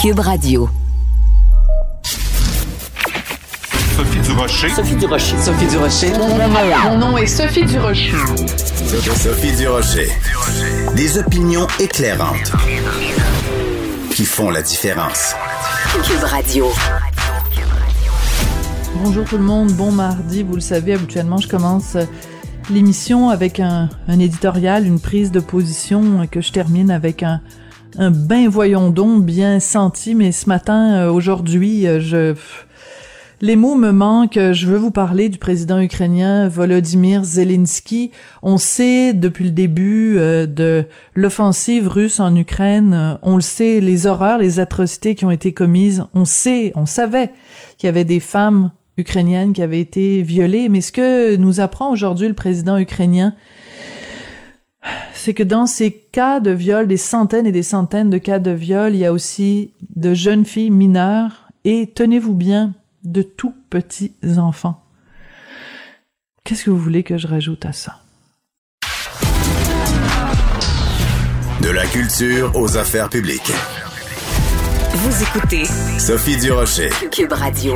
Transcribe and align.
Cube 0.00 0.18
Radio. 0.20 0.68
Sophie 3.96 4.20
Durocher. 4.20 4.68
Sophie 4.68 4.96
Durocher. 4.96 5.38
Sophie 5.38 5.66
Durocher. 5.66 6.12
Mon 6.84 6.98
nom 6.98 7.16
est 7.16 7.26
Sophie 7.26 7.64
Durocher. 7.64 8.12
Sophie 9.14 9.56
Durocher. 9.56 10.08
Des 10.96 11.18
opinions 11.18 11.66
éclairantes 11.80 12.52
qui 14.10 14.24
font 14.26 14.50
la 14.50 14.60
différence. 14.60 15.34
Cube 16.04 16.24
Radio. 16.24 16.66
Bonjour 19.02 19.24
tout 19.24 19.38
le 19.38 19.44
monde, 19.44 19.72
bon 19.72 19.92
mardi. 19.92 20.42
Vous 20.42 20.56
le 20.56 20.60
savez, 20.60 20.92
habituellement, 20.92 21.38
je 21.38 21.48
commence 21.48 21.96
l'émission 22.70 23.30
avec 23.30 23.60
un, 23.60 23.88
un, 24.08 24.18
éditorial, 24.18 24.86
une 24.86 25.00
prise 25.00 25.30
de 25.30 25.40
position 25.40 26.26
que 26.30 26.40
je 26.40 26.52
termine 26.52 26.90
avec 26.90 27.22
un, 27.22 27.40
un 27.98 28.10
ben 28.10 28.48
voyons 28.48 28.90
donc 28.90 29.24
bien 29.24 29.60
senti. 29.60 30.14
Mais 30.14 30.32
ce 30.32 30.48
matin, 30.48 30.96
euh, 30.96 31.10
aujourd'hui, 31.10 31.86
euh, 31.86 32.00
je 32.00 32.34
les 33.42 33.56
mots 33.56 33.74
me 33.74 33.90
manquent. 33.90 34.38
Je 34.52 34.66
veux 34.66 34.78
vous 34.78 34.90
parler 34.90 35.28
du 35.28 35.38
président 35.38 35.78
ukrainien 35.78 36.48
Volodymyr 36.48 37.22
Zelensky. 37.24 38.10
On 38.42 38.56
sait 38.56 39.12
depuis 39.12 39.44
le 39.44 39.50
début 39.50 40.16
euh, 40.18 40.46
de 40.46 40.84
l'offensive 41.14 41.88
russe 41.88 42.18
en 42.18 42.34
Ukraine, 42.34 43.18
on 43.22 43.36
le 43.36 43.42
sait, 43.42 43.80
les 43.80 44.06
horreurs, 44.06 44.38
les 44.38 44.58
atrocités 44.58 45.14
qui 45.14 45.26
ont 45.26 45.30
été 45.30 45.52
commises. 45.52 46.04
On 46.14 46.24
sait, 46.24 46.72
on 46.76 46.86
savait 46.86 47.30
qu'il 47.76 47.88
y 47.88 47.90
avait 47.90 48.04
des 48.04 48.20
femmes 48.20 48.70
ukrainiennes 48.96 49.52
qui 49.52 49.62
avaient 49.62 49.80
été 49.80 50.22
violées. 50.22 50.70
Mais 50.70 50.80
ce 50.80 50.92
que 50.92 51.36
nous 51.36 51.60
apprend 51.60 51.92
aujourd'hui 51.92 52.28
le 52.28 52.34
président 52.34 52.78
ukrainien, 52.78 53.34
c'est 55.14 55.34
que 55.34 55.42
dans 55.42 55.66
ces 55.66 55.92
cas 55.92 56.40
de 56.40 56.50
viol, 56.50 56.86
des 56.86 56.96
centaines 56.96 57.46
et 57.46 57.52
des 57.52 57.62
centaines 57.62 58.10
de 58.10 58.18
cas 58.18 58.38
de 58.38 58.50
viol, 58.50 58.94
il 58.94 58.98
y 58.98 59.06
a 59.06 59.12
aussi 59.12 59.72
de 59.94 60.14
jeunes 60.14 60.44
filles 60.44 60.70
mineures 60.70 61.48
et, 61.64 61.92
tenez-vous 61.94 62.34
bien, 62.34 62.74
de 63.04 63.22
tout 63.22 63.54
petits 63.70 64.12
enfants. 64.36 64.82
Qu'est-ce 66.44 66.64
que 66.64 66.70
vous 66.70 66.78
voulez 66.78 67.02
que 67.02 67.18
je 67.18 67.26
rajoute 67.26 67.64
à 67.66 67.72
ça? 67.72 68.00
De 71.60 71.70
la 71.70 71.86
culture 71.86 72.52
aux 72.54 72.76
affaires 72.76 73.08
publiques. 73.08 73.52
Vous 74.94 75.22
écoutez 75.22 75.64
Sophie 75.98 76.36
Durocher. 76.36 76.90
Cube 77.10 77.32
Radio. 77.32 77.74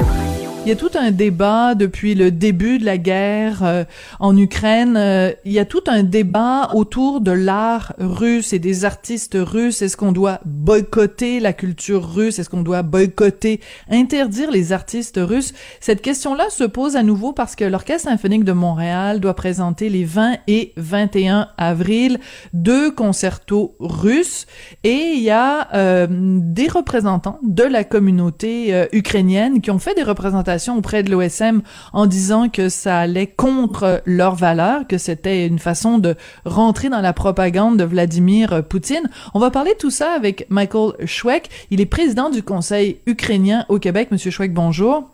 Il 0.62 0.68
y 0.68 0.72
a 0.72 0.76
tout 0.76 0.90
un 0.94 1.10
débat 1.10 1.74
depuis 1.74 2.14
le 2.14 2.30
début 2.30 2.78
de 2.78 2.84
la 2.84 2.98
guerre 2.98 3.64
euh, 3.64 3.84
en 4.18 4.36
Ukraine. 4.36 4.94
Euh, 4.94 5.32
il 5.46 5.52
y 5.52 5.58
a 5.58 5.64
tout 5.64 5.82
un 5.86 6.02
débat 6.02 6.72
autour 6.74 7.22
de 7.22 7.30
l'art 7.30 7.94
russe 7.98 8.52
et 8.52 8.58
des 8.58 8.84
artistes 8.84 9.38
russes. 9.40 9.80
Est-ce 9.80 9.96
qu'on 9.96 10.12
doit 10.12 10.38
boycotter 10.44 11.40
la 11.40 11.54
culture 11.54 12.06
russe? 12.06 12.38
Est-ce 12.38 12.50
qu'on 12.50 12.62
doit 12.62 12.82
boycotter, 12.82 13.60
interdire 13.88 14.50
les 14.50 14.72
artistes 14.72 15.18
russes? 15.18 15.54
Cette 15.80 16.02
question-là 16.02 16.50
se 16.50 16.64
pose 16.64 16.94
à 16.94 17.02
nouveau 17.02 17.32
parce 17.32 17.56
que 17.56 17.64
l'Orchestre 17.64 18.10
symphonique 18.10 18.44
de 18.44 18.52
Montréal 18.52 19.18
doit 19.18 19.34
présenter 19.34 19.88
les 19.88 20.04
20 20.04 20.36
et 20.46 20.74
21 20.76 21.48
avril 21.56 22.18
deux 22.52 22.90
concertos 22.90 23.76
russes 23.80 24.46
et 24.84 25.14
il 25.14 25.22
y 25.22 25.30
a 25.30 25.68
euh, 25.74 26.06
des 26.10 26.68
représentants 26.68 27.38
de 27.42 27.64
la 27.64 27.82
communauté 27.82 28.74
euh, 28.74 28.86
ukrainienne 28.92 29.62
qui 29.62 29.70
ont 29.70 29.78
fait 29.78 29.94
des 29.94 30.02
représentations 30.02 30.49
auprès 30.76 31.02
de 31.02 31.10
l'OSM 31.10 31.62
en 31.92 32.06
disant 32.06 32.48
que 32.48 32.68
ça 32.68 32.98
allait 32.98 33.26
contre 33.26 34.02
leurs 34.06 34.34
valeurs, 34.34 34.86
que 34.86 34.98
c'était 34.98 35.46
une 35.46 35.58
façon 35.58 35.98
de 35.98 36.14
rentrer 36.44 36.88
dans 36.88 37.00
la 37.00 37.12
propagande 37.12 37.76
de 37.76 37.84
Vladimir 37.84 38.64
Poutine. 38.68 39.08
On 39.34 39.38
va 39.38 39.50
parler 39.50 39.72
tout 39.78 39.90
ça 39.90 40.12
avec 40.12 40.46
Michael 40.50 41.06
Schweck. 41.06 41.48
Il 41.70 41.80
est 41.80 41.86
président 41.86 42.30
du 42.30 42.42
Conseil 42.42 42.98
ukrainien 43.06 43.64
au 43.68 43.78
Québec. 43.78 44.08
Monsieur 44.10 44.30
Schweck, 44.30 44.52
bonjour. 44.52 45.08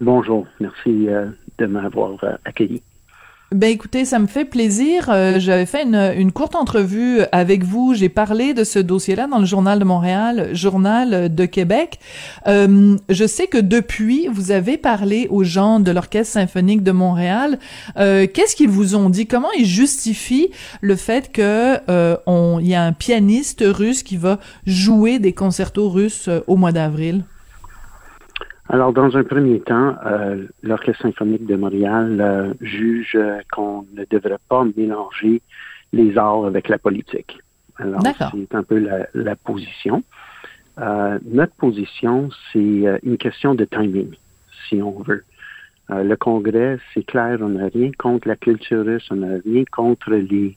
Bonjour. 0.00 0.46
Merci 0.60 1.08
euh, 1.08 1.26
de 1.58 1.66
m'avoir 1.66 2.22
euh, 2.24 2.36
accueilli. 2.44 2.82
Ben 3.52 3.70
écoutez, 3.70 4.04
ça 4.04 4.18
me 4.18 4.26
fait 4.26 4.44
plaisir. 4.44 5.10
Euh, 5.10 5.38
J'avais 5.38 5.66
fait 5.66 5.82
une, 5.82 6.14
une, 6.16 6.32
courte 6.32 6.54
entrevue 6.54 7.20
avec 7.32 7.64
vous. 7.64 7.92
J'ai 7.94 8.08
parlé 8.08 8.54
de 8.54 8.64
ce 8.64 8.78
dossier-là 8.78 9.26
dans 9.26 9.38
le 9.38 9.44
Journal 9.44 9.78
de 9.78 9.84
Montréal, 9.84 10.50
Journal 10.52 11.34
de 11.34 11.44
Québec. 11.44 11.98
Euh, 12.46 12.96
je 13.08 13.26
sais 13.26 13.48
que 13.48 13.58
depuis, 13.58 14.28
vous 14.32 14.52
avez 14.52 14.78
parlé 14.78 15.26
aux 15.30 15.44
gens 15.44 15.80
de 15.80 15.90
l'Orchestre 15.90 16.32
symphonique 16.32 16.82
de 16.82 16.92
Montréal. 16.92 17.58
Euh, 17.98 18.26
Qu'est-ce 18.32 18.56
qu'ils 18.56 18.70
vous 18.70 18.96
ont 18.96 19.10
dit? 19.10 19.26
Comment 19.26 19.52
ils 19.58 19.66
justifient 19.66 20.50
le 20.80 20.96
fait 20.96 21.30
que 21.30 21.78
euh, 21.90 22.16
y 22.62 22.74
a 22.74 22.82
un 22.82 22.92
pianiste 22.92 23.62
russe 23.66 24.02
qui 24.02 24.16
va 24.16 24.38
jouer 24.66 25.18
des 25.18 25.32
concertos 25.32 25.90
russes 25.90 26.28
euh, 26.28 26.40
au 26.46 26.56
mois 26.56 26.72
d'avril? 26.72 27.24
Alors, 28.72 28.94
dans 28.94 29.18
un 29.18 29.22
premier 29.22 29.60
temps, 29.60 29.96
euh, 30.06 30.46
l'Orchestre 30.62 31.02
symphonique 31.02 31.44
de 31.44 31.56
Montréal 31.56 32.18
euh, 32.22 32.54
juge 32.62 33.18
qu'on 33.52 33.84
ne 33.92 34.06
devrait 34.10 34.38
pas 34.48 34.64
mélanger 34.74 35.42
les 35.92 36.16
arts 36.16 36.46
avec 36.46 36.70
la 36.70 36.78
politique. 36.78 37.38
Alors, 37.76 38.00
c'est 38.02 38.54
un 38.54 38.62
peu 38.62 38.78
la, 38.78 39.06
la 39.12 39.36
position. 39.36 40.02
Euh, 40.80 41.18
notre 41.26 41.52
position, 41.56 42.30
c'est 42.50 42.98
une 43.02 43.18
question 43.18 43.54
de 43.54 43.66
timing, 43.66 44.14
si 44.66 44.80
on 44.80 45.02
veut. 45.02 45.24
le 45.90 46.14
Congrès, 46.14 46.78
c'est 46.94 47.04
clair, 47.04 47.40
on 47.42 47.50
n'a 47.50 47.66
rien 47.66 47.90
contre 47.98 48.26
la 48.26 48.36
culture 48.36 48.86
russe, 48.86 49.06
on 49.10 49.16
n'a 49.16 49.36
rien 49.44 49.64
contre 49.70 50.12
les, 50.12 50.56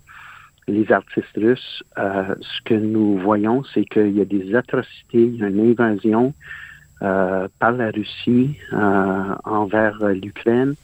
les 0.69 0.89
artistes 0.89 1.35
russes. 1.35 1.83
ce 1.97 2.61
que 2.63 2.75
nous 2.75 3.17
voyons, 3.17 3.65
c'est 3.73 3.83
qu'il 3.83 4.15
y 4.15 4.21
a 4.21 4.25
des 4.25 4.55
atrocités, 4.55 5.25
il 5.25 5.35
y 5.35 5.43
a 5.43 5.49
une 5.49 5.71
invasion, 5.71 6.33
euh, 6.33 6.55
par 7.59 7.71
la 7.71 7.91
Russie 7.91 8.55
euh, 8.73 9.35
envers 9.43 9.97
l'Ukraine. 10.09 10.75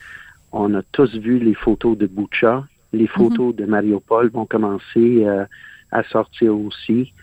On 0.51 0.73
a 0.75 0.81
tous 0.91 1.13
vu 1.15 1.39
les 1.39 1.53
photos 1.53 1.97
de 1.97 2.07
Boucha. 2.07 2.63
Les 2.93 3.07
photos 3.07 3.55
de 3.55 3.65
Mariupol 3.65 4.29
vont 4.29 4.45
commencer 4.45 5.25
euh, 5.25 5.45
à 5.91 6.03
sortir 6.03 6.57
aussi. 6.57 7.13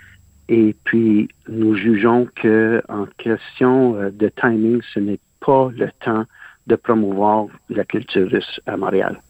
Et 0.48 0.75
puis, 0.84 1.28
nous 1.48 1.75
jugeons 1.75 2.26
que, 2.34 2.82
en 2.88 3.06
question 3.19 3.92
de 4.10 4.28
timing, 4.41 4.81
ce 4.94 5.00
n'est 5.00 5.20
pas 5.44 5.70
le 5.76 5.91
temps 6.04 6.25
de 6.66 6.76
promouvoir 6.76 7.47
la 7.69 7.84
culture 7.84 8.30
russe 8.30 8.60
à 8.66 8.76
Montréal. 8.76 9.20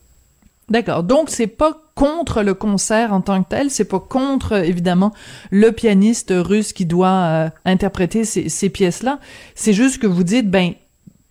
D'accord. 0.69 1.03
Donc 1.03 1.31
c'est 1.31 1.47
pas 1.47 1.81
contre 1.99 2.45
le 2.45 2.55
concert 2.55 3.13
en 3.13 3.21
tant 3.21 3.43
que 3.43 3.49
tel, 3.49 3.73
c'est 3.73 3.85
pas 3.85 3.99
contre 3.99 4.53
évidemment 4.53 5.13
le 5.51 5.73
pianiste 5.73 6.33
russe 6.33 6.73
qui 6.73 6.87
doit 6.87 7.09
euh, 7.09 7.51
interpréter 7.65 8.25
ces, 8.25 8.49
ces 8.49 8.69
pièces-là. 8.69 9.19
C'est 9.57 9.73
juste 9.73 10.01
que 10.01 10.07
vous 10.07 10.23
dites 10.23 10.49
ben 10.49 10.75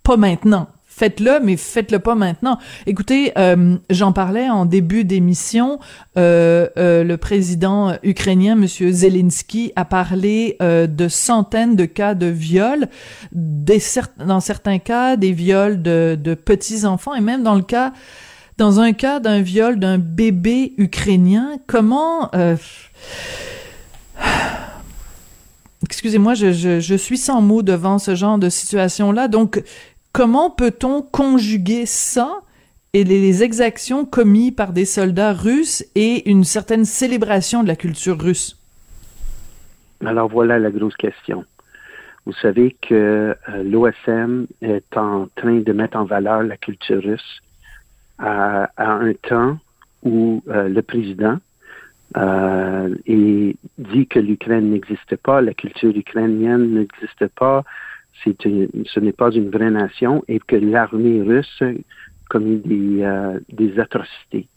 pas 0.02 0.18
maintenant. 0.18 0.68
Faites-le, 0.84 1.40
mais 1.42 1.56
faites-le 1.56 2.00
pas 2.00 2.16
maintenant. 2.16 2.58
Écoutez, 2.86 3.32
euh, 3.38 3.76
j'en 3.88 4.12
parlais 4.12 4.50
en 4.50 4.66
début 4.66 5.04
d'émission. 5.04 5.78
Euh, 6.18 6.68
euh 6.76 7.02
le 7.02 7.16
président 7.16 7.94
ukrainien, 8.02 8.54
Monsieur 8.54 8.90
Zelensky, 8.90 9.72
a 9.74 9.86
parlé 9.86 10.56
euh, 10.60 10.86
de 10.86 11.08
centaines 11.08 11.76
de 11.76 11.86
cas 11.86 12.14
de 12.14 12.26
viols, 12.26 12.88
des, 13.32 13.80
dans 14.18 14.40
certains 14.40 14.80
cas 14.80 15.16
des 15.16 15.32
viols 15.32 15.80
de, 15.80 16.18
de 16.20 16.34
petits 16.34 16.84
enfants, 16.84 17.14
et 17.14 17.22
même 17.22 17.42
dans 17.42 17.54
le 17.54 17.62
cas 17.62 17.92
dans 18.58 18.80
un 18.80 18.92
cas 18.92 19.20
d'un 19.20 19.40
viol 19.40 19.78
d'un 19.78 19.98
bébé 19.98 20.74
ukrainien, 20.76 21.58
comment... 21.66 22.30
Euh... 22.34 22.56
Excusez-moi, 25.84 26.34
je, 26.34 26.50
je, 26.80 26.94
suis 26.96 27.18
sans 27.18 27.40
mots 27.40 27.62
devant 27.62 27.98
ce 27.98 28.16
genre 28.16 28.36
de 28.36 28.48
situation-là. 28.48 29.28
Donc, 29.28 29.62
comment 30.12 30.50
peut-on 30.50 31.02
conjuguer 31.02 31.86
ça 31.86 32.40
et 32.94 33.04
les, 33.04 33.20
les, 33.20 33.44
exactions 33.44 34.04
commises 34.04 34.54
par 34.56 34.72
des 34.72 34.84
soldats 34.84 35.32
russes 35.32 35.84
et 35.94 36.28
une 36.28 36.42
certaine 36.42 36.84
célébration 36.84 37.62
de 37.62 37.68
la 37.68 37.76
culture 37.76 38.20
russe? 38.20 38.60
Alors 40.04 40.28
voilà 40.28 40.58
la 40.58 40.70
grosse 40.70 40.96
question. 40.96 41.44
Vous 42.26 42.32
savez 42.32 42.76
que 42.82 43.36
euh, 43.48 43.62
l'OSM 43.62 44.46
est 44.62 44.96
en 44.96 45.28
train 45.36 45.60
de 45.60 45.72
mettre 45.72 45.96
en 45.96 46.04
valeur 46.04 46.42
la 46.42 46.56
culture 46.56 47.02
russe 47.02 47.40
à, 48.18 48.70
un 48.76 49.12
temps 49.14 49.58
où 50.02 50.42
euh, 50.48 50.68
le 50.68 50.82
président 50.82 51.38
euh, 52.16 52.94
dit 53.06 54.06
que 54.06 54.18
l'Ukraine 54.18 54.70
n'existe 54.70 55.16
pas, 55.16 55.40
la 55.40 55.54
culture 55.54 55.94
ukrainienne 55.94 56.74
n'existe 56.74 57.26
pas, 57.36 57.64
une, 58.26 58.68
ce 58.86 59.00
n'est 59.00 59.12
pas 59.12 59.30
une 59.30 59.50
vraie 59.50 59.70
nation 59.70 60.24
et 60.28 60.40
que 60.40 60.56
l'armée 60.56 61.22
russe 61.22 61.62
commet 62.28 62.56
des, 62.56 63.02
euh, 63.02 63.38
des 63.52 63.78
atrocités. 63.78 64.48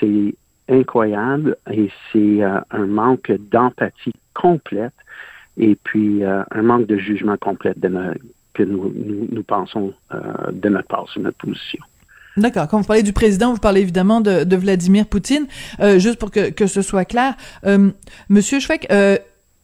C'est 0.00 0.34
incroyable 0.68 1.56
et 1.70 1.90
c'est 2.12 2.42
un 2.42 2.86
manque 2.86 3.32
d'empathie 3.50 4.14
complète 4.32 4.94
et 5.58 5.74
puis 5.74 6.22
un 6.24 6.62
manque 6.62 6.86
de 6.86 6.96
jugement 6.96 7.36
complet 7.36 7.74
de 7.76 7.90
que 8.54 8.62
nous, 8.62 8.92
nous, 8.94 9.28
nous 9.30 9.42
pensons 9.42 9.92
de 10.50 10.68
notre 10.68 10.86
part 10.86 11.08
sur 11.08 11.20
notre 11.20 11.38
position. 11.38 11.82
D'accord. 12.36 12.66
Quand 12.68 12.78
vous 12.78 12.86
parlez 12.86 13.02
du 13.02 13.12
président, 13.12 13.52
vous 13.52 13.58
parlez 13.60 13.82
évidemment 13.82 14.20
de, 14.20 14.44
de 14.44 14.56
Vladimir 14.56 15.06
Poutine. 15.06 15.46
Euh, 15.80 15.98
juste 15.98 16.16
pour 16.16 16.30
que, 16.30 16.50
que 16.50 16.66
ce 16.66 16.80
soit 16.82 17.04
clair, 17.04 17.34
euh, 17.66 17.90
Monsieur 18.28 18.58
Schweck, 18.58 18.86
euh, 18.90 19.18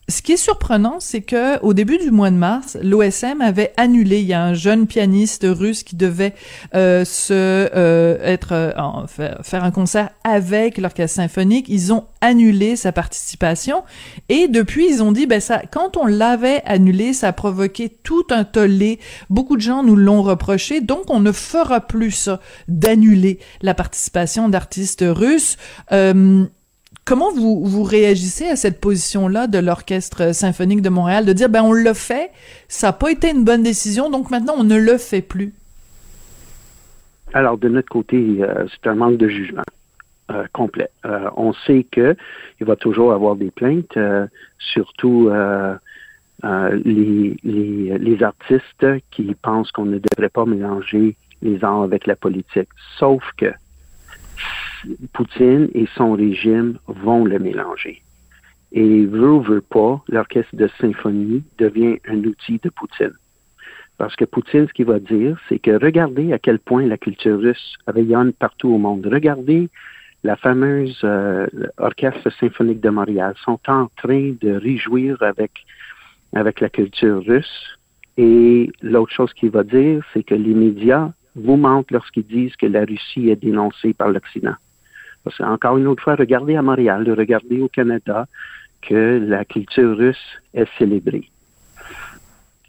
ce 0.08 0.22
qui 0.22 0.32
est 0.32 0.38
surprenant, 0.38 1.00
c'est 1.00 1.20
que 1.20 1.60
au 1.60 1.74
début 1.74 1.98
du 1.98 2.10
mois 2.10 2.30
de 2.30 2.36
mars, 2.36 2.78
l'OSM 2.82 3.42
avait 3.42 3.74
annulé. 3.76 4.20
Il 4.20 4.26
y 4.26 4.32
a 4.32 4.42
un 4.42 4.54
jeune 4.54 4.86
pianiste 4.86 5.44
russe 5.46 5.82
qui 5.82 5.96
devait 5.96 6.34
euh, 6.74 7.04
se 7.04 7.34
euh, 7.34 8.18
être 8.22 8.52
euh, 8.52 9.06
faire 9.42 9.64
un 9.64 9.70
concert 9.70 10.08
avec 10.24 10.78
l'orchestre 10.78 11.16
symphonique. 11.16 11.66
Ils 11.68 11.92
ont 11.92 12.06
annulé 12.22 12.74
sa 12.76 12.90
participation 12.90 13.84
et 14.30 14.48
depuis 14.48 14.88
ils 14.88 15.02
ont 15.02 15.12
dit 15.12 15.26
ben 15.26 15.40
ça 15.40 15.60
quand 15.70 15.98
on 15.98 16.06
l'avait 16.06 16.62
annulé, 16.64 17.12
ça 17.12 17.28
a 17.28 17.32
provoqué 17.34 17.90
tout 17.90 18.26
un 18.30 18.44
tollé. 18.44 19.00
Beaucoup 19.28 19.56
de 19.56 19.62
gens 19.62 19.82
nous 19.82 19.96
l'ont 19.96 20.22
reproché, 20.22 20.80
donc 20.80 21.10
on 21.10 21.20
ne 21.20 21.32
fera 21.32 21.82
plus 21.82 22.12
ça 22.12 22.40
d'annuler 22.66 23.40
la 23.60 23.74
participation 23.74 24.48
d'artistes 24.48 25.04
russes. 25.06 25.58
Comment 27.08 27.32
vous, 27.32 27.64
vous 27.64 27.84
réagissez 27.84 28.48
à 28.48 28.56
cette 28.56 28.82
position-là 28.82 29.46
de 29.46 29.56
l'Orchestre 29.56 30.34
symphonique 30.34 30.82
de 30.82 30.90
Montréal, 30.90 31.24
de 31.24 31.32
dire, 31.32 31.48
ben 31.48 31.62
on 31.62 31.72
l'a 31.72 31.94
fait, 31.94 32.30
ça 32.68 32.88
n'a 32.88 32.92
pas 32.92 33.10
été 33.10 33.30
une 33.30 33.44
bonne 33.44 33.62
décision, 33.62 34.10
donc 34.10 34.30
maintenant 34.30 34.52
on 34.58 34.64
ne 34.64 34.76
le 34.76 34.98
fait 34.98 35.22
plus? 35.22 35.54
Alors, 37.32 37.56
de 37.56 37.70
notre 37.70 37.88
côté, 37.88 38.36
euh, 38.40 38.66
c'est 38.68 38.90
un 38.90 38.94
manque 38.94 39.16
de 39.16 39.26
jugement 39.26 39.62
euh, 40.30 40.44
complet. 40.52 40.90
Euh, 41.06 41.30
on 41.34 41.54
sait 41.54 41.86
qu'il 41.90 42.14
va 42.60 42.76
toujours 42.76 43.14
avoir 43.14 43.36
des 43.36 43.50
plaintes, 43.52 43.98
surtout 44.58 45.30
les, 46.44 47.36
les, 47.42 48.22
artistes 48.22 48.86
qui 49.10 49.34
pensent 49.40 49.72
qu'on 49.72 49.86
ne 49.86 49.98
devrait 49.98 50.28
pas 50.28 50.44
mélanger 50.44 51.16
les 51.40 51.64
arts 51.64 51.84
avec 51.84 52.06
la 52.06 52.16
politique. 52.16 52.68
Sauf 52.98 53.22
que 53.38 53.46
Poutine 55.12 55.68
et 55.74 55.86
son 55.94 56.12
régime 56.12 56.78
vont 56.86 57.24
le 57.24 57.38
mélanger. 57.38 58.02
Et 58.72 59.06
veut 59.06 59.32
ou 59.32 59.40
veut 59.40 59.62
pas, 59.62 60.02
l'orchestre 60.08 60.54
de 60.54 60.68
symphonie 60.80 61.42
devient 61.58 61.98
un 62.08 62.18
outil 62.24 62.60
de 62.62 62.68
Poutine. 62.70 63.14
Parce 63.96 64.14
que 64.14 64.24
Poutine, 64.24 64.68
ce 64.68 64.72
qu'il 64.72 64.86
va 64.86 65.00
dire, 65.00 65.38
c'est 65.48 65.58
que 65.58 65.72
regardez 65.82 66.32
à 66.32 66.38
quel 66.38 66.58
point 66.58 66.86
la 66.86 66.98
culture 66.98 67.38
russe 67.38 67.74
rayonne 67.86 68.32
partout 68.32 68.68
au 68.68 68.78
monde. 68.78 69.06
Regardez 69.10 69.68
la 70.24 70.36
fameuse 70.36 70.98
euh, 71.04 71.46
orchestre 71.78 72.30
symphonique 72.40 72.80
de 72.80 72.90
Montréal 72.90 73.34
sont 73.44 73.60
en 73.68 73.88
train 73.96 74.34
de 74.40 74.52
réjouir 74.52 75.22
avec 75.22 75.52
avec 76.34 76.60
la 76.60 76.68
culture 76.68 77.24
russe. 77.24 77.78
Et 78.16 78.70
l'autre 78.82 79.12
chose 79.12 79.32
qu'il 79.32 79.50
va 79.50 79.62
dire, 79.62 80.04
c'est 80.12 80.24
que 80.24 80.34
les 80.34 80.54
médias 80.54 81.12
vous 81.36 81.56
mentent 81.56 81.90
lorsqu'ils 81.90 82.26
disent 82.26 82.56
que 82.56 82.66
la 82.66 82.84
Russie 82.84 83.30
est 83.30 83.36
dénoncée 83.36 83.94
par 83.94 84.08
l'Occident. 84.08 84.56
Parce 85.24 85.36
qu'encore 85.38 85.76
une 85.76 85.86
autre 85.86 86.02
fois, 86.02 86.14
regardez 86.14 86.56
à 86.56 86.62
Montréal, 86.62 87.10
regardez 87.10 87.60
au 87.60 87.68
Canada 87.68 88.26
que 88.82 89.18
la 89.26 89.44
culture 89.44 89.96
russe 89.96 90.40
est 90.54 90.68
célébrée. 90.78 91.30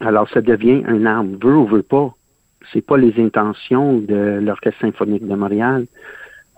Alors, 0.00 0.28
ça 0.30 0.40
devient 0.40 0.82
un 0.86 1.06
arme, 1.06 1.36
veut 1.40 1.56
ou 1.56 1.66
veut 1.66 1.82
pas. 1.82 2.14
C'est 2.72 2.84
pas 2.84 2.96
les 2.96 3.22
intentions 3.22 3.98
de 3.98 4.40
l'Orchestre 4.42 4.80
symphonique 4.80 5.26
de 5.26 5.34
Montréal. 5.34 5.86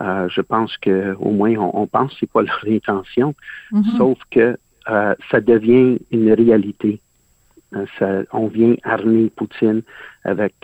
Euh, 0.00 0.28
je 0.28 0.40
pense 0.40 0.76
que 0.78 1.14
au 1.20 1.30
moins 1.30 1.54
on, 1.56 1.86
pense 1.86 2.12
que 2.12 2.20
c'est 2.20 2.30
pas 2.30 2.42
leur 2.42 2.64
intention, 2.66 3.34
mm-hmm. 3.72 3.96
sauf 3.96 4.18
que 4.30 4.56
euh, 4.90 5.14
ça 5.30 5.40
devient 5.40 5.98
une 6.10 6.32
réalité. 6.32 7.00
Euh, 7.74 8.24
on 8.32 8.48
vient 8.48 8.74
armer 8.82 9.30
Poutine 9.30 9.82
avec 10.24 10.54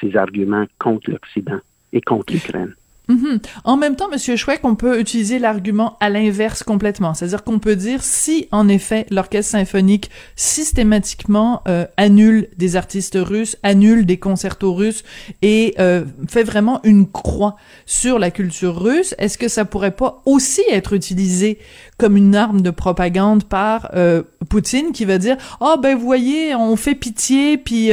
ses 0.00 0.16
arguments 0.16 0.66
contre 0.78 1.10
l'Occident 1.10 1.60
et 1.92 2.00
contre 2.00 2.32
l'Ukraine. 2.32 2.74
Mhm. 3.10 3.40
En 3.64 3.76
même 3.76 3.96
temps, 3.96 4.08
Monsieur 4.08 4.36
Schweck, 4.36 4.60
on 4.62 4.76
peut 4.76 5.00
utiliser 5.00 5.40
l'argument 5.40 5.96
à 5.98 6.08
l'inverse 6.10 6.62
complètement. 6.62 7.12
C'est-à-dire 7.12 7.42
qu'on 7.42 7.58
peut 7.58 7.74
dire 7.74 8.04
si, 8.04 8.46
en 8.52 8.68
effet, 8.68 9.04
l'orchestre 9.10 9.50
symphonique 9.50 10.10
systématiquement 10.36 11.62
euh, 11.66 11.86
annule 11.96 12.48
des 12.56 12.76
artistes 12.76 13.18
russes, 13.20 13.56
annule 13.64 14.06
des 14.06 14.18
concertos 14.18 14.74
russes 14.74 15.02
et 15.42 15.74
euh, 15.80 16.04
fait 16.28 16.44
vraiment 16.44 16.80
une 16.84 17.10
croix 17.10 17.56
sur 17.84 18.20
la 18.20 18.30
culture 18.30 18.80
russe, 18.80 19.16
est-ce 19.18 19.38
que 19.38 19.48
ça 19.48 19.64
pourrait 19.64 19.90
pas 19.90 20.22
aussi 20.24 20.62
être 20.70 20.92
utilisé 20.92 21.58
comme 21.98 22.16
une 22.16 22.36
arme 22.36 22.62
de 22.62 22.70
propagande 22.70 23.42
par 23.42 23.90
euh, 23.94 24.22
Poutine 24.48 24.92
qui 24.92 25.04
va 25.04 25.18
dire 25.18 25.36
oh 25.60 25.74
ben 25.82 25.96
vous 25.96 26.04
voyez 26.04 26.54
on 26.54 26.74
fait 26.76 26.94
pitié 26.94 27.58
puis 27.58 27.90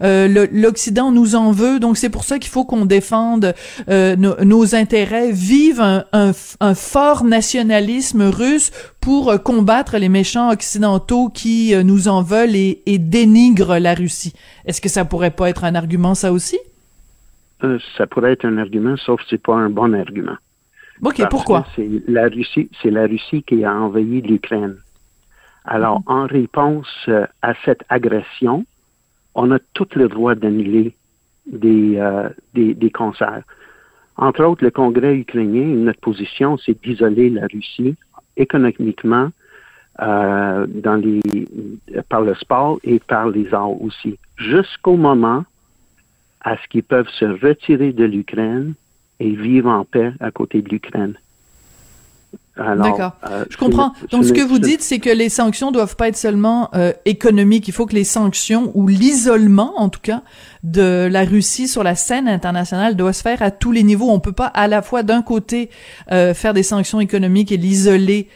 l'Occident 0.00 1.10
nous 1.10 1.34
en 1.34 1.50
veut 1.50 1.80
donc 1.80 1.98
c'est 1.98 2.08
pour 2.08 2.24
ça 2.24 2.38
qu'il 2.38 2.50
faut 2.50 2.64
qu'on 2.64 2.84
défende 2.86 3.54
nos 3.88 4.36
nos 4.44 4.57
intérêts, 4.74 5.32
vivent 5.32 6.04
un, 6.12 6.32
fort 6.74 7.24
nationalisme 7.24 8.22
russe 8.22 8.70
pour 9.00 9.30
euh, 9.30 9.38
combattre 9.38 9.96
les 9.98 10.08
méchants 10.08 10.50
occidentaux 10.50 11.28
qui 11.28 11.74
euh, 11.74 11.82
nous 11.82 12.08
en 12.08 12.22
veulent 12.22 12.54
et, 12.54 12.98
dénigrent 12.98 13.78
la 13.78 13.94
Russie. 13.94 14.32
Est-ce 14.64 14.80
que 14.80 14.88
ça 14.88 15.04
pourrait 15.04 15.30
pas 15.30 15.48
être 15.48 15.64
un 15.64 15.74
argument, 15.74 16.14
ça 16.14 16.32
aussi? 16.32 16.58
Euh, 17.64 17.78
ça 17.96 18.06
pourrait 18.06 18.32
être 18.32 18.44
un 18.44 18.58
argument, 18.58 18.96
sauf 18.96 19.20
que 19.20 19.26
c'est 19.30 19.42
pas 19.42 19.54
un 19.54 19.70
bon 19.70 19.94
argument. 19.94 20.36
OK, 21.02 21.22
pourquoi? 21.30 21.66
C'est 21.76 21.88
la 22.08 22.28
Russie, 22.28 22.68
c'est 22.82 22.90
la 22.90 23.06
Russie 23.06 23.42
qui 23.42 23.64
a 23.64 23.72
envahi 23.72 24.20
l'Ukraine. 24.20 24.76
Alors, 25.64 26.00
mhm. 26.00 26.04
en 26.06 26.26
réponse 26.26 27.08
à 27.42 27.54
cette 27.64 27.84
agression, 27.88 28.64
on 29.34 29.50
a 29.52 29.58
tout 29.74 29.88
le 29.94 30.08
droit 30.08 30.34
d'annuler 30.34 30.94
des, 31.46 32.00
des 32.54 32.90
concerts. 32.90 33.42
Entre 34.18 34.44
autres, 34.44 34.64
le 34.64 34.72
Congrès 34.72 35.16
ukrainien, 35.16 35.64
notre 35.64 36.00
position, 36.00 36.58
c'est 36.58 36.80
d'isoler 36.82 37.30
la 37.30 37.46
Russie 37.46 37.94
économiquement 38.36 39.30
euh, 40.00 40.66
dans 40.68 40.96
les, 40.96 41.20
par 42.08 42.22
le 42.22 42.34
sport 42.34 42.80
et 42.82 42.98
par 42.98 43.28
les 43.28 43.54
arts 43.54 43.80
aussi, 43.80 44.18
jusqu'au 44.36 44.96
moment 44.96 45.44
à 46.40 46.56
ce 46.56 46.68
qu'ils 46.68 46.82
peuvent 46.82 47.08
se 47.08 47.24
retirer 47.24 47.92
de 47.92 48.04
l'Ukraine 48.04 48.74
et 49.20 49.30
vivre 49.30 49.70
en 49.70 49.84
paix 49.84 50.12
à 50.20 50.30
côté 50.32 50.62
de 50.62 50.68
l'Ukraine. 50.68 51.16
D'accord. 52.58 53.12
Euh, 53.30 53.44
je 53.50 53.56
comprends. 53.56 53.92
Donc, 54.10 54.24
ce 54.24 54.32
que 54.32 54.40
vous 54.40 54.58
dites, 54.58 54.82
c'est 54.82 54.98
que 54.98 55.10
les 55.10 55.28
sanctions 55.28 55.70
doivent 55.70 55.96
pas 55.96 56.08
être 56.08 56.16
seulement 56.16 56.70
euh, 56.74 56.92
économiques. 57.04 57.68
Il 57.68 57.72
faut 57.72 57.86
que 57.86 57.94
les 57.94 58.04
sanctions 58.04 58.72
ou 58.74 58.88
l'isolement, 58.88 59.74
en 59.76 59.88
tout 59.88 60.00
cas, 60.02 60.22
de 60.64 61.08
la 61.10 61.24
Russie 61.24 61.68
sur 61.68 61.84
la 61.84 61.94
scène 61.94 62.28
internationale 62.28 62.96
doit 62.96 63.12
se 63.12 63.22
faire 63.22 63.42
à 63.42 63.50
tous 63.50 63.72
les 63.72 63.84
niveaux. 63.84 64.10
On 64.10 64.20
peut 64.20 64.32
pas 64.32 64.46
à 64.46 64.66
la 64.66 64.82
fois 64.82 65.02
d'un 65.02 65.22
côté 65.22 65.70
euh, 66.10 66.34
faire 66.34 66.52
des 66.52 66.64
sanctions 66.64 67.00
économiques 67.00 67.52
et 67.52 67.56
l'isoler 67.56 68.28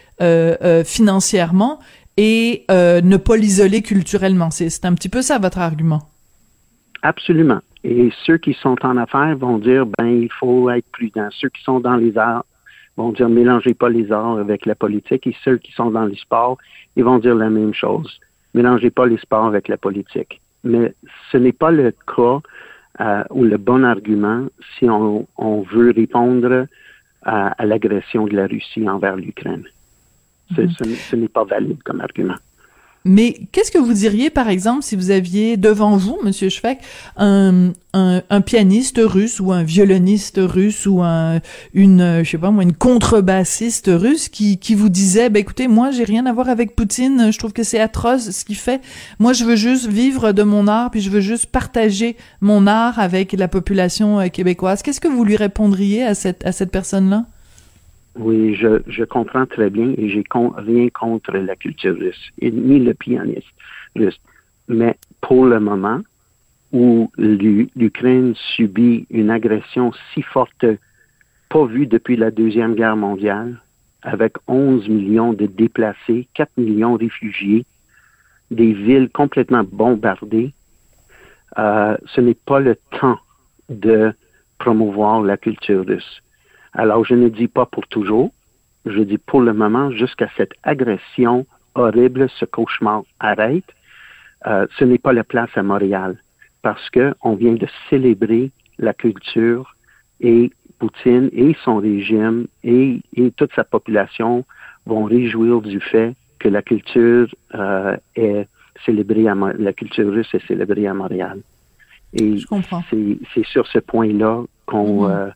financièrement 0.84 1.80
et 2.16 2.64
ne 2.70 3.16
pas 3.16 3.36
l'isoler 3.36 3.82
culturellement. 3.82 4.52
C'est 4.52 4.84
un 4.84 4.94
petit 4.94 5.08
peu 5.08 5.20
ça 5.20 5.40
votre 5.40 5.58
argument. 5.58 6.02
Absolument. 7.02 7.58
Et 7.82 8.12
ceux 8.24 8.38
qui 8.38 8.54
sont 8.54 8.76
en 8.82 8.96
affaires 8.96 9.36
vont 9.36 9.58
dire, 9.58 9.84
ben, 9.98 10.06
il 10.06 10.30
faut 10.38 10.70
être 10.70 10.86
prudent. 10.92 11.26
Ceux 11.32 11.48
qui 11.48 11.64
sont 11.64 11.80
dans 11.80 11.96
les 11.96 12.16
arts 12.16 12.44
vont 12.96 13.12
dire 13.12 13.28
mélangez 13.28 13.74
pas 13.74 13.88
les 13.88 14.12
arts 14.12 14.38
avec 14.38 14.66
la 14.66 14.74
politique 14.74 15.26
et 15.26 15.36
ceux 15.44 15.56
qui 15.56 15.72
sont 15.72 15.90
dans 15.90 16.04
les 16.04 16.16
sports, 16.16 16.58
ils 16.96 17.04
vont 17.04 17.18
dire 17.18 17.34
la 17.34 17.50
même 17.50 17.74
chose. 17.74 18.20
Mélangez 18.54 18.90
pas 18.90 19.06
les 19.06 19.16
sports 19.18 19.46
avec 19.46 19.68
la 19.68 19.76
politique. 19.76 20.40
Mais 20.64 20.94
ce 21.30 21.38
n'est 21.38 21.52
pas 21.52 21.70
le 21.70 21.92
cas 22.06 22.40
euh, 23.00 23.24
ou 23.30 23.44
le 23.44 23.56
bon 23.56 23.82
argument 23.84 24.46
si 24.78 24.88
on, 24.88 25.26
veut 25.72 25.92
répondre 25.92 26.66
à, 27.22 27.64
l'agression 27.64 28.26
de 28.26 28.36
la 28.36 28.46
Russie 28.46 28.88
envers 28.88 29.16
l'Ukraine. 29.16 29.64
Mm-hmm. 30.52 31.10
ce 31.10 31.16
n'est 31.16 31.28
pas 31.28 31.44
valide 31.44 31.82
comme 31.82 32.00
argument. 32.02 32.36
Mais 33.04 33.36
qu'est-ce 33.50 33.72
que 33.72 33.78
vous 33.78 33.92
diriez, 33.92 34.30
par 34.30 34.48
exemple, 34.48 34.84
si 34.84 34.94
vous 34.94 35.10
aviez 35.10 35.56
devant 35.56 35.96
vous, 35.96 36.18
Monsieur 36.22 36.48
Schweck, 36.48 36.78
un, 37.16 37.72
pianiste 38.46 39.00
russe 39.02 39.40
ou 39.40 39.52
un 39.52 39.64
violoniste 39.64 40.38
russe 40.40 40.86
ou 40.86 41.02
un, 41.02 41.40
une, 41.74 42.22
je 42.22 42.30
sais 42.30 42.38
pas 42.38 42.50
moi, 42.50 42.62
une 42.62 42.72
contrebassiste 42.72 43.90
russe 43.92 44.28
qui, 44.28 44.58
qui 44.58 44.74
vous 44.74 44.88
disait, 44.88 45.30
ben 45.30 45.40
écoutez, 45.40 45.68
moi 45.68 45.90
j'ai 45.90 46.04
rien 46.04 46.26
à 46.26 46.32
voir 46.32 46.48
avec 46.48 46.76
Poutine, 46.76 47.32
je 47.32 47.38
trouve 47.38 47.52
que 47.52 47.64
c'est 47.64 47.80
atroce 47.80 48.30
ce 48.30 48.44
qu'il 48.44 48.56
fait. 48.56 48.80
Moi 49.18 49.32
je 49.32 49.44
veux 49.44 49.56
juste 49.56 49.86
vivre 49.86 50.32
de 50.32 50.42
mon 50.42 50.68
art, 50.68 50.90
puis 50.90 51.00
je 51.00 51.10
veux 51.10 51.20
juste 51.20 51.46
partager 51.46 52.16
mon 52.40 52.66
art 52.66 52.98
avec 52.98 53.32
la 53.32 53.48
population 53.48 54.20
euh, 54.20 54.28
québécoise. 54.28 54.82
Qu'est-ce 54.82 55.00
que 55.00 55.08
vous 55.08 55.24
lui 55.24 55.36
répondriez 55.36 56.04
à 56.04 56.14
cette 56.14 56.46
à 56.46 56.52
cette 56.52 56.70
personne-là? 56.70 57.26
Oui, 58.16 58.54
je, 58.54 58.82
je 58.86 59.04
comprends 59.04 59.46
très 59.46 59.70
bien 59.70 59.94
et 59.96 60.08
j'ai 60.10 60.24
rien 60.32 60.88
contre 60.90 61.32
la 61.32 61.56
culture 61.56 61.96
russe, 61.96 62.30
ni 62.40 62.78
le 62.78 62.92
pianiste 62.92 63.48
russe. 63.96 64.20
Mais 64.68 64.96
pour 65.20 65.46
le 65.46 65.60
moment 65.60 66.00
où 66.72 67.10
l'Ukraine 67.16 68.34
subit 68.56 69.06
une 69.10 69.30
agression 69.30 69.92
si 70.12 70.22
forte, 70.22 70.64
pas 71.48 71.66
vue 71.66 71.86
depuis 71.86 72.16
la 72.16 72.30
Deuxième 72.30 72.74
Guerre 72.74 72.96
mondiale, 72.96 73.60
avec 74.02 74.34
11 74.46 74.88
millions 74.88 75.32
de 75.32 75.46
déplacés, 75.46 76.28
4 76.34 76.50
millions 76.56 76.96
de 76.96 77.04
réfugiés, 77.04 77.64
des 78.50 78.72
villes 78.72 79.08
complètement 79.10 79.64
bombardées, 79.64 80.52
euh, 81.58 81.96
ce 82.06 82.20
n'est 82.20 82.34
pas 82.34 82.60
le 82.60 82.76
temps 83.00 83.18
de 83.68 84.12
promouvoir 84.58 85.22
la 85.22 85.36
culture 85.36 85.84
russe. 85.86 86.22
Alors, 86.74 87.04
je 87.04 87.14
ne 87.14 87.28
dis 87.28 87.48
pas 87.48 87.66
pour 87.66 87.86
toujours, 87.86 88.32
je 88.86 89.00
dis 89.00 89.18
pour 89.18 89.40
le 89.40 89.52
moment, 89.52 89.90
jusqu'à 89.90 90.28
cette 90.36 90.54
agression 90.62 91.46
horrible, 91.74 92.28
ce 92.38 92.44
cauchemar 92.44 93.02
arrête, 93.20 93.64
euh, 94.46 94.66
ce 94.78 94.84
n'est 94.84 94.98
pas 94.98 95.12
la 95.12 95.24
place 95.24 95.50
à 95.54 95.62
Montréal 95.62 96.16
parce 96.62 96.90
que 96.90 97.14
on 97.22 97.34
vient 97.34 97.54
de 97.54 97.66
célébrer 97.90 98.50
la 98.78 98.94
culture 98.94 99.76
et 100.20 100.50
Poutine 100.78 101.30
et 101.32 101.54
son 101.64 101.76
régime 101.76 102.46
et, 102.64 103.02
toute 103.36 103.52
sa 103.54 103.62
population 103.62 104.44
vont 104.84 105.04
réjouir 105.04 105.60
du 105.60 105.80
fait 105.80 106.14
que 106.40 106.48
la 106.48 106.60
culture 106.60 107.28
euh, 107.54 107.96
est 108.16 108.48
célébrée 108.84 109.28
à 109.28 109.34
la 109.34 109.72
culture 109.72 110.10
russe 110.10 110.34
est 110.34 110.44
célébrée 110.48 110.88
à 110.88 110.94
Montréal. 110.94 111.38
Et 112.14 112.36
c'est 113.32 113.44
sur 113.44 113.66
ce 113.68 113.78
point-là 113.78 114.42
qu'on 114.66 115.08
mm-hmm. 115.08 115.10
euh, 115.10 115.30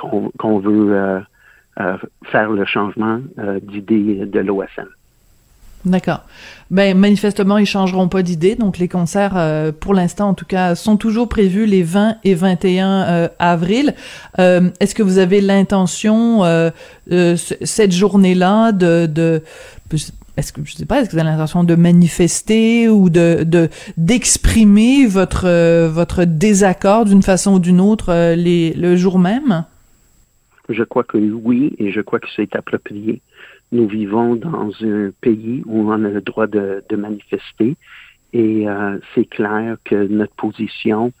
qu'on 0.00 0.58
veut 0.58 1.22
faire 2.24 2.50
le 2.50 2.64
changement 2.64 3.20
d'idée 3.62 4.26
de 4.26 4.40
l'OSN. 4.40 4.88
D'accord. 5.84 6.22
Ben 6.70 6.96
manifestement, 6.96 7.56
ils 7.56 7.66
changeront 7.66 8.08
pas 8.08 8.22
d'idée. 8.22 8.56
Donc 8.56 8.78
les 8.78 8.88
concerts, 8.88 9.34
euh, 9.36 9.72
pour 9.72 9.94
l'instant 9.94 10.28
en 10.28 10.34
tout 10.34 10.44
cas, 10.44 10.74
sont 10.74 10.96
toujours 10.96 11.28
prévus 11.28 11.66
les 11.66 11.82
20 11.82 12.16
et 12.24 12.34
21 12.34 13.02
euh, 13.02 13.28
avril. 13.38 13.94
Euh, 14.38 14.70
est-ce 14.80 14.94
que 14.94 15.02
vous 15.02 15.18
avez 15.18 15.40
l'intention 15.40 16.42
cette 17.08 17.92
journée-là 17.92 18.72
de, 18.72 19.06
de 19.06 19.42
est-ce 20.36 20.52
que 20.52 20.60
je 20.64 20.74
sais 20.74 20.84
pas, 20.84 21.00
est-ce 21.00 21.08
que 21.08 21.14
vous 21.14 21.20
avez 21.20 21.30
l'intention 21.30 21.64
de 21.64 21.74
manifester 21.74 22.88
ou 22.88 23.08
de 23.08 23.68
d'exprimer 23.96 25.06
votre 25.06 25.86
votre 25.86 26.24
désaccord 26.24 27.04
d'une 27.04 27.22
façon 27.22 27.54
ou 27.54 27.58
d'une 27.58 27.80
autre 27.80 28.12
le 28.36 28.96
jour 28.96 29.18
même? 29.18 29.64
Je 30.68 30.82
crois 30.82 31.04
que 31.04 31.16
oui, 31.16 31.74
et 31.78 31.90
je 31.92 32.00
crois 32.00 32.20
que 32.20 32.28
c'est 32.36 32.54
approprié 32.54 33.22
nous 33.72 33.86
vivons 33.86 34.36
dans 34.36 34.70
un 34.82 35.10
pays 35.20 35.62
où 35.66 35.90
on 35.90 36.04
a 36.04 36.08
le 36.08 36.20
droit 36.20 36.46
de, 36.46 36.82
manifester 36.96 37.76
et 38.32 38.68
euh, 38.68 38.98
c'est 39.14 39.24
clair 39.24 39.76
que 39.84 40.06
notre 40.06 40.34
position, 40.34 41.12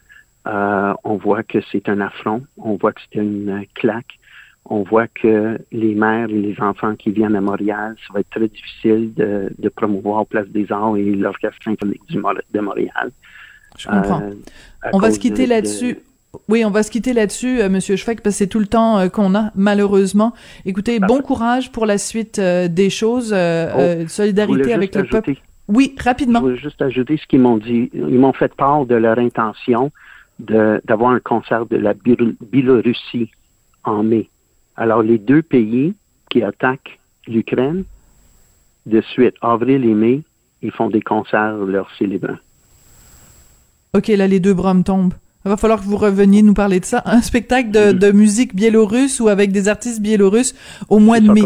euh, 0.46 0.94
on 1.04 1.16
voit 1.16 1.42
que 1.42 1.58
c'est 1.72 1.88
un 1.88 2.00
affront, 2.00 2.44
on 2.56 2.76
voit 2.76 2.92
que 2.92 3.00
c'est 3.12 3.20
une 3.20 3.64
claque, 3.74 4.18
on 4.66 4.82
voit 4.82 5.08
que 5.08 5.58
les 5.72 5.94
mères 5.94 6.28
et 6.28 6.40
les 6.40 6.60
enfants 6.60 6.94
qui 6.96 7.10
viennent 7.12 7.36
à 7.36 7.40
Montréal, 7.40 7.96
ça 8.06 8.12
va 8.12 8.20
être 8.20 8.30
très 8.30 8.48
difficile 8.48 9.14
de, 9.14 9.50
de 9.58 9.68
promouvoir 9.70 10.26
Place 10.26 10.48
des 10.48 10.70
Arts 10.70 10.96
et 10.96 11.04
l'Orchestre 11.14 11.58
symphonique 11.64 12.02
de 12.10 12.60
Montréal. 12.60 13.10
Je 13.78 13.88
comprends. 13.88 14.22
Euh, 14.22 14.34
on 14.92 14.98
va 14.98 15.10
se 15.10 15.18
quitter 15.18 15.46
là-dessus. 15.46 15.98
Oui, 16.48 16.64
on 16.64 16.70
va 16.70 16.82
se 16.82 16.90
quitter 16.90 17.14
là-dessus, 17.14 17.60
euh, 17.60 17.68
Monsieur 17.70 17.96
Schweck, 17.96 18.20
parce 18.20 18.34
que 18.34 18.38
c'est 18.38 18.46
tout 18.46 18.58
le 18.58 18.66
temps 18.66 18.98
euh, 18.98 19.08
qu'on 19.08 19.34
a, 19.34 19.50
malheureusement. 19.54 20.34
Écoutez, 20.66 21.00
bon 21.00 21.22
courage 21.22 21.72
pour 21.72 21.86
la 21.86 21.96
suite 21.96 22.38
euh, 22.38 22.68
des 22.68 22.90
choses. 22.90 23.34
Oh, 23.34 24.08
solidarité 24.08 24.74
avec 24.74 24.94
le 24.94 25.04
peuple. 25.04 25.34
Oui, 25.68 25.94
rapidement. 25.98 26.40
Je 26.40 26.44
voulais 26.44 26.58
juste 26.58 26.80
ajouter 26.80 27.18
ce 27.18 27.26
qu'ils 27.26 27.40
m'ont 27.40 27.58
dit. 27.58 27.90
Ils 27.92 28.18
m'ont 28.18 28.32
fait 28.32 28.54
part 28.54 28.86
de 28.86 28.94
leur 28.94 29.18
intention 29.18 29.90
d'avoir 30.38 31.10
un 31.10 31.20
concert 31.20 31.66
de 31.66 31.76
la 31.76 31.94
Biélorussie 31.94 33.30
en 33.84 34.02
mai. 34.02 34.28
Alors, 34.76 35.02
les 35.02 35.18
deux 35.18 35.42
pays 35.42 35.94
qui 36.30 36.42
attaquent 36.42 36.98
l'Ukraine, 37.26 37.84
de 38.86 39.00
suite, 39.00 39.34
avril 39.42 39.84
et 39.84 39.94
mai, 39.94 40.22
ils 40.62 40.70
font 40.70 40.88
des 40.88 41.02
concerts 41.02 41.56
leur 41.56 41.90
célébrant. 41.98 42.36
OK, 43.94 44.08
là, 44.08 44.26
les 44.26 44.40
deux 44.40 44.54
bras 44.54 44.74
me 44.74 44.82
tombent. 44.82 45.14
Il 45.48 45.52
va 45.52 45.56
falloir 45.56 45.80
que 45.80 45.86
vous 45.86 45.96
reveniez 45.96 46.42
nous 46.42 46.52
parler 46.52 46.78
de 46.78 46.84
ça. 46.84 47.02
Un 47.06 47.22
spectacle 47.22 47.70
de, 47.70 48.12
musique 48.12 48.54
biélorusse 48.54 49.18
ou 49.18 49.28
avec 49.28 49.50
des 49.50 49.68
artistes 49.68 50.02
biélorusses 50.02 50.54
au 50.90 50.98
mois 50.98 51.20
de 51.20 51.32
mai. 51.32 51.40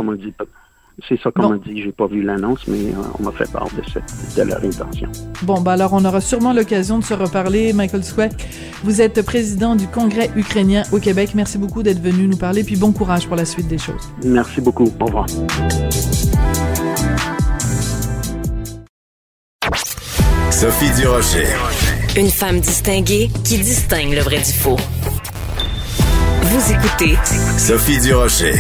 C'est 1.09 1.21
ça 1.23 1.31
qu'on 1.31 1.51
m'a 1.51 1.59
dit. 1.59 1.81
J'ai 1.81 1.93
pas 1.93 2.09
vu 2.09 2.21
l'annonce, 2.21 2.67
mais 2.67 2.79
euh, 2.79 3.19
on 3.21 3.23
m'a 3.23 3.31
fait 3.31 3.51
part 3.51 3.69
de, 3.69 4.43
de, 4.43 4.49
leur 4.49 4.59
intention. 4.59 5.09
Bon, 5.43 5.61
bah 5.61 5.73
alors 5.73 5.93
on 5.93 6.05
aura 6.05 6.21
sûrement 6.21 6.53
l'occasion 6.53 6.99
de 6.99 7.05
se 7.05 7.15
reparler. 7.15 7.73
Michael 7.73 8.03
Sweck, 8.03 8.33
vous 8.83 9.01
êtes 9.01 9.23
président 9.23 9.77
du 9.77 9.87
Congrès 9.87 10.31
ukrainien 10.35 10.83
au 10.93 10.99
Québec. 10.99 11.31
Merci 11.37 11.59
beaucoup 11.59 11.85
d'être 11.85 12.03
venu 12.03 12.27
nous 12.27 12.37
parler, 12.37 12.65
puis 12.65 12.75
bon 12.75 12.91
courage 12.91 13.29
pour 13.29 13.37
la 13.37 13.45
suite 13.45 13.69
des 13.69 13.79
choses. 13.79 14.11
Merci 14.25 14.61
beaucoup. 14.61 14.93
Au 15.01 15.05
revoir. 15.07 15.27
Sophie 20.51 20.91
Durocher. 21.01 21.47
Une 22.15 22.29
femme 22.29 22.61
distinguée 22.61 23.31
qui 23.43 23.57
distingue 23.57 24.13
le 24.13 24.21
vrai 24.21 24.37
du 24.37 24.53
faux. 24.53 24.77
Vous 26.43 26.73
écoutez 26.73 27.17
Sophie 27.57 27.99
Durocher. 28.03 28.53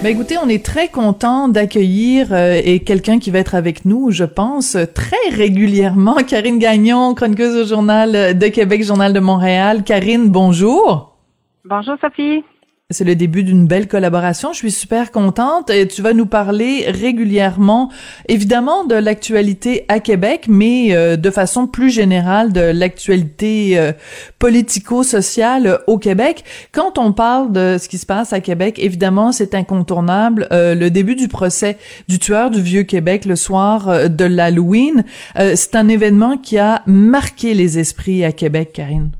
Ben 0.00 0.10
écoutez, 0.10 0.38
on 0.38 0.48
est 0.48 0.64
très 0.64 0.86
content 0.86 1.48
d'accueillir 1.48 2.28
euh, 2.30 2.60
et 2.64 2.84
quelqu'un 2.84 3.18
qui 3.18 3.32
va 3.32 3.40
être 3.40 3.56
avec 3.56 3.84
nous, 3.84 4.12
je 4.12 4.22
pense, 4.22 4.76
très 4.94 5.28
régulièrement, 5.32 6.14
Karine 6.28 6.60
Gagnon, 6.60 7.14
chroniqueuse 7.14 7.56
au 7.56 7.66
Journal 7.66 8.38
de 8.38 8.46
Québec, 8.46 8.84
Journal 8.84 9.12
de 9.12 9.18
Montréal. 9.18 9.82
Karine, 9.82 10.28
bonjour. 10.28 11.16
Bonjour 11.64 11.96
Sophie. 12.00 12.44
C'est 12.90 13.04
le 13.04 13.14
début 13.14 13.44
d'une 13.44 13.66
belle 13.66 13.86
collaboration. 13.86 14.52
Je 14.52 14.58
suis 14.58 14.70
super 14.72 15.12
contente. 15.12 15.70
Et 15.70 15.86
tu 15.86 16.02
vas 16.02 16.12
nous 16.12 16.26
parler 16.26 16.86
régulièrement, 16.88 17.90
évidemment, 18.28 18.84
de 18.84 18.96
l'actualité 18.96 19.84
à 19.88 20.00
Québec, 20.00 20.46
mais 20.48 20.88
euh, 20.90 21.16
de 21.16 21.30
façon 21.30 21.68
plus 21.68 21.90
générale 21.90 22.52
de 22.52 22.60
l'actualité 22.60 23.78
euh, 23.78 23.92
politico-sociale 24.40 25.78
au 25.86 25.98
Québec. 25.98 26.42
Quand 26.72 26.98
on 26.98 27.12
parle 27.12 27.52
de 27.52 27.76
ce 27.78 27.88
qui 27.88 27.98
se 27.98 28.06
passe 28.06 28.32
à 28.32 28.40
Québec, 28.40 28.80
évidemment, 28.80 29.30
c'est 29.30 29.54
incontournable. 29.54 30.48
Euh, 30.50 30.74
le 30.74 30.90
début 30.90 31.14
du 31.14 31.28
procès 31.28 31.78
du 32.08 32.18
tueur 32.18 32.50
du 32.50 32.60
Vieux 32.60 32.82
Québec 32.82 33.24
le 33.24 33.36
soir 33.36 34.08
de 34.08 34.24
l'Halloween, 34.24 35.04
c'est 35.36 35.76
un 35.76 35.88
événement 35.88 36.36
qui 36.36 36.58
a 36.58 36.82
marqué 36.86 37.54
les 37.54 37.78
esprits 37.78 38.24
à 38.24 38.32
Québec, 38.32 38.72
Karine. 38.72 39.10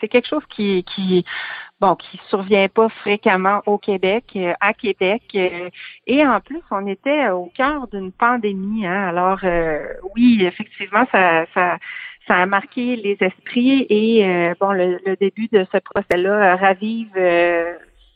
C'est 0.00 0.08
quelque 0.08 0.28
chose 0.28 0.42
qui, 0.54 0.84
qui 0.94 1.24
bon, 1.80 1.94
qui 1.96 2.20
survient 2.28 2.68
pas 2.68 2.88
fréquemment 2.88 3.62
au 3.66 3.78
Québec, 3.78 4.24
euh, 4.36 4.52
à 4.60 4.74
Québec. 4.74 5.22
Euh, 5.34 5.70
et 6.06 6.26
en 6.26 6.40
plus, 6.40 6.62
on 6.70 6.86
était 6.86 7.30
au 7.30 7.46
cœur 7.56 7.86
d'une 7.88 8.12
pandémie. 8.12 8.86
Hein. 8.86 9.08
Alors, 9.08 9.40
euh, 9.44 9.84
oui, 10.14 10.38
effectivement, 10.42 11.04
ça, 11.12 11.46
ça, 11.54 11.78
ça 12.26 12.36
a 12.36 12.46
marqué 12.46 12.96
les 12.96 13.16
esprits 13.20 13.86
et 13.88 14.52
bon, 14.60 14.72
le, 14.72 15.16
début 15.16 15.48
de 15.48 15.66
ce 15.72 15.78
procès-là 15.78 16.56
ravive 16.56 17.10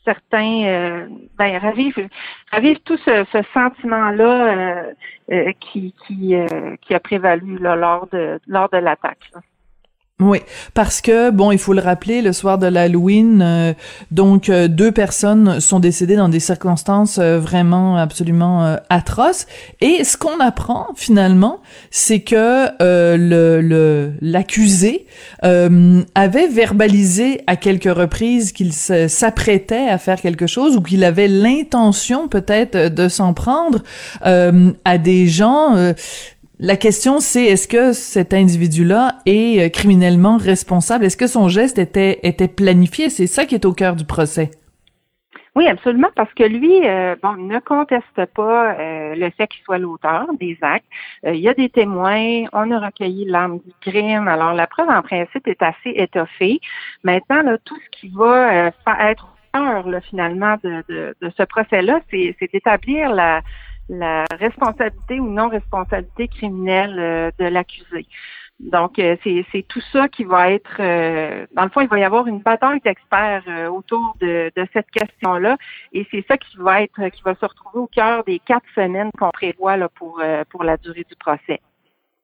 certains, 0.05 1.07
ben 1.37 1.57
ravive, 1.57 2.09
ravive 2.51 2.79
tout 2.81 2.97
ce, 2.97 3.25
ce 3.31 3.41
sentiment-là 3.53 4.85
qui 5.59 5.95
qui, 6.05 6.35
qui 6.81 6.93
a 6.93 6.99
prévalu 6.99 7.57
là, 7.57 7.75
lors 7.75 8.07
de 8.07 8.39
lors 8.45 8.69
de 8.69 8.77
l'attaque. 8.77 9.31
Oui, 10.25 10.39
parce 10.73 11.01
que 11.01 11.31
bon, 11.31 11.51
il 11.51 11.57
faut 11.57 11.73
le 11.73 11.81
rappeler, 11.81 12.21
le 12.21 12.31
soir 12.31 12.57
de 12.57 12.65
l'Halloween, 12.65 13.41
euh, 13.41 13.73
donc 14.11 14.47
euh, 14.47 14.69
deux 14.69 14.93
personnes 14.93 15.59
sont 15.59 15.81
décédées 15.81 16.15
dans 16.15 16.29
des 16.29 16.39
circonstances 16.39 17.17
euh, 17.17 17.39
vraiment 17.39 17.97
absolument 17.97 18.77
atroces. 18.89 19.47
Et 19.81 20.05
ce 20.05 20.15
qu'on 20.15 20.39
apprend 20.39 20.87
finalement, 20.95 21.59
c'est 21.91 22.21
que 22.21 22.69
l'accusé 24.21 25.07
avait 25.41 26.47
verbalisé 26.47 27.41
à 27.47 27.57
quelques 27.57 27.93
reprises 27.93 28.53
qu'il 28.53 28.71
s'apprêtait 28.71 29.89
à 29.89 29.97
faire 29.97 30.21
quelque 30.21 30.47
chose 30.47 30.77
ou 30.77 30.81
qu'il 30.81 31.03
avait 31.03 31.27
l'intention 31.27 32.29
peut-être 32.29 32.93
de 32.93 33.07
s'en 33.09 33.33
prendre 33.33 33.79
à 34.21 34.97
des 34.97 35.27
gens 35.27 35.93
la 36.65 36.77
question, 36.77 37.19
c'est 37.19 37.43
est-ce 37.43 37.67
que 37.67 37.91
cet 37.91 38.33
individu-là 38.33 39.17
est 39.25 39.65
euh, 39.65 39.69
criminellement 39.69 40.37
responsable? 40.37 41.03
Est-ce 41.03 41.17
que 41.17 41.27
son 41.27 41.49
geste 41.49 41.77
était, 41.77 42.21
était 42.23 42.47
planifié? 42.47 43.09
C'est 43.09 43.27
ça 43.27 43.43
qui 43.43 43.53
est 43.53 43.65
au 43.65 43.73
cœur 43.73 43.97
du 43.97 44.05
procès. 44.05 44.49
Oui, 45.57 45.67
absolument, 45.67 46.07
parce 46.15 46.33
que 46.33 46.43
lui, 46.43 46.87
euh, 46.87 47.17
bon, 47.21 47.33
ne 47.33 47.59
conteste 47.59 48.25
pas 48.33 48.75
euh, 48.79 49.13
le 49.13 49.29
fait 49.31 49.47
qu'il 49.47 49.61
soit 49.65 49.77
l'auteur 49.77 50.27
des 50.39 50.57
actes. 50.61 50.85
il 51.25 51.35
y 51.35 51.49
a 51.49 51.53
des 51.53 51.67
témoins, 51.67 52.45
on 52.53 52.71
a 52.71 52.79
recueilli 52.79 53.25
l'arme 53.25 53.59
du 53.59 53.73
crime. 53.81 54.29
Alors, 54.29 54.53
la 54.53 54.65
preuve, 54.65 54.89
en 54.89 55.01
principe, 55.01 55.45
est 55.49 55.61
assez 55.61 55.91
étoffée. 55.93 56.61
Maintenant, 57.03 57.41
là, 57.43 57.57
tout 57.65 57.75
ce 57.75 57.99
qui 57.99 58.07
va 58.07 58.71
être 59.01 59.27
cœur, 59.53 59.85
finalement, 60.09 60.55
de, 60.63 60.81
de, 60.87 61.13
de 61.21 61.31
ce 61.37 61.43
procès-là, 61.43 61.99
c'est 62.09 62.37
d'établir 62.53 63.13
la 63.13 63.41
la 63.89 64.25
responsabilité 64.39 65.19
ou 65.19 65.29
non-responsabilité 65.29 66.27
criminelle 66.27 66.99
euh, 66.99 67.31
de 67.39 67.45
l'accusé. 67.45 68.05
Donc, 68.59 68.99
euh, 68.99 69.17
c'est 69.23 69.65
tout 69.67 69.81
ça 69.91 70.07
qui 70.07 70.23
va 70.23 70.51
être, 70.51 70.77
euh, 70.79 71.45
dans 71.53 71.63
le 71.63 71.69
fond, 71.69 71.81
il 71.81 71.89
va 71.89 71.99
y 71.99 72.03
avoir 72.03 72.27
une 72.27 72.39
bataille 72.39 72.79
d'experts 72.81 73.43
autour 73.71 74.15
de, 74.21 74.51
cette 74.71 74.89
question-là, 74.91 75.57
et 75.91 76.07
c'est 76.11 76.23
ça 76.27 76.37
qui 76.37 76.57
va 76.57 76.83
être, 76.83 77.09
qui 77.09 77.21
va 77.23 77.35
se 77.35 77.45
retrouver 77.45 77.79
au 77.79 77.87
cœur 77.87 78.23
des 78.23 78.39
quatre 78.39 78.65
semaines 78.75 79.09
qu'on 79.17 79.31
prévoit 79.31 79.75
là, 79.75 79.89
pour, 79.89 80.21
pour 80.49 80.63
la 80.63 80.77
durée 80.77 81.05
du 81.09 81.15
procès. 81.15 81.59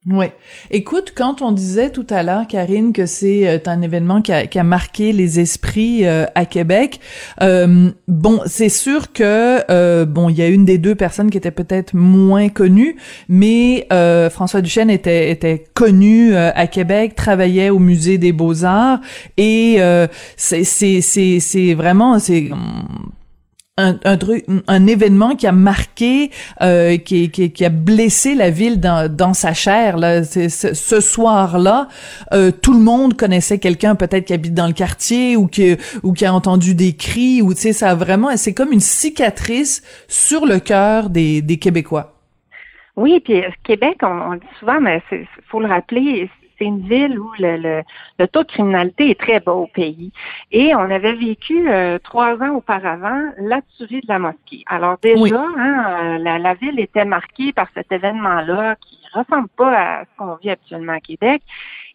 Oui. 0.08 0.28
Écoute, 0.72 1.12
quand 1.14 1.42
on 1.42 1.52
disait 1.52 1.90
tout 1.90 2.08
à 2.10 2.24
l'heure, 2.24 2.48
Karine, 2.48 2.94
que 2.94 3.06
c'est 3.06 3.50
euh, 3.50 3.60
un 3.66 3.82
événement 3.82 4.22
qui 4.22 4.32
a, 4.32 4.48
qui 4.48 4.58
a, 4.58 4.64
marqué 4.64 5.12
les 5.12 5.42
esprits 5.42 6.06
euh, 6.06 6.26
à 6.36 6.46
Québec, 6.46 7.02
euh, 7.42 7.92
bon, 8.08 8.40
c'est 8.46 8.70
sûr 8.70 9.12
que 9.12 10.06
bon, 10.06 10.30
il 10.30 10.38
y 10.38 10.42
a 10.42 10.48
une 10.48 10.64
des 10.64 10.78
deux 10.78 10.96
personnes 10.96 11.30
qui 11.30 11.38
était 11.38 11.52
peut-être 11.52 11.94
moins 11.96 12.48
connue, 12.48 12.96
mais 13.28 13.88
François 14.32 14.62
Duchesne 14.62 14.90
était 14.90 15.32
était 15.32 15.66
connu 15.74 16.34
à 16.36 16.68
Québec, 16.68 17.16
travaillait 17.16 17.70
au 17.70 17.80
musée 17.80 18.18
des 18.18 18.32
Beaux 18.32 18.64
Arts 18.64 19.02
et 19.38 19.80
c'est 20.38 21.74
vraiment 21.76 22.20
c'est 22.20 22.50
un, 23.80 24.18
un, 24.68 24.88
événement 24.88 25.36
qui 25.36 25.48
a 25.48 25.52
marqué, 25.52 26.32
euh, 26.62 26.98
qui, 26.98 27.32
qui, 27.32 27.52
qui, 27.52 27.66
a 27.66 27.70
blessé 27.70 28.36
la 28.36 28.50
ville 28.50 28.80
dans, 28.80 29.14
dans 29.14 29.34
sa 29.34 29.54
chair. 29.54 29.98
Là. 29.98 30.24
Ce, 30.24 31.00
soir-là, 31.00 31.88
euh, 32.34 32.52
tout 32.52 32.74
le 32.74 32.80
monde 32.80 33.16
connaissait 33.16 33.60
quelqu'un 33.60 33.96
peut-être 33.96 34.26
qui 34.26 34.34
habite 34.34 34.54
dans 34.54 34.68
le 34.68 34.74
quartier 34.74 35.36
ou 35.36 35.48
qui 35.48 35.78
ou 36.04 36.14
qui 36.14 36.26
a 36.26 36.34
entendu 36.34 36.76
des 36.76 36.94
cris 36.96 37.42
ou 37.42 37.54
tu 37.54 37.62
sais 37.62 37.74
ça 37.74 37.92
a 37.92 37.96
vraiment 37.96 38.36
c'est 38.36 38.54
comme 38.54 38.72
une 38.72 38.80
cicatrice 38.80 39.84
sur 40.08 40.46
le 40.46 40.60
cœur 40.60 41.10
des, 41.10 41.42
des 41.42 41.58
Québécois. 41.58 42.16
Oui, 42.96 43.20
puis 43.22 43.42
Québec, 43.64 43.98
on, 44.02 44.08
on 44.08 44.34
dit 44.36 44.46
souvent, 44.60 44.82
mais 44.82 45.02
faut 45.50 45.62
le 45.62 45.68
rappeler, 45.68 46.30
c'est 46.60 46.66
une 46.66 46.88
ville 46.88 47.18
où 47.18 47.32
le, 47.40 47.84
le, 48.20 48.28
taux 48.28 48.44
de 48.44 48.48
criminalité 48.48 49.10
est 49.10 49.20
très 49.20 49.40
bas 49.40 49.54
au 49.54 49.68
pays. 49.68 50.12
Et 50.52 50.76
on 50.76 50.92
avait 50.92 51.14
vécu 51.14 51.70
euh, 51.70 51.98
trois 52.00 52.36
ans 52.44 52.56
auparavant 52.56 53.32
la 53.38 53.62
tuerie 53.78 54.02
de 54.02 54.08
la 54.08 54.20
mosquée. 54.20 54.64
Alors 54.68 54.98
déjà, 55.02 55.44
hein, 55.58 55.86
euh, 56.04 56.18
la, 56.20 56.38
la, 56.38 56.54
ville 56.54 56.80
était 56.80 57.06
marquée 57.06 57.54
par 57.54 57.68
cet 57.74 57.92
événement-là 57.92 58.76
qui 58.76 59.00
ressemble 59.14 59.50
pas 59.58 59.72
à 59.72 60.04
ce 60.04 60.10
qu'on 60.18 60.36
vit 60.36 60.52
actuellement 60.52 60.94
à 60.94 61.00
Québec. 61.00 61.42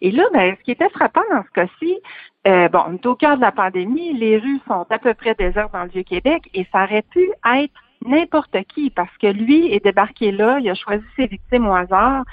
Et 0.01 0.11
là, 0.11 0.25
ben, 0.33 0.57
ce 0.59 0.65
qui 0.65 0.73
était 0.73 0.89
frappant 0.89 1.23
dans 1.31 1.43
ce 1.43 1.51
cas-ci, 1.53 1.99
euh, 2.47 2.69
bon, 2.69 2.81
on 2.89 2.95
est 2.95 3.07
au 3.07 3.15
cœur 3.15 3.37
de 3.37 3.41
la 3.41 3.53
pandémie, 3.53 4.13
les 4.13 4.39
rues 4.39 4.61
sont 4.67 4.87
à 4.91 4.99
peu 4.99 5.15
près 5.15 5.35
désertes 5.35 5.73
dans 5.73 5.85
le 5.85 5.91
Vieux-Québec 5.91 6.43
et 6.53 6.67
ça 6.73 6.85
aurait 6.85 7.05
pu 7.11 7.31
être 7.55 7.73
n'importe 8.05 8.57
qui 8.75 8.91
parce 8.91 9.17
que 9.19 9.29
lui 9.29 9.73
est 9.73 9.83
débarqué 9.83 10.31
là, 10.31 10.59
il 10.61 10.69
a 10.69 10.75
choisi 10.75 11.05
ses 11.17 11.27
victimes 11.27 11.67
au 11.67 11.75
hasard. 11.75 12.25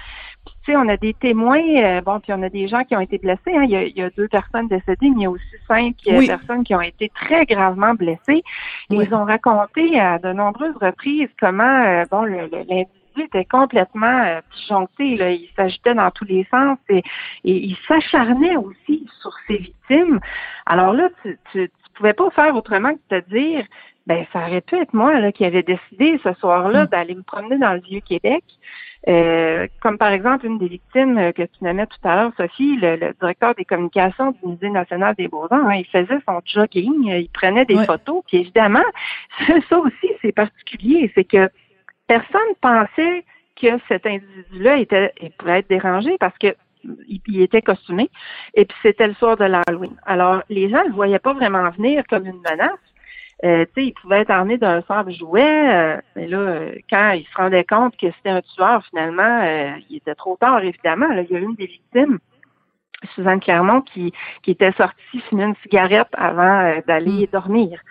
Tu 0.63 0.72
sais, 0.72 0.77
on 0.77 0.88
a 0.89 0.98
des 0.98 1.13
témoins, 1.13 1.63
euh, 1.77 2.01
bon, 2.01 2.20
puis 2.20 2.34
on 2.34 2.44
a 2.44 2.50
des 2.50 2.68
gens 2.68 2.84
qui 2.84 2.96
ont 2.96 3.00
été 3.00 3.18
blessés. 3.18 3.56
Hein. 3.56 3.63
Il, 3.63 3.72
y 3.72 4.01
a, 4.01 4.10
deux 4.12 4.27
personnes 4.27 4.68
décédées, 4.68 5.10
mais 5.10 5.15
il 5.18 5.22
y 5.22 5.25
a 5.25 5.30
aussi 5.32 5.44
cinq 5.68 5.96
euh, 6.08 6.25
personnes 6.27 6.63
qui 6.63 6.75
ont 6.75 6.82
été 6.82 7.10
très 7.10 7.46
gravement 7.46 7.94
blessées. 7.96 8.44
Ils 8.89 9.13
ont 9.13 9.25
raconté 9.25 10.00
à 10.00 10.20
de 10.20 10.34
nombreuses 10.34 10.77
reprises 10.80 11.30
comment, 11.39 11.63
euh, 11.63 12.03
bon, 12.12 12.24
l'individu 12.24 12.88
était 13.18 13.46
complètement 13.46 14.39
disjoncté. 14.56 15.18
Là. 15.18 15.32
Il 15.32 15.50
s'agitait 15.56 15.96
dans 15.96 16.12
tous 16.12 16.25
les 16.25 16.46
sens 16.51 16.77
et, 16.89 17.03
et 17.44 17.65
il 17.65 17.77
s'acharnait 17.88 18.56
aussi 18.56 19.08
sur 19.22 19.34
ses 19.48 19.58
victimes. 19.58 20.20
Alors 20.65 20.94
là, 20.94 21.10
tu, 21.24 21.39
tu, 21.51 21.70
tu 21.70 21.91
pouvais 21.96 22.13
pas 22.13 22.30
faire 22.32 22.56
autrement 22.56 22.94
que 22.94 23.15
de 23.15 23.20
te 23.20 23.30
dire 23.30 23.65
ben 24.08 24.25
ça 24.34 24.39
aurait 24.48 24.62
pu 24.62 24.75
être 24.75 24.93
moi 24.93 25.20
là, 25.20 25.31
qui 25.31 25.46
avait 25.46 25.63
décidé 25.63 26.20
ce 26.24 26.34
soir-là 26.34 26.86
hmm. 26.86 26.88
d'aller 26.88 27.15
me 27.15 27.24
promener 27.24 27.58
dans 27.58 27.74
le 27.74 27.81
vieux 27.81 28.01
Québec. 28.01 28.43
Euh, 29.08 29.67
comme 29.79 29.98
par 29.98 30.12
exemple 30.12 30.46
une 30.46 30.60
des 30.60 30.67
victimes 30.67 31.17
euh, 31.17 31.31
que 31.31 31.41
tu 31.41 31.63
nommais 31.63 31.88
tout 31.88 32.08
à 32.08 32.15
l'heure, 32.15 32.31
Sophie, 32.38 32.77
le, 32.77 33.13
directeur 33.20 33.55
des 33.55 33.65
communications 33.65 34.31
du 34.31 34.50
Musée 34.50 34.70
national 34.70 35.15
des 35.15 35.27
Beaux-Arts, 35.27 35.65
hein, 35.65 35.75
il 35.75 35.88
faisait 35.88 36.20
son 36.27 36.39
jogging, 36.46 37.08
il 37.08 37.29
prenait 37.29 37.65
des 37.65 37.84
photos, 37.84 38.22
puis 38.27 38.38
évidemment, 38.38 38.84
ça 39.70 39.79
aussi 39.79 40.12
c'est 40.22 40.31
particulier, 40.31 41.12
c'est 41.15 41.24
que 41.24 41.50
personne 42.05 42.41
pensait 42.62 43.24
que 43.60 43.79
cet 43.88 44.05
individu-là 44.05 44.77
était 44.77 45.13
il 45.20 45.31
pouvait 45.31 45.60
être 45.60 45.70
dérangé 45.70 46.17
parce 46.20 46.38
que 46.38 46.55
il, 47.08 47.41
était 47.41 47.62
costumé 47.62 48.10
et 48.55 48.65
puis 48.65 48.77
c'était 48.81 49.08
le 49.08 49.13
soir 49.15 49.38
de 49.38 49.46
l'Halloween. 49.46 49.96
Alors 50.05 50.43
les 50.50 50.70
gens 50.70 50.84
ne 50.84 50.89
le 50.89 50.93
voyaient 50.93 51.20
pas 51.20 51.34
vraiment 51.34 51.70
venir 51.72 52.03
comme 52.10 52.25
une 52.25 52.41
menace 52.41 52.79
euh, 53.44 53.66
tu 53.66 53.72
sais, 53.74 53.88
il 53.88 53.94
pouvait 53.94 54.20
être 54.20 54.30
armé 54.30 54.58
d'un 54.58 54.82
sable 54.84 55.12
jouet, 55.12 55.70
euh, 55.70 55.98
mais 56.16 56.28
là, 56.28 56.38
euh, 56.38 56.76
quand 56.90 57.12
il 57.12 57.26
se 57.26 57.36
rendait 57.36 57.64
compte 57.64 57.98
que 57.98 58.08
c'était 58.12 58.30
un 58.30 58.42
tueur, 58.42 58.86
finalement, 58.86 59.44
il 59.90 59.98
était 59.98 60.16
trop 60.16 60.38
tard, 60.38 60.64
évidemment. 60.64 61.08
Là, 61.08 61.22
il 61.22 61.32
y 61.32 61.36
a 61.36 61.40
une 61.40 61.56
des 61.56 61.66
victimes, 61.66 62.20
Suzanne 63.16 63.40
Clermont, 63.40 63.82
qui, 63.82 64.14
qui 64.44 64.52
était 64.52 64.72
sortie 64.74 65.20
fumer 65.30 65.46
une 65.46 65.56
cigarette 65.64 66.10
avant 66.14 66.80
d'aller 66.88 67.24
mm. 67.24 67.32
dormir. 67.32 67.82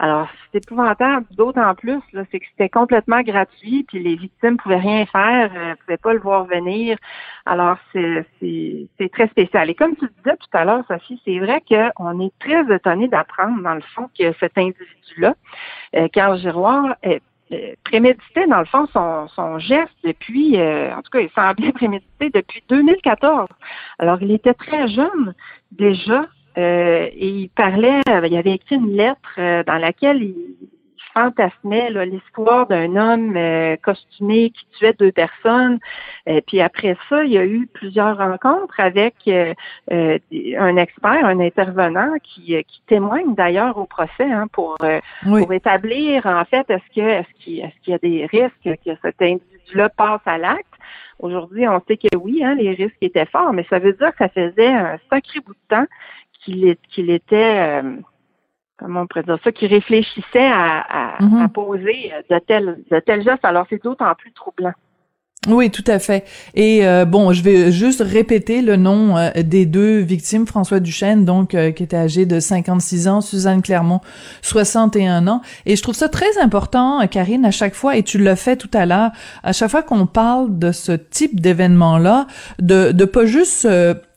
Alors, 0.00 0.28
c'est 0.52 0.58
épouvantable, 0.64 1.26
d'autant 1.32 1.74
plus, 1.74 2.00
là, 2.12 2.22
c'est 2.30 2.38
que 2.38 2.46
c'était 2.50 2.68
complètement 2.68 3.20
gratuit, 3.22 3.84
puis 3.88 3.98
les 4.00 4.14
victimes 4.14 4.56
pouvaient 4.56 4.76
rien 4.76 5.06
faire, 5.06 5.50
euh, 5.56 5.74
pouvaient 5.80 5.96
pas 5.96 6.12
le 6.12 6.20
voir 6.20 6.44
venir. 6.44 6.96
Alors, 7.46 7.78
c'est, 7.92 8.24
c'est, 8.40 9.08
très 9.10 9.26
spécial. 9.28 9.68
Et 9.70 9.74
comme 9.74 9.96
tu 9.96 10.06
disais 10.18 10.36
tout 10.36 10.56
à 10.56 10.64
l'heure, 10.64 10.84
Sophie, 10.86 11.20
c'est 11.24 11.38
vrai 11.40 11.62
qu'on 11.68 12.20
est 12.20 12.32
très 12.38 12.72
étonné 12.72 13.08
d'apprendre, 13.08 13.60
dans 13.62 13.74
le 13.74 13.80
fond, 13.80 14.08
que 14.16 14.32
cet 14.38 14.56
individu-là, 14.56 15.34
euh, 15.96 16.06
Carl 16.12 16.38
Giroir, 16.38 16.94
euh, 17.50 17.74
préméditait 17.82 18.46
dans 18.46 18.58
le 18.58 18.66
fond 18.66 18.86
son, 18.92 19.26
son 19.28 19.58
geste 19.58 19.94
depuis, 20.04 20.60
euh, 20.60 20.94
en 20.94 21.00
tout 21.00 21.10
cas, 21.10 21.20
il 21.20 21.30
semblait 21.30 21.72
préméditer 21.72 22.28
depuis 22.28 22.62
2014. 22.68 23.48
Alors, 23.98 24.20
il 24.20 24.32
était 24.32 24.52
très 24.52 24.86
jeune 24.88 25.34
déjà 25.72 26.26
et 26.58 27.28
il 27.28 27.48
parlait, 27.50 28.00
euh, 28.08 28.26
il 28.26 28.36
avait 28.36 28.54
écrit 28.54 28.76
une 28.76 28.96
lettre 28.96 29.34
euh, 29.38 29.62
dans 29.64 29.78
laquelle 29.78 30.22
il 30.22 30.34
fantasmait 31.14 31.90
l'histoire 32.06 32.66
d'un 32.66 32.94
homme 32.94 33.36
costumé 33.82 34.50
qui 34.50 34.66
tuait 34.78 34.92
deux 34.92 35.10
personnes. 35.10 35.80
Puis 36.46 36.60
après 36.60 36.96
ça, 37.08 37.24
il 37.24 37.32
y 37.32 37.38
a 37.38 37.44
eu 37.44 37.66
plusieurs 37.66 38.18
rencontres 38.18 38.78
avec 38.78 39.28
un 39.90 40.76
expert, 40.76 41.24
un 41.24 41.40
intervenant 41.40 42.12
qui, 42.22 42.62
qui 42.62 42.82
témoigne 42.86 43.34
d'ailleurs 43.34 43.78
au 43.78 43.86
procès 43.86 44.30
hein, 44.30 44.46
pour, 44.52 44.76
pour 45.24 45.52
établir 45.52 46.26
en 46.26 46.44
fait 46.44 46.70
est-ce 46.70 46.94
que 46.94 47.00
est-ce 47.00 47.42
qu'il 47.42 47.60
est 47.60 47.72
qu'il 47.82 47.92
y 47.92 47.94
a 47.94 47.98
des 47.98 48.26
risques 48.26 48.78
que 48.84 48.90
cet 49.02 49.20
individu-là 49.20 49.88
passe 49.88 50.20
à 50.26 50.38
l'acte? 50.38 50.66
Aujourd'hui, 51.18 51.66
on 51.66 51.82
sait 51.88 51.96
que 51.96 52.16
oui, 52.16 52.44
hein, 52.44 52.54
les 52.54 52.70
risques 52.74 52.96
étaient 53.00 53.26
forts, 53.26 53.52
mais 53.52 53.66
ça 53.68 53.80
veut 53.80 53.92
dire 53.92 54.12
que 54.12 54.18
ça 54.18 54.28
faisait 54.28 54.68
un 54.68 54.98
sacré 55.10 55.40
bout 55.40 55.52
de 55.52 55.76
temps 55.76 55.86
qu'il 56.44 57.10
était, 57.10 57.80
euh, 57.82 57.96
comment 58.78 59.02
on 59.02 59.06
pourrait 59.06 59.24
dire 59.24 59.38
ça, 59.42 59.52
qu'il 59.52 59.72
réfléchissait 59.72 60.46
à, 60.46 61.16
à, 61.16 61.18
mm-hmm. 61.18 61.48
poser 61.48 62.12
de 62.30 62.38
tels, 62.38 62.84
de 62.90 63.00
tels 63.00 63.22
gestes. 63.22 63.44
Alors, 63.44 63.66
c'est 63.68 63.82
d'autant 63.82 64.14
plus 64.14 64.32
troublant. 64.32 64.72
Oui, 65.46 65.70
tout 65.70 65.84
à 65.86 66.00
fait. 66.00 66.24
Et 66.54 66.84
euh, 66.84 67.04
bon, 67.04 67.32
je 67.32 67.42
vais 67.42 67.70
juste 67.70 68.02
répéter 68.04 68.60
le 68.60 68.76
nom 68.76 69.16
euh, 69.16 69.30
des 69.44 69.66
deux 69.66 69.98
victimes. 69.98 70.46
François 70.46 70.80
Duchesne, 70.80 71.24
donc, 71.24 71.50
qui 71.50 71.82
était 71.82 71.96
âgé 71.96 72.26
de 72.26 72.40
56 72.40 73.06
ans, 73.08 73.20
Suzanne 73.20 73.62
Clermont, 73.62 74.00
61 74.42 75.28
ans. 75.28 75.40
Et 75.64 75.76
je 75.76 75.82
trouve 75.82 75.94
ça 75.94 76.08
très 76.08 76.38
important, 76.38 77.06
Karine, 77.06 77.44
à 77.44 77.52
chaque 77.52 77.74
fois, 77.74 77.96
et 77.96 78.02
tu 78.02 78.18
l'as 78.18 78.36
fait 78.36 78.56
tout 78.56 78.70
à 78.74 78.84
l'heure, 78.84 79.10
à 79.44 79.52
chaque 79.52 79.70
fois 79.70 79.82
qu'on 79.82 80.06
parle 80.06 80.58
de 80.58 80.72
ce 80.72 80.92
type 80.92 81.40
d'événement-là, 81.40 82.26
de, 82.60 82.90
de 82.90 83.04
pas 83.04 83.24
juste 83.24 83.66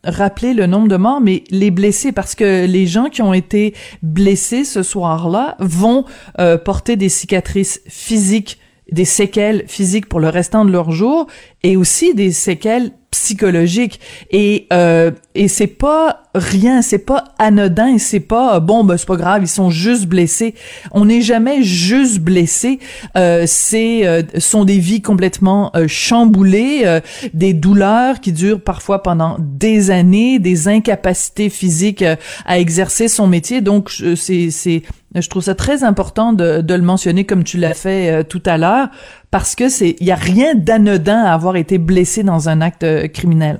rappeler 0.03 0.53
le 0.53 0.65
nombre 0.65 0.87
de 0.87 0.97
morts, 0.97 1.21
mais 1.21 1.43
les 1.49 1.71
blessés, 1.71 2.11
parce 2.11 2.35
que 2.35 2.65
les 2.65 2.87
gens 2.87 3.09
qui 3.09 3.21
ont 3.21 3.33
été 3.33 3.75
blessés 4.01 4.63
ce 4.63 4.83
soir-là 4.83 5.55
vont 5.59 6.05
euh, 6.39 6.57
porter 6.57 6.95
des 6.95 7.09
cicatrices 7.09 7.81
physiques, 7.87 8.59
des 8.91 9.05
séquelles 9.05 9.63
physiques 9.67 10.07
pour 10.07 10.19
le 10.19 10.29
restant 10.29 10.65
de 10.65 10.71
leur 10.71 10.91
jour, 10.91 11.27
et 11.63 11.77
aussi 11.77 12.13
des 12.13 12.31
séquelles 12.31 12.91
psychologiques. 13.11 13.99
Et 14.31 14.67
euh, 14.71 15.11
et 15.35 15.47
c'est 15.47 15.67
pas 15.67 16.23
rien, 16.33 16.81
c'est 16.81 17.05
pas 17.05 17.25
anodin, 17.37 17.97
c'est 17.97 18.21
pas 18.21 18.59
bon 18.61 18.85
ben 18.85 18.97
c'est 18.97 19.07
pas 19.07 19.17
grave, 19.17 19.41
ils 19.43 19.49
sont 19.49 19.69
juste 19.69 20.05
blessés. 20.05 20.55
On 20.91 21.05
n'est 21.05 21.21
jamais 21.21 21.61
juste 21.61 22.19
blessé. 22.19 22.79
Euh, 23.17 23.43
c'est 23.45 24.07
euh, 24.07 24.23
sont 24.39 24.63
des 24.63 24.79
vies 24.79 25.01
complètement 25.01 25.71
euh, 25.75 25.87
chamboulées, 25.87 26.83
euh, 26.85 27.01
des 27.33 27.53
douleurs 27.53 28.21
qui 28.21 28.31
durent 28.31 28.61
parfois 28.61 29.03
pendant 29.03 29.35
des 29.39 29.91
années, 29.91 30.39
des 30.39 30.69
incapacités 30.69 31.49
physiques 31.49 32.03
à 32.45 32.59
exercer 32.59 33.09
son 33.09 33.27
métier. 33.27 33.59
Donc 33.59 33.91
c'est 34.15 34.51
c'est 34.51 34.83
je 35.15 35.29
trouve 35.29 35.43
ça 35.43 35.55
très 35.55 35.83
important 35.83 36.33
de, 36.33 36.61
de 36.61 36.73
le 36.73 36.81
mentionner 36.81 37.25
comme 37.25 37.43
tu 37.43 37.57
l'as 37.57 37.73
fait 37.73 38.23
tout 38.25 38.43
à 38.45 38.57
l'heure 38.57 38.87
parce 39.29 39.55
que 39.55 39.69
c'est 39.69 39.95
il 39.99 40.07
y 40.07 40.11
a 40.11 40.15
rien 40.15 40.55
d'anodin 40.55 41.23
à 41.23 41.33
avoir 41.33 41.55
été 41.55 41.77
blessé 41.77 42.23
dans 42.23 42.49
un 42.49 42.61
acte 42.61 42.85
criminel. 43.11 43.59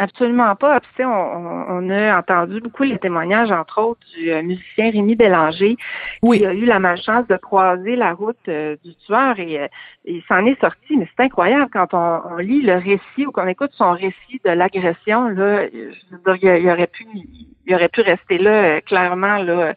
Absolument 0.00 0.54
pas. 0.54 0.78
Puis, 0.78 1.04
on, 1.04 1.08
on, 1.08 1.90
a 1.90 2.16
entendu 2.16 2.60
beaucoup 2.60 2.84
les 2.84 2.98
témoignages, 2.98 3.50
entre 3.50 3.82
autres, 3.82 4.00
du 4.16 4.30
euh, 4.30 4.42
musicien 4.42 4.92
Rémi 4.92 5.16
Bélanger, 5.16 5.76
qui 6.22 6.46
a 6.46 6.54
eu 6.54 6.66
la 6.66 6.78
malchance 6.78 7.26
de 7.26 7.36
croiser 7.36 7.96
la 7.96 8.12
route 8.12 8.38
euh, 8.46 8.76
du 8.84 8.94
tueur 8.94 9.40
et 9.40 9.62
euh, 9.62 9.66
il 10.04 10.22
s'en 10.28 10.46
est 10.46 10.58
sorti. 10.60 10.96
Mais 10.96 11.08
c'est 11.16 11.24
incroyable 11.24 11.68
quand 11.72 11.94
on, 11.94 12.36
lit 12.36 12.62
le 12.62 12.76
récit 12.76 13.26
ou 13.26 13.32
qu'on 13.32 13.48
écoute 13.48 13.72
son 13.74 13.90
récit 13.90 14.40
de 14.44 14.50
l'agression. 14.50 15.26
Là, 15.30 15.66
je 15.66 16.16
veux 16.24 16.38
dire, 16.38 16.54
il, 16.54 16.70
aurait 16.70 16.86
pu, 16.86 17.04
il 17.66 17.74
aurait 17.74 17.88
pu 17.88 18.02
rester 18.02 18.38
là 18.38 18.80
clairement 18.82 19.38
là. 19.38 19.74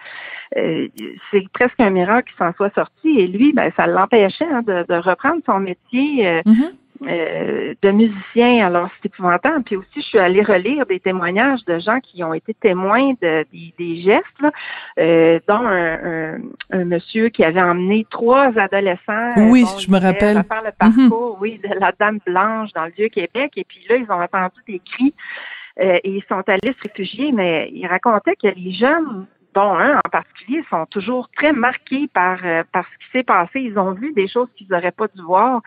C'est 0.54 1.50
presque 1.54 1.80
un 1.80 1.90
miracle 1.90 2.30
qu'il 2.30 2.38
s'en 2.38 2.54
soit 2.54 2.74
sorti 2.74 3.20
et 3.20 3.28
lui, 3.28 3.54
ben, 3.54 3.72
ça 3.76 3.88
l'empêchait 3.88 4.48
hein, 4.52 4.62
de, 4.64 4.96
reprendre 4.96 5.42
son 5.46 5.60
métier. 5.60 6.42
Mm-hmm 6.46 6.72
euh, 7.08 7.74
de 7.82 7.90
musiciens. 7.90 8.68
Alors, 8.68 8.90
c'est 8.96 9.08
épouvantable. 9.08 9.64
Puis 9.64 9.76
aussi, 9.76 9.90
je 9.96 10.02
suis 10.02 10.20
allée 10.20 10.44
relire 10.44 10.86
des 10.86 11.00
témoignages 11.00 11.66
de 11.66 11.80
gens 11.80 12.00
qui 12.00 12.24
ont 12.24 12.34
été 12.34 12.54
témoins 12.54 13.14
de, 13.20 13.44
des, 13.52 14.02
gestes, 14.02 14.54
euh, 15.00 15.40
dont 15.48 15.66
un, 15.66 16.38
un, 16.72 16.86
monsieur 16.86 17.30
qui 17.30 17.44
avait 17.44 17.62
emmené 17.62 18.06
trois 18.12 18.56
adolescents. 18.56 19.34
Oui, 19.50 19.66
je 19.80 19.90
me 19.90 20.00
rappelle. 20.00 20.44
faire 20.44 20.64
le 20.64 20.72
parcours, 20.78 21.38
oui, 21.42 21.60
de 21.64 21.74
la 21.80 21.92
Dame 22.00 22.20
Blanche 22.24 22.72
dans 22.74 22.86
le 22.86 22.92
Vieux-Québec. 22.92 23.54
Et 23.56 23.64
puis 23.64 23.84
là, 23.90 23.96
ils 23.96 24.12
ont 24.12 24.22
entendu 24.22 24.62
des 24.68 24.80
cris 24.80 25.16
et 25.80 26.02
ils 26.04 26.24
sont 26.30 26.44
allés 26.46 26.74
se 26.74 26.88
réfugier. 26.88 27.32
Mais 27.32 27.72
ils 27.74 27.88
racontaient 27.88 28.36
que 28.36 28.48
les 28.48 28.74
jeunes 28.74 29.26
dont 29.54 29.76
un 29.76 29.98
en 29.98 30.10
particulier, 30.12 30.64
sont 30.70 30.86
toujours 30.86 31.30
très 31.36 31.54
marqués 31.54 32.08
par, 32.14 32.38
par 32.72 32.86
ce 32.86 33.06
qui 33.06 33.12
s'est 33.12 33.24
passé. 33.24 33.60
Ils 33.62 33.78
ont 33.78 33.92
vu 33.92 34.14
des 34.14 34.28
choses 34.28 34.48
qu'ils 34.56 34.68
n'auraient 34.70 34.92
pas 34.92 35.08
dû 35.08 35.22
voir 35.22 35.62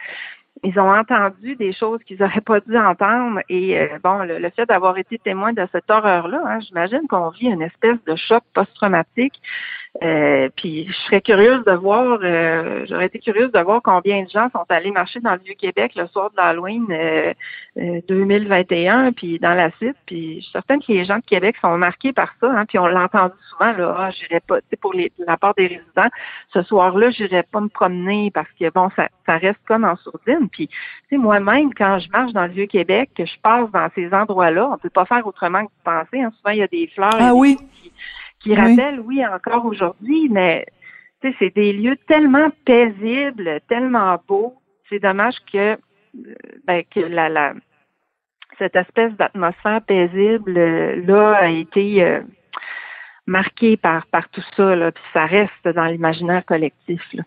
ils 0.62 0.78
ont 0.78 0.90
entendu 0.90 1.56
des 1.56 1.72
choses 1.72 2.00
qu'ils 2.04 2.18
n'auraient 2.18 2.40
pas 2.40 2.60
dû 2.60 2.76
entendre. 2.76 3.40
Et 3.48 3.78
euh, 3.78 3.98
bon, 4.02 4.18
le, 4.18 4.48
fait 4.50 4.66
d'avoir 4.66 4.96
été 4.98 5.18
témoin 5.18 5.52
de 5.52 5.66
cette 5.72 5.90
horreur-là, 5.90 6.42
hein, 6.46 6.60
j'imagine 6.60 7.06
qu'on 7.08 7.28
vit 7.30 7.46
une 7.46 7.62
espèce 7.62 8.02
de 8.04 8.16
choc 8.16 8.42
post-traumatique 8.54 9.40
euh, 10.02 10.48
puis 10.56 10.88
je 10.88 10.92
serais 11.06 11.20
curieuse 11.20 11.64
de 11.64 11.72
voir, 11.72 12.18
euh, 12.22 12.84
j'aurais 12.88 13.06
été 13.06 13.20
curieuse 13.20 13.52
de 13.52 13.60
voir 13.60 13.80
combien 13.80 14.24
de 14.24 14.28
gens 14.28 14.48
sont 14.50 14.64
allés 14.68 14.90
marcher 14.90 15.20
dans 15.20 15.34
le 15.34 15.40
Vieux-Québec 15.44 15.92
le 15.94 16.08
soir 16.08 16.30
de 16.30 16.36
l'Halloween 16.36 16.86
2021, 18.08 19.06
euh, 19.06 19.10
puis 19.12 19.38
dans 19.38 19.54
la 19.54 19.70
suite. 19.76 19.96
Puis 20.04 20.36
je 20.36 20.40
suis 20.40 20.50
certaine 20.50 20.80
que 20.80 20.90
les 20.90 21.04
gens 21.04 21.18
de 21.18 21.24
Québec 21.24 21.54
sont 21.60 21.78
marqués 21.78 22.12
par 22.12 22.34
ça. 22.40 22.50
Hein, 22.50 22.64
puis 22.66 22.76
on 22.78 22.86
l'a 22.86 23.04
entendu 23.04 23.34
souvent, 23.50 23.72
là, 23.72 23.94
ah, 23.96 24.10
j'irais 24.10 24.40
pas, 24.40 24.58
pour 24.80 24.94
les, 24.94 25.12
la 25.18 25.36
part 25.36 25.54
des 25.54 25.68
résidents, 25.68 26.10
ce 26.52 26.62
soir-là, 26.62 27.10
j'irais 27.10 27.44
pas 27.44 27.60
me 27.60 27.68
promener 27.68 28.32
parce 28.32 28.50
que 28.58 28.68
bon, 28.70 28.90
ça, 28.96 29.08
ça 29.26 29.36
reste 29.36 29.60
comme 29.64 29.84
en 29.84 29.94
sourdine. 29.96 30.48
Puis 30.50 30.66
tu 30.66 30.74
sais, 31.10 31.16
moi-même, 31.18 31.72
quand 31.72 32.00
je 32.00 32.10
marche 32.10 32.32
dans 32.32 32.46
le 32.46 32.52
Vieux-Québec, 32.52 33.10
que 33.16 33.24
je 33.24 33.38
passe 33.40 33.70
dans 33.70 33.88
ces 33.94 34.12
endroits-là, 34.12 34.70
on 34.72 34.78
peut 34.78 34.90
pas 34.90 35.04
faire 35.04 35.24
autrement 35.24 35.60
que 35.60 35.70
de 35.70 35.84
penser. 35.84 36.20
Hein. 36.20 36.32
Souvent, 36.38 36.50
il 36.50 36.58
y 36.58 36.62
a 36.62 36.66
des 36.66 36.88
fleurs. 36.88 37.14
Ah 37.16 37.32
oui 37.32 37.58
qui 38.44 38.54
rappelle, 38.54 39.00
oui, 39.00 39.24
encore 39.26 39.64
aujourd'hui, 39.64 40.28
mais 40.30 40.66
c'est 41.38 41.54
des 41.54 41.72
lieux 41.72 41.96
tellement 42.06 42.50
paisibles, 42.66 43.60
tellement 43.68 44.20
beaux. 44.28 44.54
C'est 44.88 44.98
dommage 44.98 45.36
que, 45.50 45.72
euh, 45.72 45.76
ben, 46.66 46.84
que 46.94 47.00
la, 47.00 47.30
la, 47.30 47.54
cette 48.58 48.76
espèce 48.76 49.14
d'atmosphère 49.14 49.80
paisible 49.82 50.58
euh, 50.58 51.02
là 51.06 51.36
a 51.36 51.48
été 51.48 52.04
euh, 52.04 52.20
marquée 53.26 53.78
par, 53.78 54.06
par 54.08 54.28
tout 54.28 54.44
ça, 54.54 54.76
là, 54.76 54.92
puis 54.92 55.04
ça 55.14 55.24
reste 55.24 55.66
dans 55.74 55.86
l'imaginaire 55.86 56.44
collectif. 56.44 57.02
Là. 57.14 57.22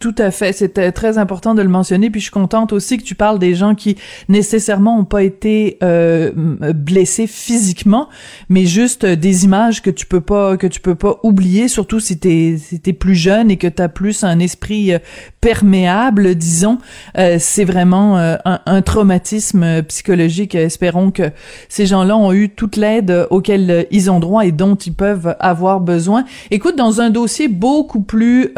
Tout 0.00 0.14
à 0.18 0.30
fait, 0.30 0.52
c'était 0.52 0.92
très 0.92 1.16
important 1.18 1.54
de 1.54 1.62
le 1.62 1.68
mentionner. 1.68 2.10
Puis 2.10 2.20
je 2.20 2.24
suis 2.24 2.32
contente 2.32 2.72
aussi 2.72 2.98
que 2.98 3.04
tu 3.04 3.14
parles 3.14 3.38
des 3.38 3.54
gens 3.54 3.74
qui 3.74 3.96
nécessairement 4.28 4.98
ont 4.98 5.04
pas 5.04 5.22
été 5.22 5.78
euh, 5.82 6.30
blessés 6.74 7.26
physiquement, 7.26 8.08
mais 8.48 8.66
juste 8.66 9.06
des 9.06 9.44
images 9.44 9.82
que 9.82 9.90
tu 9.90 10.04
peux 10.04 10.20
pas 10.20 10.56
que 10.56 10.66
tu 10.66 10.80
peux 10.80 10.94
pas 10.94 11.20
oublier, 11.22 11.68
surtout 11.68 12.00
si 12.00 12.18
t'es 12.18 12.56
si 12.58 12.80
t'es 12.80 12.92
plus 12.92 13.14
jeune 13.14 13.50
et 13.50 13.56
que 13.56 13.66
t'as 13.66 13.88
plus 13.88 14.24
un 14.24 14.40
esprit 14.40 14.92
euh, 14.92 14.98
perméable, 15.44 16.34
disons. 16.34 16.78
Euh, 17.18 17.36
c'est 17.38 17.64
vraiment 17.64 18.16
un, 18.18 18.38
un, 18.44 18.82
traumatisme 18.82 19.82
psychologique. 19.82 20.54
Espérons 20.54 21.10
que 21.10 21.30
ces 21.68 21.86
gens-là 21.86 22.16
ont 22.16 22.32
eu 22.32 22.48
toute 22.48 22.76
l'aide 22.76 23.26
auquel 23.30 23.86
ils 23.90 24.10
ont 24.10 24.20
droit 24.20 24.46
et 24.46 24.52
dont 24.52 24.74
ils 24.74 24.94
peuvent 24.94 25.36
avoir 25.40 25.80
besoin. 25.80 26.24
Écoute, 26.50 26.76
dans 26.76 27.00
un 27.00 27.10
dossier 27.10 27.48
beaucoup 27.48 28.00
plus 28.00 28.52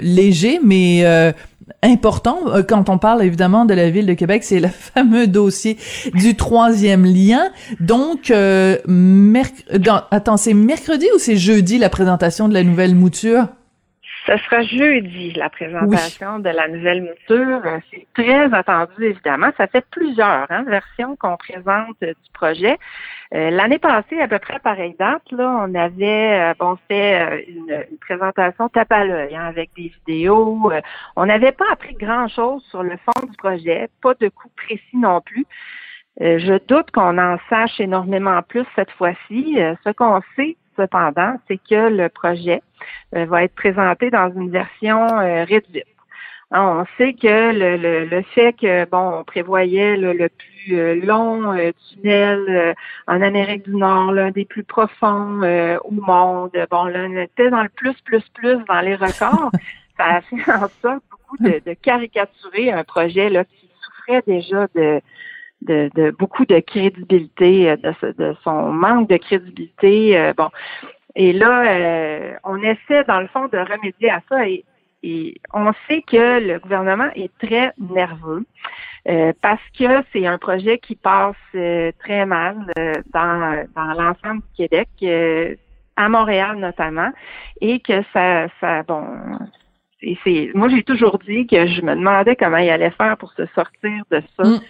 léger, 0.00 0.58
mais 0.62 1.02
euh, 1.04 1.32
important 1.82 2.38
euh, 2.46 2.62
quand 2.62 2.88
on 2.88 2.98
parle 2.98 3.22
évidemment 3.22 3.64
de 3.64 3.74
la 3.74 3.90
ville 3.90 4.06
de 4.06 4.14
Québec, 4.14 4.44
c'est 4.44 4.60
le 4.60 4.68
fameux 4.94 5.26
dossier 5.26 5.76
du 6.14 6.34
troisième 6.34 7.04
lien. 7.04 7.50
Donc, 7.80 8.30
euh, 8.30 8.78
attends, 10.10 10.36
c'est 10.36 10.54
mercredi 10.54 11.06
ou 11.14 11.18
c'est 11.18 11.36
jeudi 11.36 11.78
la 11.78 11.88
présentation 11.88 12.48
de 12.48 12.54
la 12.54 12.64
nouvelle 12.64 12.94
mouture? 12.94 13.48
Ce 14.26 14.36
sera 14.36 14.62
jeudi, 14.62 15.32
la 15.32 15.50
présentation 15.50 16.38
de 16.38 16.48
la 16.48 16.68
nouvelle 16.68 17.02
mouture. 17.02 17.60
C'est 17.90 18.06
très 18.14 18.54
attendu, 18.54 19.04
évidemment. 19.04 19.50
Ça 19.56 19.66
fait 19.66 19.84
plusieurs 19.90 20.46
hein, 20.48 20.62
versions 20.62 21.16
qu'on 21.16 21.36
présente 21.36 21.96
du 22.00 22.30
projet. 22.32 22.78
Euh, 23.34 23.50
l'année 23.50 23.80
passée, 23.80 24.20
à 24.20 24.28
peu 24.28 24.38
près 24.38 24.54
à 24.54 24.58
pareille 24.60 24.94
date, 24.96 25.22
là, 25.32 25.66
on 25.66 25.74
avait 25.74 26.52
euh, 26.52 26.54
bon 26.56 26.78
fait 26.86 27.20
euh, 27.20 27.42
une, 27.48 27.98
présentation 27.98 28.68
tape 28.68 28.92
à 28.92 29.04
l'œil 29.04 29.34
hein, 29.34 29.46
avec 29.46 29.70
des 29.74 29.90
vidéos. 30.06 30.70
on 31.16 31.26
n'avait 31.26 31.52
pas 31.52 31.64
appris 31.72 31.94
grand-chose 31.94 32.62
sur 32.70 32.84
le 32.84 32.96
fond 32.98 33.26
du 33.26 33.36
projet, 33.36 33.88
pas 34.02 34.14
de 34.14 34.28
coup 34.28 34.50
précis 34.56 34.96
non 34.96 35.20
plus. 35.20 35.46
je 36.20 36.58
doute 36.68 36.90
qu'on 36.92 37.18
en 37.18 37.38
sache 37.48 37.80
énormément 37.80 38.40
plus 38.42 38.66
cette 38.76 38.90
fois-ci. 38.92 39.58
ce 39.84 39.90
qu'on 39.90 40.20
sait, 40.36 40.56
cependant, 40.76 41.36
c'est 41.48 41.58
que 41.58 41.88
le 41.88 42.08
projet 42.08 42.62
va 43.12 43.44
être 43.44 43.54
présenté 43.54 44.10
dans 44.10 44.32
une 44.34 44.50
version 44.50 45.06
réduite. 45.44 45.86
Hein, 46.54 46.84
on 46.84 46.96
sait 46.98 47.14
que 47.14 47.52
le, 47.52 48.04
le, 48.04 48.22
fait 48.34 48.52
que 48.52 48.84
bon, 48.84 49.20
on 49.20 49.24
prévoyait 49.24 49.96
le, 49.96 50.28
plus 50.28 50.76
euh, 50.78 50.94
long 51.02 51.56
euh, 51.56 51.72
tunnel 51.88 52.44
euh, 52.46 52.74
en 53.06 53.22
Amérique 53.22 53.64
du 53.64 53.74
Nord, 53.74 54.12
l'un 54.12 54.30
des 54.32 54.44
plus 54.44 54.62
profonds 54.62 55.40
au 55.40 55.90
monde. 55.90 56.50
Bon, 56.70 56.84
là, 56.84 57.06
on 57.08 57.16
était 57.16 57.48
dans 57.48 57.62
le 57.62 57.70
plus, 57.70 57.94
plus, 58.04 58.22
plus 58.34 58.58
dans 58.68 58.80
les 58.80 58.96
records. 58.96 59.50
Ça 59.96 60.04
a 60.04 60.20
fait 60.20 60.52
en 60.52 60.68
sorte 60.82 61.02
beaucoup 61.10 61.38
de, 61.40 61.62
de 61.64 61.72
caricaturer 61.72 62.70
un 62.70 62.84
projet 62.84 63.30
là 63.30 63.44
qui 63.44 63.70
souffrait 63.82 64.22
déjà 64.26 64.66
de 64.74 65.00
de, 65.66 65.90
de 65.94 66.10
beaucoup 66.10 66.44
de 66.44 66.60
crédibilité, 66.60 67.76
de, 67.76 68.12
de, 68.12 68.36
son 68.44 68.72
manque 68.72 69.08
de 69.08 69.16
crédibilité. 69.16 70.32
bon, 70.36 70.48
et 71.14 71.32
là, 71.32 72.38
on 72.44 72.56
essaie 72.62 73.04
dans 73.04 73.20
le 73.20 73.28
fond 73.28 73.48
de 73.48 73.58
remédier 73.58 74.10
à 74.10 74.20
ça 74.28 74.46
et 74.48 74.64
et 75.02 75.34
on 75.52 75.72
sait 75.88 76.02
que 76.02 76.40
le 76.40 76.58
gouvernement 76.60 77.10
est 77.16 77.32
très 77.38 77.72
nerveux 77.78 78.44
euh, 79.08 79.32
parce 79.42 79.62
que 79.76 80.04
c'est 80.12 80.26
un 80.26 80.38
projet 80.38 80.78
qui 80.78 80.94
passe 80.94 81.34
euh, 81.56 81.90
très 81.98 82.24
mal 82.24 82.72
euh, 82.78 82.92
dans, 83.12 83.66
dans 83.74 83.92
l'ensemble 83.94 84.42
du 84.42 84.68
Québec, 84.68 85.58
à 85.96 86.08
Montréal 86.08 86.56
notamment, 86.56 87.10
et 87.60 87.80
que 87.80 88.02
ça, 88.12 88.46
ça 88.60 88.82
bon, 88.84 89.04
c'est, 90.24 90.50
moi 90.54 90.68
j'ai 90.68 90.84
toujours 90.84 91.18
dit 91.18 91.46
que 91.46 91.66
je 91.66 91.82
me 91.82 91.94
demandais 91.94 92.36
comment 92.36 92.58
ils 92.58 92.70
allaient 92.70 92.92
faire 92.92 93.16
pour 93.16 93.32
se 93.32 93.44
sortir 93.54 94.04
de 94.10 94.22
ça. 94.36 94.44
Mm. 94.44 94.60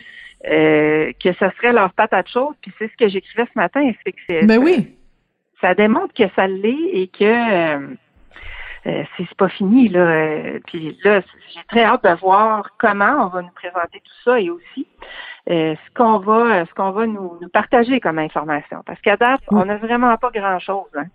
Que 0.44 1.32
ça 1.38 1.52
serait 1.56 1.72
leur 1.72 1.92
patate 1.92 2.28
chaude, 2.28 2.56
puis 2.60 2.72
c'est 2.78 2.90
ce 2.90 2.96
que 2.96 3.08
j'écrivais 3.08 3.46
ce 3.46 3.58
matin, 3.58 3.90
c'est 4.04 4.12
que 4.12 4.20
c'est, 4.26 4.46
ben 4.46 4.58
oui. 4.58 4.96
ça 5.60 5.74
démontre 5.74 6.14
que 6.14 6.24
ça 6.34 6.46
l'est 6.46 6.90
et 6.92 7.08
que 7.08 7.94
euh, 8.86 9.04
c'est 9.16 9.32
pas 9.34 9.48
fini 9.48 9.88
là. 9.88 10.00
Euh, 10.00 10.58
puis 10.66 10.98
là, 11.04 11.20
j'ai 11.54 11.64
très 11.68 11.84
hâte 11.84 12.02
de 12.02 12.14
voir 12.20 12.68
comment 12.78 13.26
on 13.26 13.28
va 13.28 13.42
nous 13.42 13.52
présenter 13.54 14.00
tout 14.00 14.22
ça 14.24 14.40
et 14.40 14.50
aussi 14.50 14.88
euh, 15.50 15.74
ce 15.76 15.94
qu'on 15.94 16.18
va 16.18 16.64
ce 16.66 16.74
qu'on 16.74 16.90
va 16.90 17.06
nous, 17.06 17.38
nous, 17.40 17.48
partager 17.48 18.00
comme 18.00 18.18
information. 18.18 18.82
Parce 18.84 19.00
qu'à 19.00 19.16
date, 19.16 19.40
on 19.48 19.64
n'a 19.64 19.76
vraiment 19.76 20.16
pas 20.16 20.30
grand 20.30 20.58
chose. 20.58 20.90
Hein. 20.96 21.06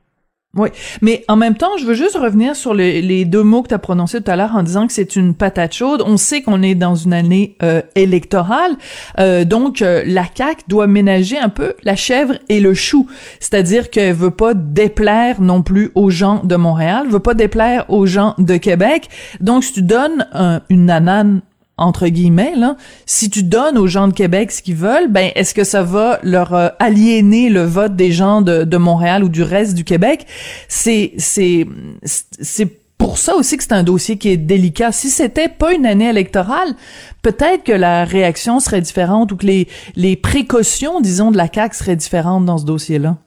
Oui, 0.56 0.70
mais 1.02 1.24
en 1.28 1.36
même 1.36 1.56
temps, 1.56 1.78
je 1.78 1.86
veux 1.86 1.94
juste 1.94 2.18
revenir 2.18 2.56
sur 2.56 2.74
les, 2.74 3.26
deux 3.26 3.44
mots 3.44 3.62
que 3.62 3.68
tu 3.68 3.76
as 3.76 3.80
prononcés 3.80 4.22
tout 4.22 4.32
à 4.32 4.36
l'heure 4.36 4.56
en 4.56 4.64
disant 4.64 4.88
que 4.88 4.94
c'est 4.94 5.16
une 5.16 5.36
patate 5.36 5.74
chaude. 5.74 6.02
On 6.04 6.18
sait 6.18 6.42
qu'on 6.42 6.64
est 6.64 6.74
dans 6.74 6.96
une 6.96 7.14
année 7.14 7.56
euh, 7.62 7.82
électorale, 7.94 8.76
euh, 9.20 9.46
donc 9.46 9.82
euh, 9.82 10.04
la 10.06 10.24
CAQ 10.34 10.64
doit 10.68 10.88
ménager 10.88 11.38
un 11.38 11.50
peu 11.50 11.76
la 11.84 11.96
chèvre 11.96 12.36
et 12.50 12.60
le 12.60 12.74
chou, 12.74 13.08
c'est-à-dire 13.40 13.92
qu'elle 13.92 14.16
veut 14.16 14.32
pas 14.32 14.56
déplaire 14.56 15.42
non 15.42 15.62
plus 15.62 15.92
aux 15.94 16.10
gens 16.10 16.42
de 16.44 16.56
Montréal, 16.56 17.08
veut 17.08 17.20
pas 17.20 17.36
déplaire 17.36 17.86
aux 17.90 18.08
gens 18.08 18.34
de 18.40 18.58
Québec. 18.58 19.10
Donc, 19.42 19.64
si 19.64 19.74
tu 19.74 19.82
donnes 19.84 20.28
une 20.70 20.86
nanane 20.86 21.42
entre 21.78 22.08
guillemets 22.08 22.56
là, 22.56 22.76
si 23.06 23.30
tu 23.30 23.44
donnes 23.44 23.78
aux 23.78 23.88
gens 23.88 24.08
de 24.08 24.14
Québec 24.14 24.52
ce 24.52 24.62
qu'ils 24.62 24.76
veulent, 24.76 25.10
ben 25.10 25.32
est-ce 25.36 25.54
que 25.54 25.64
ça 25.64 25.84
va 25.84 26.20
leur 26.24 26.54
euh, 26.54 26.70
aliéner 26.80 27.50
le 27.50 27.64
vote 27.64 27.96
des 27.96 28.12
gens 28.12 28.42
de, 28.42 28.64
de 28.64 28.78
Montréal 28.78 29.24
ou 29.24 29.30
du 29.30 29.44
reste 29.44 29.76
du 29.76 29.84
Québec? 29.84 30.26
C'est 30.68 31.14
c'est 31.18 31.68
c'est 32.04 32.68
pour 32.98 33.20
ça 33.20 33.36
aussi 33.36 33.58
que 33.58 33.64
c'est 33.64 33.74
un 33.74 33.84
dossier 33.84 34.18
qui 34.18 34.30
est 34.30 34.38
délicat. 34.38 34.92
Si 34.92 35.10
c'était 35.10 35.50
pas 35.50 35.74
une 35.74 35.86
année 35.86 36.10
électorale, 36.10 36.76
peut-être 37.22 37.64
que 37.64 37.72
la 37.72 38.06
réaction 38.06 38.60
serait 38.60 38.82
différente 38.82 39.32
ou 39.32 39.38
que 39.38 39.46
les 39.46 39.68
les 39.96 40.16
précautions, 40.16 41.00
disons, 41.00 41.32
de 41.32 41.38
la 41.38 41.48
CAQ 41.54 41.76
seraient 41.76 41.96
différentes 41.96 42.46
dans 42.46 42.58
ce 42.58 42.66
dossier-là. 42.66 43.18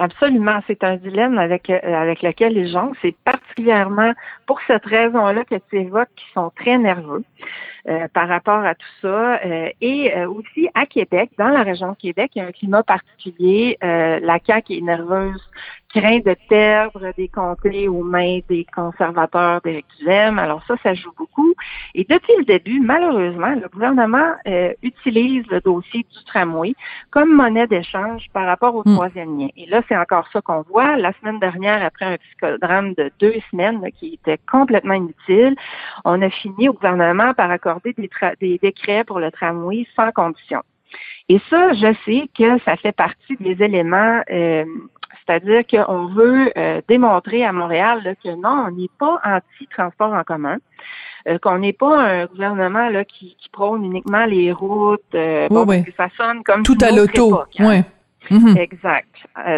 Absolument, 0.00 0.60
c'est 0.66 0.82
un 0.82 0.96
dilemme 0.96 1.36
avec 1.36 1.68
euh, 1.68 1.78
avec 1.82 2.22
lequel 2.22 2.54
les 2.54 2.68
gens, 2.68 2.92
c'est 3.02 3.14
particulièrement 3.22 4.14
pour 4.46 4.58
cette 4.66 4.86
raison-là 4.86 5.44
que 5.44 5.56
tu 5.68 5.78
évoques 5.78 6.08
qui 6.16 6.24
sont 6.32 6.50
très 6.56 6.78
nerveux 6.78 7.22
euh, 7.86 8.08
par 8.14 8.26
rapport 8.26 8.64
à 8.64 8.74
tout 8.74 8.94
ça. 9.02 9.38
Euh, 9.44 9.68
et 9.82 10.24
aussi 10.24 10.70
à 10.74 10.86
Québec, 10.86 11.32
dans 11.36 11.50
la 11.50 11.62
région 11.62 11.90
de 11.92 11.96
Québec, 11.96 12.30
il 12.34 12.38
y 12.38 12.42
a 12.42 12.46
un 12.46 12.52
climat 12.52 12.82
particulier. 12.82 13.76
la 13.82 14.38
CAQ 14.46 14.78
est 14.78 14.80
nerveuse 14.80 15.50
craint 15.94 16.18
de 16.18 16.36
perdre 16.48 17.12
des 17.16 17.28
comtés 17.28 17.88
aux 17.88 18.02
mains 18.02 18.40
des 18.48 18.66
conservateurs 18.74 19.60
d'Éric 19.62 19.86
Duhem. 19.98 20.38
Alors 20.38 20.62
ça, 20.66 20.76
ça 20.82 20.94
joue 20.94 21.12
beaucoup. 21.16 21.54
Et 21.94 22.04
depuis 22.04 22.34
le 22.38 22.44
début, 22.44 22.80
malheureusement, 22.80 23.54
le 23.54 23.68
gouvernement 23.68 24.34
euh, 24.46 24.72
utilise 24.82 25.44
le 25.50 25.60
dossier 25.60 26.06
du 26.10 26.24
tramway 26.26 26.74
comme 27.10 27.34
monnaie 27.34 27.66
d'échange 27.66 28.26
par 28.32 28.46
rapport 28.46 28.74
au 28.74 28.82
hmm. 28.84 28.94
troisième 28.94 29.38
lien. 29.38 29.48
Et 29.56 29.66
là, 29.66 29.82
c'est 29.88 29.96
encore 29.96 30.28
ça 30.32 30.40
qu'on 30.40 30.62
voit. 30.62 30.96
La 30.96 31.12
semaine 31.14 31.40
dernière, 31.40 31.84
après 31.84 32.06
un 32.06 32.16
psychodrame 32.16 32.94
de 32.94 33.10
deux 33.18 33.34
semaines 33.50 33.84
qui 33.98 34.14
était 34.14 34.38
complètement 34.50 34.94
inutile, 34.94 35.56
on 36.04 36.22
a 36.22 36.30
fini 36.30 36.68
au 36.68 36.72
gouvernement 36.72 37.34
par 37.34 37.50
accorder 37.50 37.92
des, 37.94 38.08
des 38.40 38.58
décrets 38.58 39.04
pour 39.04 39.18
le 39.18 39.30
tramway 39.30 39.86
sans 39.96 40.12
condition. 40.12 40.62
Et 41.28 41.40
ça, 41.48 41.72
je 41.74 41.94
sais 42.04 42.28
que 42.36 42.58
ça 42.64 42.76
fait 42.76 42.92
partie 42.92 43.36
des 43.38 43.62
éléments, 43.62 44.20
euh, 44.30 44.64
c'est-à-dire 45.26 45.62
qu'on 45.66 46.06
veut 46.06 46.52
euh, 46.56 46.80
démontrer 46.88 47.44
à 47.44 47.52
Montréal 47.52 48.16
que 48.22 48.30
non, 48.30 48.66
on 48.68 48.70
n'est 48.70 48.90
pas 48.98 49.20
anti-transport 49.24 50.12
en 50.12 50.24
commun, 50.24 50.58
euh, 51.28 51.38
qu'on 51.38 51.58
n'est 51.58 51.72
pas 51.72 52.00
un 52.00 52.26
gouvernement 52.26 52.88
là, 52.88 53.04
qui, 53.04 53.36
prône 53.52 53.84
uniquement 53.84 54.26
les 54.26 54.52
routes, 54.52 55.02
bon, 55.12 55.66
parce 55.66 55.82
que 55.82 55.92
ça 55.96 56.08
sonne 56.16 56.42
comme 56.44 56.62
tout 56.62 56.78
à 56.80 56.90
l'auto. 56.90 57.40
Hein. 57.58 57.82
Mhm. 58.28 58.56
Exact. 58.56 59.08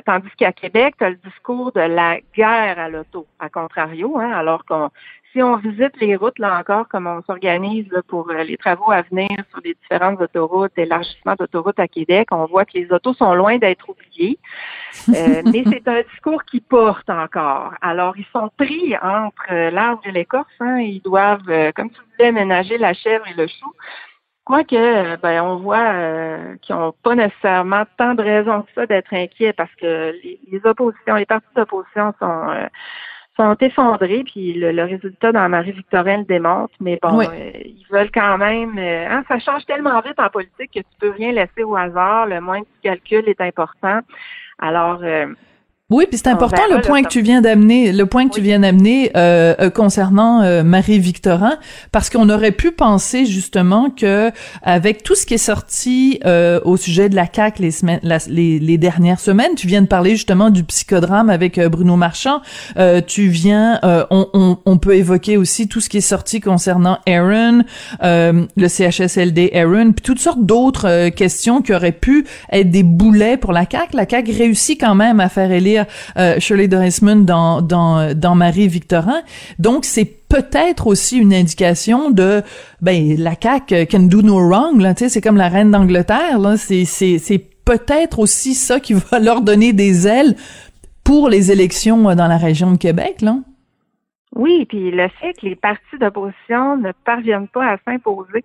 tandis 0.07 0.31
qu'à 0.37 0.53
Québec, 0.53 0.94
tu 0.98 1.05
as 1.05 1.11
le 1.11 1.16
discours 1.16 1.72
de 1.72 1.81
la 1.81 2.18
guerre 2.35 2.79
à 2.79 2.88
l'auto, 2.88 3.27
à 3.40 3.48
contrario, 3.48 4.18
hein, 4.18 4.31
alors 4.31 4.64
qu'on 4.64 4.90
si 5.33 5.42
on 5.42 5.57
visite 5.57 5.98
les 6.01 6.14
routes, 6.16 6.38
là 6.38 6.59
encore, 6.59 6.88
comme 6.88 7.07
on 7.07 7.22
s'organise 7.22 7.88
pour 8.09 8.31
euh, 8.31 8.42
les 8.44 8.59
travaux 8.59 8.90
à 8.90 9.03
venir 9.03 9.31
sur 9.51 9.61
les 9.64 9.75
différentes 9.81 10.20
autoroutes, 10.20 10.72
élargissement 10.77 11.35
d'autoroutes 11.38 11.81
à 11.81 11.88
Québec, 11.88 12.29
on 12.33 12.44
voit 12.44 12.66
que 12.66 12.75
les 12.75 12.92
autos 12.92 13.14
sont 13.14 13.35
loin 13.35 13.57
d'être 13.57 13.88
oubliées. 13.88 14.38
Euh, 15.09 15.42
mais 15.53 15.64
c'est 15.70 15.88
un 15.88 16.03
discours 16.03 16.44
qui 16.44 16.61
porte 16.61 17.09
encore. 17.09 17.72
Alors, 17.81 18.14
ils 18.18 18.27
sont 18.33 18.51
pris 18.59 18.94
entre 19.03 19.46
euh, 19.51 19.70
l'arbre 19.70 20.03
et 20.05 20.12
l'écorce. 20.12 20.53
Hein, 20.61 20.81
ils 20.81 21.01
doivent, 21.01 21.72
comme 21.75 21.90
tu 21.90 22.01
disais, 22.18 22.33
ménager 22.33 22.77
la 22.77 22.92
chèvre 22.92 23.27
et 23.27 23.35
le 23.35 23.46
chou. 23.46 23.72
Quoique, 24.44 25.16
ben, 25.16 25.42
on 25.42 25.57
voit 25.57 26.57
qu'ils 26.62 26.74
n'ont 26.74 26.92
pas 27.02 27.14
nécessairement 27.14 27.85
tant 27.96 28.14
de 28.14 28.22
raisons 28.22 28.62
que 28.62 28.72
ça 28.74 28.87
d'être 28.87 29.14
inquiets 29.14 29.52
parce 29.52 29.72
que 29.76 30.12
les, 30.22 30.40
les 30.50 30.61
oppositions, 30.64 31.14
les 31.14 31.26
partis 31.26 31.46
d'opposition 31.55 32.12
sont 32.18 32.48
sont 33.37 33.57
effondrés, 33.61 34.24
puis 34.24 34.52
le, 34.55 34.85
résultat 34.85 35.33
dans 35.33 35.48
Marie-Victorin 35.48 36.18
le 36.18 36.24
démontre, 36.24 36.74
mais 36.81 36.98
bon, 37.00 37.20
euh, 37.20 37.50
ils 37.64 37.87
veulent 37.90 38.11
quand 38.12 38.37
même... 38.37 38.78
Euh, 38.78 39.07
hein, 39.09 39.24
ça 39.26 39.38
change 39.38 39.64
tellement 39.64 40.00
vite 40.00 40.18
en 40.18 40.28
politique 40.28 40.70
que 40.74 40.81
tu 40.81 40.98
peux 41.00 41.11
rien 41.11 41.33
laisser 41.33 41.62
au 41.64 41.74
hasard, 41.74 42.26
le 42.26 42.40
moins 42.40 42.61
du 42.61 42.66
calcul 42.83 43.26
est 43.28 43.40
important. 43.40 44.00
Alors, 44.59 45.00
euh, 45.02 45.26
oui, 45.92 46.07
puis 46.09 46.18
c'est 46.18 46.28
important 46.28 46.62
le 46.70 46.81
point 46.81 47.02
que 47.02 47.09
tu 47.09 47.20
viens 47.20 47.42
d'amener, 47.42 47.92
le 47.92 48.07
point 48.07 48.26
que 48.28 48.35
tu 48.35 48.40
viens 48.40 48.61
d'amener 48.61 49.11
euh, 49.14 49.55
euh, 49.61 49.70
concernant 49.70 50.42
euh, 50.42 50.62
Marie 50.62 50.98
Victorin, 50.98 51.59
parce 51.92 52.09
qu'on 52.09 52.31
aurait 52.31 52.52
pu 52.52 52.72
penser 52.72 53.26
justement 53.26 53.90
que 53.90 54.31
avec 54.62 55.02
tout 55.02 55.14
ce 55.14 55.26
qui 55.26 55.35
est 55.35 55.38
sorti 55.38 56.18
euh, 56.24 56.61
au 56.64 56.76
sujet 56.76 57.09
de 57.09 57.14
la 57.14 57.26
CAC 57.26 57.59
les 57.59 57.70
semaines, 57.70 58.00
les, 58.28 58.59
les, 58.59 58.78
dernières 58.78 59.20
semaines, 59.20 59.55
tu 59.55 59.66
viens 59.66 59.83
de 59.83 59.87
parler 59.87 60.12
justement 60.12 60.48
du 60.48 60.64
psychodrame 60.64 61.28
avec 61.28 61.61
Bruno 61.61 61.96
Marchand, 61.96 62.40
tu 63.07 63.28
viens, 63.28 63.78
on, 63.83 64.28
on, 64.33 64.59
on, 64.64 64.78
peut 64.78 64.96
évoquer 64.96 65.37
aussi 65.37 65.68
tout 65.68 65.81
ce 65.81 65.88
qui 65.88 65.98
est 65.98 66.00
sorti 66.00 66.40
concernant 66.40 66.98
Aaron, 67.07 67.64
le 68.02 68.68
CHSLD 68.68 69.50
Aaron, 69.55 69.92
puis 69.92 70.02
toutes 70.02 70.18
sortes 70.18 70.44
d'autres 70.44 71.11
questions 71.11 71.62
qui 71.62 71.74
auraient 71.74 71.92
pu 71.92 72.24
être 72.50 72.70
des 72.70 72.83
boulets 72.83 73.37
pour 73.37 73.52
la 73.52 73.66
CAC. 73.66 73.94
La 73.94 74.07
CAC 74.07 74.28
réussit 74.28 74.81
quand 74.81 74.94
même 74.94 75.20
à 75.20 75.28
faire 75.28 75.52
élire 75.52 75.81
euh, 76.16 76.38
Shirley 76.38 76.68
Dorisman 76.68 77.24
dans, 77.24 77.62
dans, 77.62 78.16
dans 78.16 78.34
Marie-Victorin. 78.34 79.22
Donc, 79.58 79.84
c'est 79.84 80.04
peut-être 80.04 80.86
aussi 80.86 81.18
une 81.18 81.34
indication 81.34 82.10
de 82.10 82.42
ben 82.80 83.16
la 83.18 83.34
CAQ 83.40 83.86
can 83.86 84.04
do 84.04 84.22
no 84.22 84.38
wrong 84.38 84.80
là 84.80 84.94
tu 84.94 85.04
sais 85.04 85.10
c'est 85.10 85.20
comme 85.20 85.36
la 85.36 85.50
reine 85.50 85.70
d'Angleterre 85.70 86.38
là 86.38 86.56
c'est 86.56 86.86
c'est 86.86 87.18
c'est 87.18 87.38
peut-être 87.38 88.18
aussi 88.18 88.54
ça 88.54 88.80
qui 88.80 88.94
va 89.10 89.18
leur 89.18 89.42
donner 89.42 89.74
des 89.74 90.08
ailes 90.08 90.34
pour 91.04 91.28
les 91.28 91.52
élections 91.52 92.08
euh, 92.08 92.14
dans 92.14 92.28
la 92.28 92.38
région 92.38 92.72
de 92.72 92.78
Québec 92.78 93.20
là. 93.20 93.36
Oui, 94.34 94.64
puis 94.64 94.90
le 94.90 95.08
fait 95.20 95.34
que 95.34 95.46
les 95.46 95.56
partis 95.56 95.98
d'opposition 96.00 96.78
ne 96.78 96.92
parviennent 97.04 97.48
pas 97.48 97.72
à 97.72 97.76
s'imposer 97.84 98.44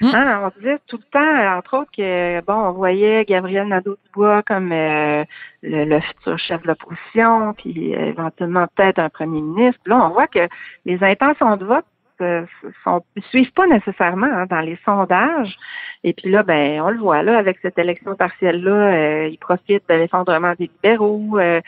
Mm. 0.00 0.14
Hein, 0.14 0.40
on 0.44 0.60
disait 0.60 0.78
tout 0.86 0.98
le 0.98 1.10
temps, 1.10 1.56
entre 1.56 1.78
autres, 1.78 1.90
que 1.96 2.40
bon, 2.42 2.54
on 2.54 2.72
voyait 2.72 3.24
Gabriel 3.24 3.68
Nadeau-Dubois 3.68 4.42
comme 4.42 4.72
euh, 4.72 5.24
le, 5.62 6.00
futur 6.00 6.38
chef 6.38 6.62
de 6.62 6.68
l'opposition, 6.68 7.54
puis 7.54 7.94
euh, 7.94 8.06
éventuellement 8.06 8.66
peut-être 8.74 8.98
un 8.98 9.08
premier 9.08 9.40
ministre. 9.40 9.80
Là, 9.86 10.06
on 10.06 10.10
voit 10.10 10.26
que 10.26 10.48
les 10.84 11.02
intentions 11.02 11.56
de 11.56 11.64
vote 11.64 11.86
euh, 12.22 12.46
sont, 12.82 13.02
suivent 13.30 13.52
pas 13.52 13.66
nécessairement 13.66 14.26
hein, 14.26 14.46
dans 14.46 14.60
les 14.60 14.78
sondages. 14.84 15.56
Et 16.04 16.12
puis 16.12 16.30
là, 16.30 16.42
ben, 16.42 16.80
on 16.80 16.90
le 16.90 16.98
voit 16.98 17.22
là 17.22 17.36
avec 17.36 17.58
cette 17.60 17.78
élection 17.78 18.14
partielle 18.14 18.62
là, 18.62 19.26
ils 19.26 19.38
profitent 19.38 19.88
de 19.88 19.94
l'effondrement 19.94 20.54
des 20.58 20.70
libéraux. 20.82 21.38
Euh, 21.38 21.60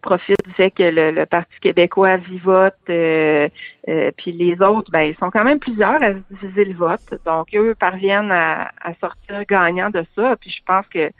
profite 0.00 0.38
du 0.46 0.52
fait 0.54 0.70
que 0.70 0.82
le, 0.82 1.24
Parti 1.26 1.58
québécois 1.60 2.16
vivote, 2.16 2.74
euh, 2.88 3.48
euh, 3.88 4.10
puis 4.16 4.32
les 4.32 4.60
autres, 4.62 4.90
ben, 4.90 5.02
ils 5.02 5.16
sont 5.16 5.30
quand 5.30 5.44
même 5.44 5.58
plusieurs 5.58 6.02
à 6.02 6.12
diviser 6.30 6.64
le 6.64 6.74
vote. 6.74 7.14
Donc, 7.24 7.48
eux 7.54 7.74
parviennent 7.78 8.32
à, 8.32 8.70
sortir 9.00 9.44
gagnants 9.46 9.90
de 9.90 10.04
ça. 10.14 10.36
Puis 10.36 10.50
je 10.50 10.62
pense 10.64 10.86
que 10.88 11.10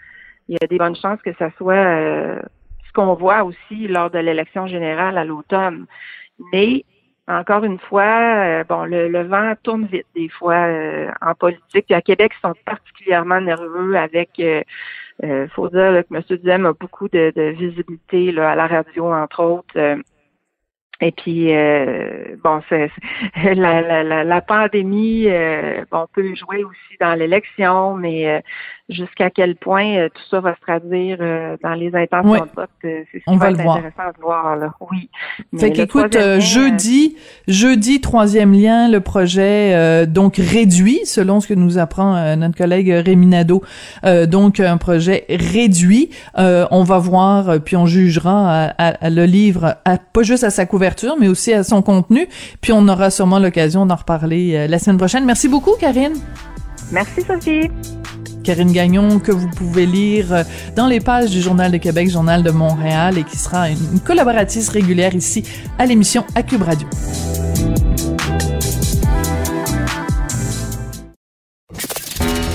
il 0.48 0.56
y 0.60 0.64
a 0.64 0.66
des 0.68 0.78
bonnes 0.78 0.94
chances 0.94 1.20
que 1.22 1.34
ça 1.38 1.50
soit 1.58 1.74
ce 1.74 2.92
qu'on 2.94 3.14
voit 3.14 3.42
aussi 3.42 3.88
lors 3.88 4.10
de 4.10 4.18
l'élection 4.18 4.68
générale 4.68 5.18
à 5.18 5.24
l'automne. 5.24 5.86
Mais 6.52 6.84
encore 7.28 7.64
une 7.64 7.78
fois, 7.78 8.62
bon, 8.64 8.84
le, 8.84 9.22
vent 9.24 9.54
tourne 9.62 9.86
vite 9.86 10.06
des 10.14 10.28
fois 10.28 10.68
en 11.20 11.34
politique. 11.34 11.86
Puis 11.86 11.94
à 11.94 12.00
Québec, 12.00 12.32
ils 12.36 12.48
sont 12.48 12.54
particulièrement 12.64 13.40
nerveux 13.40 13.96
avec 13.96 14.40
il 15.22 15.30
euh, 15.30 15.48
faut 15.48 15.68
dire 15.68 16.02
que 16.08 16.14
M. 16.14 16.38
Duhem 16.42 16.66
a 16.66 16.72
beaucoup 16.74 17.08
de, 17.08 17.32
visibilité 17.56 18.32
là, 18.32 18.50
à 18.50 18.54
la 18.54 18.66
radio, 18.66 19.12
entre 19.12 19.42
autres. 19.42 19.76
Euh, 19.76 19.96
et 21.00 21.12
puis, 21.12 21.54
euh, 21.54 22.36
bon, 22.42 22.62
c'est, 22.68 22.90
la, 23.54 24.02
la, 24.02 24.24
la, 24.24 24.40
pandémie, 24.40 25.28
bon, 25.90 26.06
peut 26.12 26.34
jouer 26.34 26.64
aussi 26.64 26.96
dans 27.00 27.14
l'élection, 27.14 27.94
mais 27.94 28.42
jusqu'à 28.88 29.30
quel 29.30 29.56
point 29.56 29.96
euh, 29.96 30.08
tout 30.08 30.22
ça 30.30 30.40
va 30.40 30.54
se 30.54 30.60
traduire 30.60 31.18
euh, 31.20 31.56
dans 31.62 31.74
les 31.74 31.94
intentions 31.94 32.32
de 32.32 32.50
vote. 32.54 32.70
Euh, 32.84 33.02
c'est 33.10 33.22
On 33.26 33.36
va 33.36 33.50
le 33.50 33.56
voir. 33.56 33.78
intéressant 33.78 34.10
de 34.16 34.22
voir. 34.22 34.56
Là. 34.56 34.74
Oui. 34.92 35.10
Fait 35.58 35.72
qu'écoute, 35.72 36.16
jeudi, 36.38 37.16
jeudi, 37.48 38.00
troisième 38.00 38.52
lien, 38.52 38.88
le 38.88 39.00
projet 39.00 40.06
donc 40.06 40.36
réduit, 40.36 41.00
selon 41.04 41.40
ce 41.40 41.48
que 41.48 41.54
nous 41.54 41.78
apprend 41.78 42.36
notre 42.36 42.56
collègue 42.56 42.88
Rémi 42.88 43.26
Nadeau. 43.26 43.62
donc, 44.26 44.60
un 44.60 44.76
projet 44.76 45.24
réduit. 45.28 46.10
on 46.36 46.84
va 46.84 46.98
voir, 46.98 47.60
puis 47.64 47.76
on 47.76 47.86
jugera 47.86 48.72
à, 48.78 49.10
le 49.10 49.24
livre, 49.24 49.76
à, 49.84 49.98
pas 49.98 50.22
juste 50.22 50.44
à 50.44 50.50
sa 50.50 50.66
couverture, 50.66 51.16
mais 51.18 51.28
aussi 51.28 51.52
à 51.52 51.64
son 51.64 51.82
contenu. 51.82 52.28
Puis 52.60 52.72
on 52.72 52.86
aura 52.88 53.10
sûrement 53.10 53.38
l'occasion 53.38 53.86
d'en 53.86 53.96
reparler 53.96 54.68
la 54.68 54.78
semaine 54.78 54.98
prochaine. 54.98 55.24
Merci 55.24 55.48
beaucoup, 55.48 55.74
Karine. 55.78 56.14
Merci, 56.92 57.22
Sophie. 57.22 57.70
Karine 58.46 58.70
Gagnon, 58.70 59.18
que 59.18 59.32
vous 59.32 59.48
pouvez 59.48 59.86
lire 59.86 60.44
dans 60.76 60.86
les 60.86 61.00
pages 61.00 61.30
du 61.30 61.42
Journal 61.42 61.72
de 61.72 61.78
Québec, 61.78 62.08
Journal 62.08 62.44
de 62.44 62.52
Montréal, 62.52 63.18
et 63.18 63.24
qui 63.24 63.36
sera 63.36 63.68
une, 63.68 63.98
collaboratrice 63.98 64.68
régulière 64.68 65.16
ici 65.16 65.42
à 65.80 65.84
l'émission 65.84 66.24
à 66.36 66.44
Cube 66.44 66.62
Radio. 66.62 66.86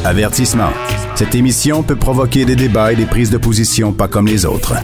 Avertissement. 0.06 0.70
Cette 1.16 1.36
émission 1.36 1.84
peut 1.84 1.98
provoquer 1.98 2.46
des 2.46 2.56
débats 2.56 2.94
et 2.94 2.96
des 2.96 3.06
prises 3.06 3.30
de 3.30 3.38
position 3.38 3.92
pas 3.92 4.08
comme 4.08 4.28
les 4.28 4.46
autres. 4.46 4.76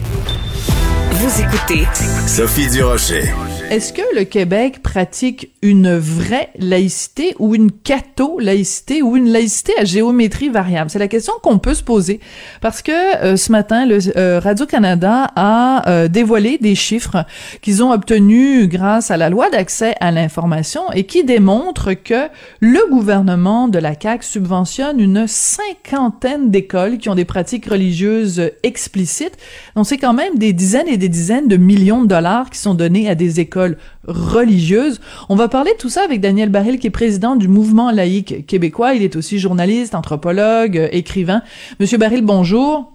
Vous 1.12 1.40
écoutez 1.40 1.86
Sophie 2.26 2.68
Durocher. 2.68 3.32
Est-ce 3.70 3.92
que 3.92 4.00
le 4.16 4.24
Québec 4.24 4.82
pratique 4.82 5.52
une 5.60 5.94
vraie 5.94 6.48
laïcité 6.58 7.34
ou 7.38 7.54
une 7.54 7.70
catho-laïcité 7.70 9.02
ou 9.02 9.14
une 9.14 9.28
laïcité 9.28 9.74
à 9.78 9.84
géométrie 9.84 10.48
variable? 10.48 10.88
C'est 10.88 10.98
la 10.98 11.06
question 11.06 11.34
qu'on 11.42 11.58
peut 11.58 11.74
se 11.74 11.82
poser 11.82 12.18
parce 12.62 12.80
que 12.80 12.92
euh, 13.22 13.36
ce 13.36 13.52
matin, 13.52 13.84
le 13.84 13.98
euh, 14.16 14.40
Radio-Canada 14.42 15.30
a 15.36 15.86
euh, 15.86 16.08
dévoilé 16.08 16.56
des 16.56 16.74
chiffres 16.74 17.26
qu'ils 17.60 17.82
ont 17.82 17.92
obtenus 17.92 18.70
grâce 18.70 19.10
à 19.10 19.18
la 19.18 19.28
loi 19.28 19.50
d'accès 19.50 19.94
à 20.00 20.12
l'information 20.12 20.90
et 20.94 21.04
qui 21.04 21.22
démontrent 21.22 21.92
que 21.92 22.28
le 22.60 22.80
gouvernement 22.88 23.68
de 23.68 23.78
la 23.78 23.92
CAQ 24.00 24.24
subventionne 24.24 24.98
une 24.98 25.26
cinquantaine 25.26 26.50
d'écoles 26.50 26.96
qui 26.96 27.10
ont 27.10 27.14
des 27.14 27.26
pratiques 27.26 27.66
religieuses 27.66 28.50
explicites. 28.62 29.36
Donc 29.76 29.86
c'est 29.86 29.98
quand 29.98 30.14
même 30.14 30.38
des 30.38 30.54
dizaines 30.54 30.88
et 30.88 30.96
des 30.96 31.10
dizaines 31.10 31.48
de 31.48 31.58
millions 31.58 32.00
de 32.02 32.08
dollars 32.08 32.48
qui 32.48 32.58
sont 32.58 32.72
donnés 32.72 33.10
à 33.10 33.14
des 33.14 33.40
écoles 33.40 33.57
religieuse. 34.06 35.00
On 35.28 35.36
va 35.36 35.48
parler 35.48 35.72
de 35.72 35.78
tout 35.78 35.88
ça 35.88 36.02
avec 36.02 36.20
Daniel 36.20 36.48
Baril, 36.48 36.78
qui 36.78 36.86
est 36.86 36.90
président 36.90 37.36
du 37.36 37.48
mouvement 37.48 37.90
laïque 37.90 38.46
québécois. 38.46 38.94
Il 38.94 39.02
est 39.02 39.16
aussi 39.16 39.38
journaliste, 39.38 39.94
anthropologue, 39.94 40.88
écrivain. 40.92 41.42
Monsieur 41.80 41.98
Baril, 41.98 42.22
bonjour. 42.24 42.92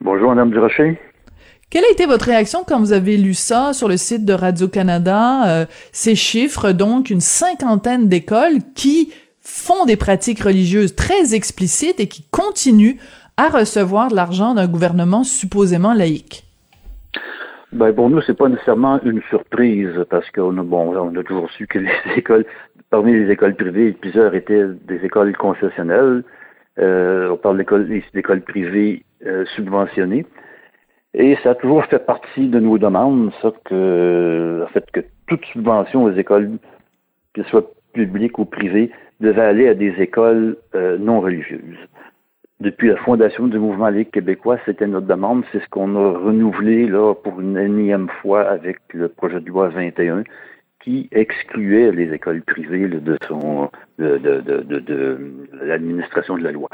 Bonjour, 0.00 0.28
Madame 0.28 0.50
Durocher. 0.50 0.98
Quelle 1.70 1.84
a 1.84 1.90
été 1.90 2.06
votre 2.06 2.24
réaction 2.24 2.64
quand 2.66 2.78
vous 2.78 2.92
avez 2.92 3.18
lu 3.18 3.34
ça 3.34 3.74
sur 3.74 3.88
le 3.88 3.98
site 3.98 4.24
de 4.24 4.32
Radio-Canada, 4.32 5.46
euh, 5.48 5.66
ces 5.92 6.14
chiffres, 6.14 6.72
donc 6.72 7.10
une 7.10 7.20
cinquantaine 7.20 8.08
d'écoles 8.08 8.60
qui 8.74 9.12
font 9.42 9.84
des 9.84 9.96
pratiques 9.96 10.40
religieuses 10.40 10.94
très 10.94 11.34
explicites 11.34 12.00
et 12.00 12.08
qui 12.08 12.24
continuent 12.30 12.96
à 13.36 13.48
recevoir 13.48 14.08
de 14.08 14.16
l'argent 14.16 14.54
d'un 14.54 14.66
gouvernement 14.66 15.24
supposément 15.24 15.92
laïque? 15.92 16.47
Ben 17.72 17.92
pour 17.92 18.08
nous, 18.08 18.22
c'est 18.22 18.36
pas 18.36 18.48
nécessairement 18.48 18.98
une 19.02 19.20
surprise 19.28 19.92
parce 20.08 20.30
qu'on 20.30 20.56
a 20.56 20.62
bon, 20.62 20.96
on 20.96 21.14
a 21.16 21.22
toujours 21.22 21.50
su 21.50 21.66
que 21.66 21.78
les 21.78 21.90
écoles, 22.16 22.46
parmi 22.88 23.12
les 23.12 23.30
écoles 23.30 23.54
privées, 23.56 23.92
plusieurs 23.92 24.34
étaient 24.34 24.66
des 24.86 25.04
écoles 25.04 25.36
concessionnelles. 25.36 26.24
Euh, 26.78 27.30
on 27.30 27.36
parle 27.36 27.58
d'écoles, 27.58 27.86
d'écoles 28.14 28.40
privées 28.40 29.04
euh, 29.26 29.44
subventionnées. 29.54 30.24
Et 31.12 31.36
ça 31.42 31.50
a 31.50 31.54
toujours 31.56 31.84
fait 31.84 31.98
partie 31.98 32.48
de 32.48 32.58
nos 32.58 32.78
demandes, 32.78 33.32
ça, 33.42 33.52
que, 33.64 34.62
en 34.64 34.68
fait, 34.68 34.90
que 34.90 35.00
toute 35.26 35.44
subvention 35.46 36.04
aux 36.04 36.12
écoles, 36.12 36.58
qu'elles 37.34 37.46
soient 37.46 37.70
publiques 37.92 38.38
ou 38.38 38.44
privées, 38.46 38.90
devait 39.20 39.42
aller 39.42 39.68
à 39.68 39.74
des 39.74 39.94
écoles 40.00 40.56
euh, 40.74 40.96
non 40.96 41.20
religieuses 41.20 41.88
depuis 42.60 42.88
la 42.88 42.96
fondation 42.96 43.46
du 43.46 43.58
mouvement 43.58 43.88
Ligue 43.88 44.10
québécois, 44.10 44.58
c'était 44.66 44.86
notre 44.86 45.06
demande. 45.06 45.44
C'est 45.52 45.62
ce 45.62 45.68
qu'on 45.68 45.94
a 45.94 46.18
renouvelé 46.18 46.86
là 46.86 47.14
pour 47.14 47.40
une 47.40 47.56
énième 47.56 48.08
fois 48.20 48.48
avec 48.48 48.78
le 48.92 49.08
projet 49.08 49.40
de 49.40 49.48
loi 49.48 49.68
21 49.68 50.24
qui 50.80 51.08
excluait 51.12 51.92
les 51.92 52.12
écoles 52.12 52.42
privées 52.42 52.88
de 52.88 53.18
son 53.26 53.70
de, 53.98 54.18
de, 54.18 54.40
de, 54.40 54.78
de 54.80 55.18
l'administration 55.62 56.36
de 56.36 56.42
la 56.42 56.52
loi. 56.52 56.68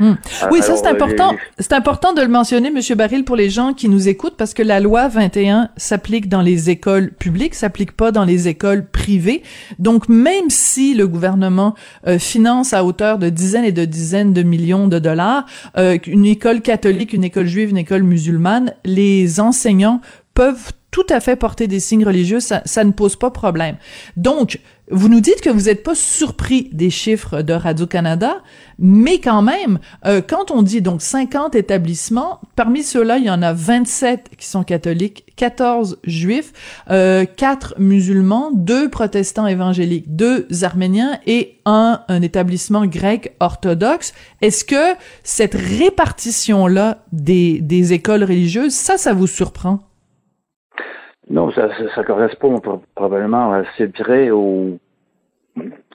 Hmm. 0.00 0.14
Oui, 0.50 0.62
ça 0.62 0.74
c'est 0.74 0.86
important. 0.86 1.36
C'est 1.58 1.74
important 1.74 2.14
de 2.14 2.22
le 2.22 2.28
mentionner, 2.28 2.70
Monsieur 2.70 2.94
Baril, 2.94 3.24
pour 3.24 3.36
les 3.36 3.50
gens 3.50 3.74
qui 3.74 3.90
nous 3.90 4.08
écoutent, 4.08 4.38
parce 4.38 4.54
que 4.54 4.62
la 4.62 4.80
loi 4.80 5.06
21 5.08 5.68
s'applique 5.76 6.30
dans 6.30 6.40
les 6.40 6.70
écoles 6.70 7.12
publiques, 7.12 7.54
s'applique 7.54 7.92
pas 7.92 8.10
dans 8.10 8.24
les 8.24 8.48
écoles 8.48 8.86
privées. 8.86 9.42
Donc, 9.78 10.08
même 10.08 10.48
si 10.48 10.94
le 10.94 11.06
gouvernement 11.06 11.74
euh, 12.06 12.18
finance 12.18 12.72
à 12.72 12.86
hauteur 12.86 13.18
de 13.18 13.28
dizaines 13.28 13.66
et 13.66 13.72
de 13.72 13.84
dizaines 13.84 14.32
de 14.32 14.42
millions 14.42 14.88
de 14.88 14.98
dollars 14.98 15.44
euh, 15.76 15.98
une 16.06 16.24
école 16.24 16.62
catholique, 16.62 17.12
une 17.12 17.24
école 17.24 17.46
juive, 17.46 17.68
une 17.68 17.76
école 17.76 18.02
musulmane, 18.02 18.72
les 18.86 19.40
enseignants 19.40 20.00
peuvent 20.34 20.72
tout 20.92 21.06
à 21.08 21.20
fait 21.20 21.36
porter 21.36 21.66
des 21.66 21.80
signes 21.80 22.04
religieux, 22.04 22.38
ça, 22.38 22.62
ça 22.66 22.84
ne 22.84 22.92
pose 22.92 23.16
pas 23.16 23.30
problème. 23.30 23.76
Donc, 24.16 24.60
vous 24.90 25.08
nous 25.08 25.20
dites 25.20 25.40
que 25.40 25.48
vous 25.48 25.62
n'êtes 25.62 25.82
pas 25.82 25.94
surpris 25.94 26.68
des 26.72 26.90
chiffres 26.90 27.40
de 27.40 27.54
Radio-Canada, 27.54 28.42
mais 28.78 29.18
quand 29.18 29.40
même, 29.40 29.78
euh, 30.04 30.20
quand 30.20 30.50
on 30.50 30.60
dit 30.60 30.82
donc 30.82 31.00
50 31.00 31.54
établissements, 31.54 32.42
parmi 32.56 32.82
ceux-là, 32.82 33.16
il 33.16 33.24
y 33.24 33.30
en 33.30 33.40
a 33.40 33.54
27 33.54 34.32
qui 34.36 34.46
sont 34.46 34.64
catholiques, 34.64 35.32
14 35.36 35.98
juifs, 36.04 36.52
euh, 36.90 37.24
4 37.24 37.76
musulmans, 37.78 38.50
2 38.52 38.90
protestants 38.90 39.46
évangéliques, 39.46 40.14
2 40.14 40.48
arméniens 40.60 41.18
et 41.26 41.58
un, 41.64 42.02
un 42.08 42.20
établissement 42.20 42.84
grec 42.84 43.34
orthodoxe. 43.40 44.12
Est-ce 44.42 44.66
que 44.66 44.94
cette 45.24 45.54
répartition-là 45.54 47.02
des, 47.12 47.60
des 47.62 47.94
écoles 47.94 48.24
religieuses, 48.24 48.74
ça, 48.74 48.98
ça 48.98 49.14
vous 49.14 49.26
surprend? 49.26 49.80
Non, 51.30 51.50
ça, 51.52 51.68
ça, 51.94 52.04
correspond 52.04 52.60
probablement 52.94 53.52
assez 53.52 53.88
près 53.88 54.30
au, 54.30 54.78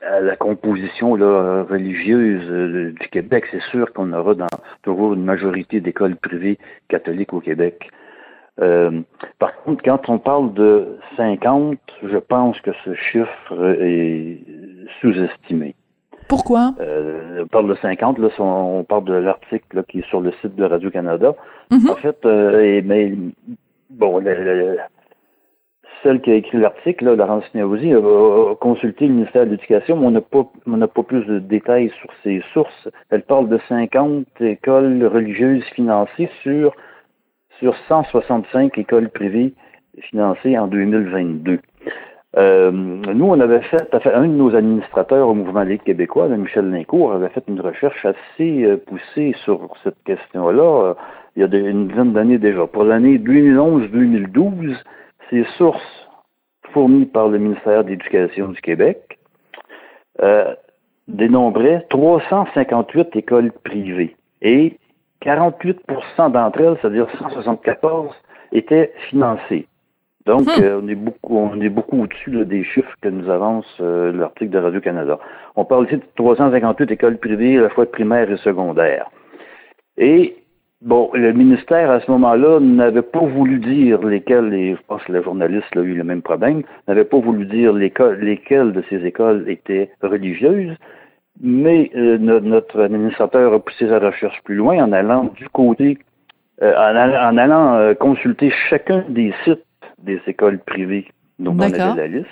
à 0.02 0.22
la 0.22 0.36
composition 0.36 1.16
là, 1.16 1.64
religieuse 1.64 2.50
euh, 2.50 2.94
du 3.00 3.08
Québec. 3.10 3.46
C'est 3.52 3.62
sûr 3.64 3.92
qu'on 3.94 4.14
aura 4.14 4.36
dans, 4.36 4.48
toujours 4.84 5.14
une 5.14 5.26
majorité 5.26 5.82
d'écoles 5.82 6.16
privées 6.16 6.58
catholiques 6.88 7.34
au 7.34 7.42
Québec. 7.42 7.90
Euh, 8.60 9.02
par 9.38 9.56
contre, 9.64 9.84
quand 9.84 10.10
on 10.10 10.18
parle 10.18 10.54
de 10.54 10.98
50, 11.16 11.78
je 12.04 12.18
pense 12.18 12.60
que 12.62 12.72
ce 12.86 12.94
chiffre 12.96 13.76
est 13.80 14.40
sous-estimé. 15.02 15.76
Pourquoi? 16.28 16.74
Euh, 16.80 17.44
on 17.44 17.48
parle 17.48 17.70
de 17.70 17.76
50, 17.76 18.18
là, 18.20 18.30
on 18.40 18.84
parle 18.84 19.06
de 19.06 19.14
l'article 19.14 19.84
qui 19.88 20.00
est 20.00 20.08
sur 20.10 20.20
le 20.20 20.32
site 20.42 20.56
de 20.56 20.66
Radio-Canada. 20.66 21.36
Mm-hmm. 21.72 21.92
En 21.92 21.96
fait, 21.96 22.26
euh, 22.26 22.82
mais, 22.84 23.14
bon, 23.90 24.20
le, 24.20 24.78
celle 26.04 26.22
qui 26.22 26.32
a 26.32 26.36
écrit 26.36 26.58
l'article, 26.58 27.16
Laurence 27.16 27.44
Néosi, 27.54 27.94
a, 27.94 28.56
consulté 28.56 29.08
le 29.08 29.14
ministère 29.14 29.46
de 29.46 29.52
l'Éducation, 29.52 29.98
mais 29.98 30.08
on 30.08 30.12
n'a 30.12 30.22
pas, 30.22 30.48
pas 30.88 31.04
plus 31.04 31.26
de 31.26 31.40
détails 31.40 31.92
sur 32.00 32.10
ses 32.24 32.44
sources. 32.54 32.90
Elle 33.10 33.24
parle 33.24 33.50
de 33.50 33.60
50 33.68 34.26
écoles 34.42 35.06
religieuses 35.06 35.64
financées 35.76 36.30
sur, 36.44 36.74
sur 37.60 37.76
165 37.88 38.78
écoles 38.78 39.10
privées 39.10 39.54
financées 40.02 40.58
en 40.58 40.68
2022. 40.68 41.60
Euh, 42.38 42.72
nous, 42.72 43.26
on 43.26 43.40
avait 43.40 43.62
fait, 43.62 43.88
un 44.14 44.28
de 44.28 44.34
nos 44.34 44.56
administrateurs 44.56 45.28
au 45.28 45.34
Mouvement 45.34 45.64
Ligue 45.64 45.82
québécois, 45.82 46.28
Michel 46.28 46.70
Lincourt, 46.70 47.14
avait 47.14 47.30
fait 47.30 47.44
une 47.48 47.62
recherche 47.62 48.06
assez 48.06 48.64
euh, 48.64 48.78
poussée 48.78 49.34
sur 49.44 49.70
cette 49.84 50.02
question-là 50.06 50.90
euh, 50.90 50.94
il 51.36 51.42
y 51.42 51.44
a 51.44 51.70
une 51.70 51.88
dizaine 51.88 52.14
d'années 52.14 52.38
déjà. 52.38 52.66
Pour 52.68 52.84
l'année 52.84 53.18
2011-2012, 53.20 54.76
ces 55.30 55.44
sources 55.58 56.08
fournies 56.74 57.06
par 57.06 57.30
le 57.30 57.38
ministère 57.38 57.84
de 57.84 57.90
l'Éducation 57.90 58.50
du 58.50 58.62
Québec 58.62 59.20
euh, 60.22 60.54
dénombraient 61.08 61.86
358 61.90 63.16
écoles 63.16 63.52
privées 63.64 64.16
et 64.42 64.78
48% 65.24 66.32
d'entre 66.32 66.62
elles, 66.62 66.78
c'est-à-dire 66.82 67.08
174, 67.18 68.12
étaient 68.52 68.94
financées. 69.10 69.68
Donc, 70.26 70.46
hmm. 70.46 70.62
euh, 70.62 70.82
on 70.84 70.88
est 70.90 70.96
beaucoup, 70.96 71.38
on 71.38 71.62
est 71.62 71.70
beaucoup 71.70 72.04
au-dessus 72.04 72.46
des 72.46 72.64
chiffres 72.66 72.94
que 73.02 73.08
nous 73.08 73.30
avance 73.30 73.66
euh, 73.80 74.12
l'article 74.12 74.52
de 74.52 74.60
Radio-Canada. 74.60 75.20
On 75.56 75.64
parle 75.64 75.86
ici 75.86 75.96
de 75.96 76.04
358 76.16 76.92
écoles 76.92 77.18
privées 77.18 77.58
à 77.58 77.62
la 77.62 77.70
fois 77.70 77.86
primaires 77.86 78.30
et 78.30 78.38
secondaires. 78.38 79.10
Et 79.98 80.36
Bon, 80.82 81.10
le 81.14 81.34
ministère, 81.34 81.90
à 81.90 82.00
ce 82.02 82.12
moment-là, 82.12 82.60
n'avait 82.60 83.02
pas 83.02 83.26
voulu 83.26 83.58
dire 83.58 84.00
lesquelles, 84.04 84.54
et 84.54 84.76
je 84.76 84.82
pense 84.88 85.04
que 85.04 85.12
le 85.12 85.24
journaliste 85.24 85.76
a 85.76 85.80
eu 85.80 85.96
le 85.96 86.04
même 86.04 86.22
problème, 86.22 86.62
n'avait 86.88 87.04
pas 87.04 87.18
voulu 87.18 87.48
dire 87.48 87.74
lesquelles 87.74 88.74
de 88.74 88.84
ces 88.88 89.04
écoles 89.04 89.50
étaient 89.50 89.90
religieuses, 90.04 90.76
mais 91.42 91.90
euh, 91.96 92.20
notre 92.20 92.80
administrateur 92.80 93.54
a 93.54 93.60
poussé 93.60 93.88
sa 93.88 93.98
recherche 93.98 94.40
plus 94.44 94.54
loin 94.54 94.84
en 94.84 94.92
allant 94.92 95.32
du 95.36 95.50
côté, 95.50 95.98
euh, 96.62 96.74
en, 96.76 97.38
allant 97.38 97.74
euh, 97.74 97.96
consulter 97.96 98.52
chacun 98.70 99.04
des 99.10 99.34
sites 99.46 99.64
des 99.98 100.22
écoles 100.28 100.60
privées 100.60 101.08
dont 101.40 101.56
on 101.56 101.60
avait 101.60 101.78
la 101.78 102.08
liste, 102.08 102.28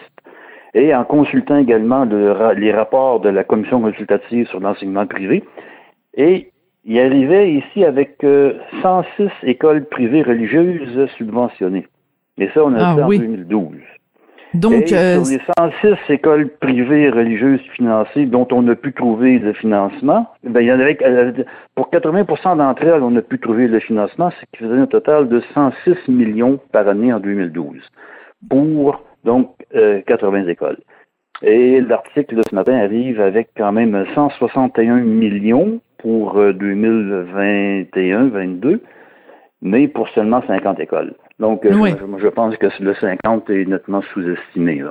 et 0.75 0.93
en 0.93 1.03
consultant 1.03 1.57
également 1.57 2.05
les 2.05 2.71
rapports 2.71 3.21
de 3.21 3.29
la 3.29 3.43
commission 3.43 3.81
consultative 3.81 4.47
sur 4.49 4.59
l'enseignement 4.59 5.07
privé, 5.07 5.43
et 6.15 6.51
il 6.85 6.99
arrivait 6.99 7.51
ici 7.53 7.83
avec 7.83 8.17
106 8.21 8.25
euh, 8.25 9.29
écoles 9.43 9.85
privées 9.85 10.21
religieuses 10.21 11.09
subventionnées. 11.17 11.87
Et 12.37 12.47
ça, 12.53 12.63
on 12.63 12.73
a 12.75 12.91
ah, 12.91 12.95
fait 12.95 13.03
en 13.03 13.09
2012. 13.09 13.71
Donc, 14.53 14.91
euh, 14.91 15.23
sur 15.23 15.33
les 15.33 15.41
106 15.81 16.13
écoles 16.13 16.49
privées 16.61 17.09
religieuses 17.09 17.61
financées 17.73 18.25
dont 18.25 18.47
on 18.51 18.67
a 18.67 18.75
pu 18.75 18.93
trouver 18.93 19.39
le 19.39 19.53
financement, 19.53 20.27
ben, 20.43 20.61
il 20.61 20.67
y 20.67 20.71
en 20.71 20.79
avait, 20.79 20.97
euh, 21.03 21.31
pour 21.73 21.89
80% 21.89 22.57
d'entre 22.57 22.83
elles, 22.83 23.01
on 23.01 23.15
a 23.15 23.21
pu 23.21 23.39
trouver 23.39 23.67
le 23.67 23.79
financement, 23.79 24.29
ce 24.29 24.45
qui 24.53 24.63
faisait 24.63 24.79
un 24.79 24.87
total 24.87 25.27
de 25.27 25.41
106 25.53 26.07
millions 26.07 26.59
par 26.71 26.87
année 26.87 27.11
en 27.11 27.19
2012 27.19 27.77
pour, 28.49 29.03
donc, 29.23 29.49
80 30.05 30.47
écoles. 30.47 30.77
Et 31.41 31.81
l'article 31.81 32.35
de 32.35 32.43
ce 32.49 32.55
matin 32.55 32.77
arrive 32.77 33.19
avec 33.19 33.49
quand 33.57 33.71
même 33.71 34.05
161 34.15 35.01
millions 35.01 35.81
pour 35.97 36.37
2021-22, 36.37 38.65
euh, 38.65 38.79
mais 39.61 39.87
pour 39.87 40.07
seulement 40.09 40.41
50 40.47 40.79
écoles. 40.79 41.15
Donc, 41.39 41.65
euh, 41.65 41.71
je, 42.19 42.27
pense 42.27 42.55
que 42.57 42.67
le 42.79 42.95
50 42.95 43.49
est 43.49 43.65
nettement 43.65 44.01
sous-estimé. 44.13 44.83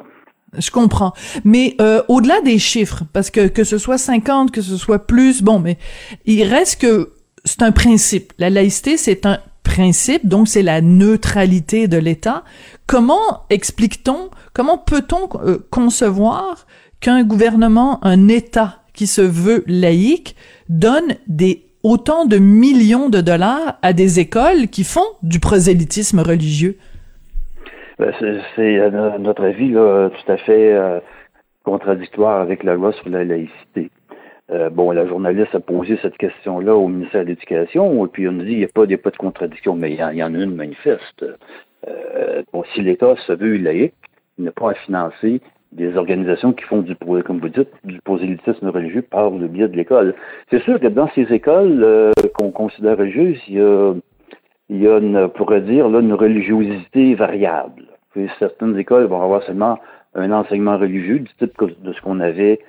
Je 0.58 0.70
comprends. 0.70 1.12
Mais 1.44 1.74
euh, 1.80 2.02
au-delà 2.08 2.40
des 2.42 2.58
chiffres, 2.58 3.02
parce 3.12 3.30
que 3.30 3.48
que 3.48 3.64
ce 3.64 3.78
soit 3.78 3.98
50, 3.98 4.50
que 4.50 4.60
ce 4.60 4.76
soit 4.76 5.06
plus, 5.06 5.42
bon, 5.42 5.58
mais 5.58 5.78
il 6.26 6.44
reste 6.44 6.82
que 6.82 7.12
c'est 7.44 7.62
un 7.62 7.72
principe. 7.72 8.32
La 8.38 8.50
laïcité, 8.50 8.96
c'est 8.96 9.26
un 9.26 9.38
principe, 9.64 10.26
donc 10.28 10.46
c'est 10.46 10.62
la 10.62 10.80
neutralité 10.80 11.88
de 11.88 11.98
l'État. 11.98 12.44
Comment 12.86 13.44
explique-t-on, 13.50 14.30
comment 14.52 14.78
peut-on 14.78 15.28
concevoir 15.70 16.66
qu'un 17.00 17.24
gouvernement, 17.24 17.98
un 18.04 18.28
État 18.28 18.82
qui 18.92 19.08
se 19.08 19.20
veut 19.20 19.64
laïque 19.66 20.36
donne 20.68 21.16
des 21.26 21.64
autant 21.82 22.24
de 22.24 22.38
millions 22.38 23.08
de 23.10 23.20
dollars 23.20 23.78
à 23.82 23.92
des 23.92 24.20
écoles 24.20 24.68
qui 24.68 24.84
font 24.84 25.06
du 25.22 25.40
prosélytisme 25.40 26.20
religieux? 26.20 26.76
Ben, 27.98 28.12
c'est, 28.56 28.80
à 28.80 29.18
notre 29.18 29.44
avis, 29.44 29.70
tout 29.70 30.32
à 30.32 30.36
fait 30.38 30.72
euh, 30.72 30.98
contradictoire 31.62 32.40
avec 32.40 32.64
la 32.64 32.74
loi 32.74 32.92
sur 32.92 33.08
la 33.08 33.24
laïcité. 33.24 33.90
Euh, 34.50 34.68
bon, 34.68 34.90
la 34.90 35.06
journaliste 35.06 35.54
a 35.54 35.60
posé 35.60 35.98
cette 36.02 36.18
question-là 36.18 36.74
au 36.74 36.88
ministère 36.88 37.22
de 37.22 37.28
l'Éducation, 37.28 38.04
et 38.04 38.08
puis 38.08 38.28
on 38.28 38.32
nous 38.32 38.44
dit 38.44 38.52
il 38.52 38.58
n'y 38.58 38.64
a, 38.64 38.68
pas, 38.68 38.86
pas 38.86 39.10
de 39.10 39.16
contradiction, 39.16 39.74
mais 39.74 39.92
il 39.92 39.98
y, 39.98 40.22
en 40.22 40.34
a 40.34 40.38
une 40.38 40.54
manifeste. 40.54 41.24
Euh, 41.88 42.42
bon, 42.52 42.62
si 42.74 42.82
l'État 42.82 43.14
se 43.26 43.32
veut 43.32 43.56
laïque, 43.56 43.94
il 44.38 44.44
n'a 44.44 44.52
pas 44.52 44.72
à 44.72 44.74
financer 44.74 45.40
des 45.72 45.96
organisations 45.96 46.52
qui 46.52 46.64
font 46.64 46.82
du, 46.82 46.94
comme 46.96 47.40
vous 47.40 47.48
dites, 47.48 47.70
du 47.84 48.00
prosélytisme 48.02 48.68
religieux 48.68 49.02
par 49.02 49.30
le 49.30 49.48
biais 49.48 49.68
de 49.68 49.76
l'école. 49.76 50.14
C'est 50.50 50.62
sûr 50.62 50.78
que 50.78 50.86
dans 50.86 51.08
ces 51.14 51.32
écoles 51.32 51.82
euh, 51.82 52.12
qu'on 52.34 52.50
considère 52.50 52.98
religieuses, 52.98 53.40
il 53.48 53.54
y 53.54 53.60
a, 53.60 53.94
il 54.68 54.82
y 54.82 54.86
a 54.86 54.98
une, 54.98 55.16
on 55.16 55.28
pourrait 55.30 55.62
dire, 55.62 55.88
là, 55.88 56.00
une 56.00 56.12
religiosité 56.12 57.14
variable. 57.14 57.84
certaines 58.38 58.78
écoles 58.78 59.06
vont 59.06 59.22
avoir 59.22 59.42
seulement 59.44 59.78
un 60.14 60.30
enseignement 60.30 60.78
religieux 60.78 61.20
du 61.20 61.34
type 61.38 61.52
de 61.82 61.92
ce 61.92 62.00
qu'on 62.02 62.20
avait 62.20 62.60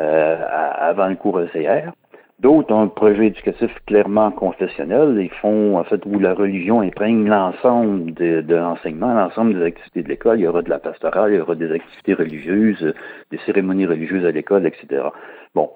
euh, 0.00 0.36
avant 0.78 1.08
le 1.08 1.16
cours 1.16 1.40
ECR. 1.40 1.90
D'autres 2.38 2.72
ont 2.72 2.80
un 2.80 2.88
projet 2.88 3.26
éducatif 3.26 3.70
clairement 3.86 4.30
confessionnel. 4.30 5.18
Ils 5.20 5.30
font, 5.42 5.76
en 5.78 5.84
fait, 5.84 6.00
où 6.06 6.18
la 6.18 6.32
religion 6.32 6.80
imprègne 6.80 7.28
l'ensemble 7.28 8.14
de, 8.14 8.40
de 8.40 8.54
l'enseignement, 8.54 9.12
l'ensemble 9.12 9.58
des 9.58 9.64
activités 9.66 10.02
de 10.02 10.08
l'école. 10.08 10.38
Il 10.38 10.44
y 10.44 10.46
aura 10.46 10.62
de 10.62 10.70
la 10.70 10.78
pastorale, 10.78 11.32
il 11.32 11.36
y 11.36 11.40
aura 11.40 11.54
des 11.54 11.70
activités 11.70 12.14
religieuses, 12.14 12.94
des 13.30 13.38
cérémonies 13.44 13.84
religieuses 13.84 14.24
à 14.24 14.30
l'école, 14.30 14.66
etc. 14.66 15.02
Bon, 15.54 15.70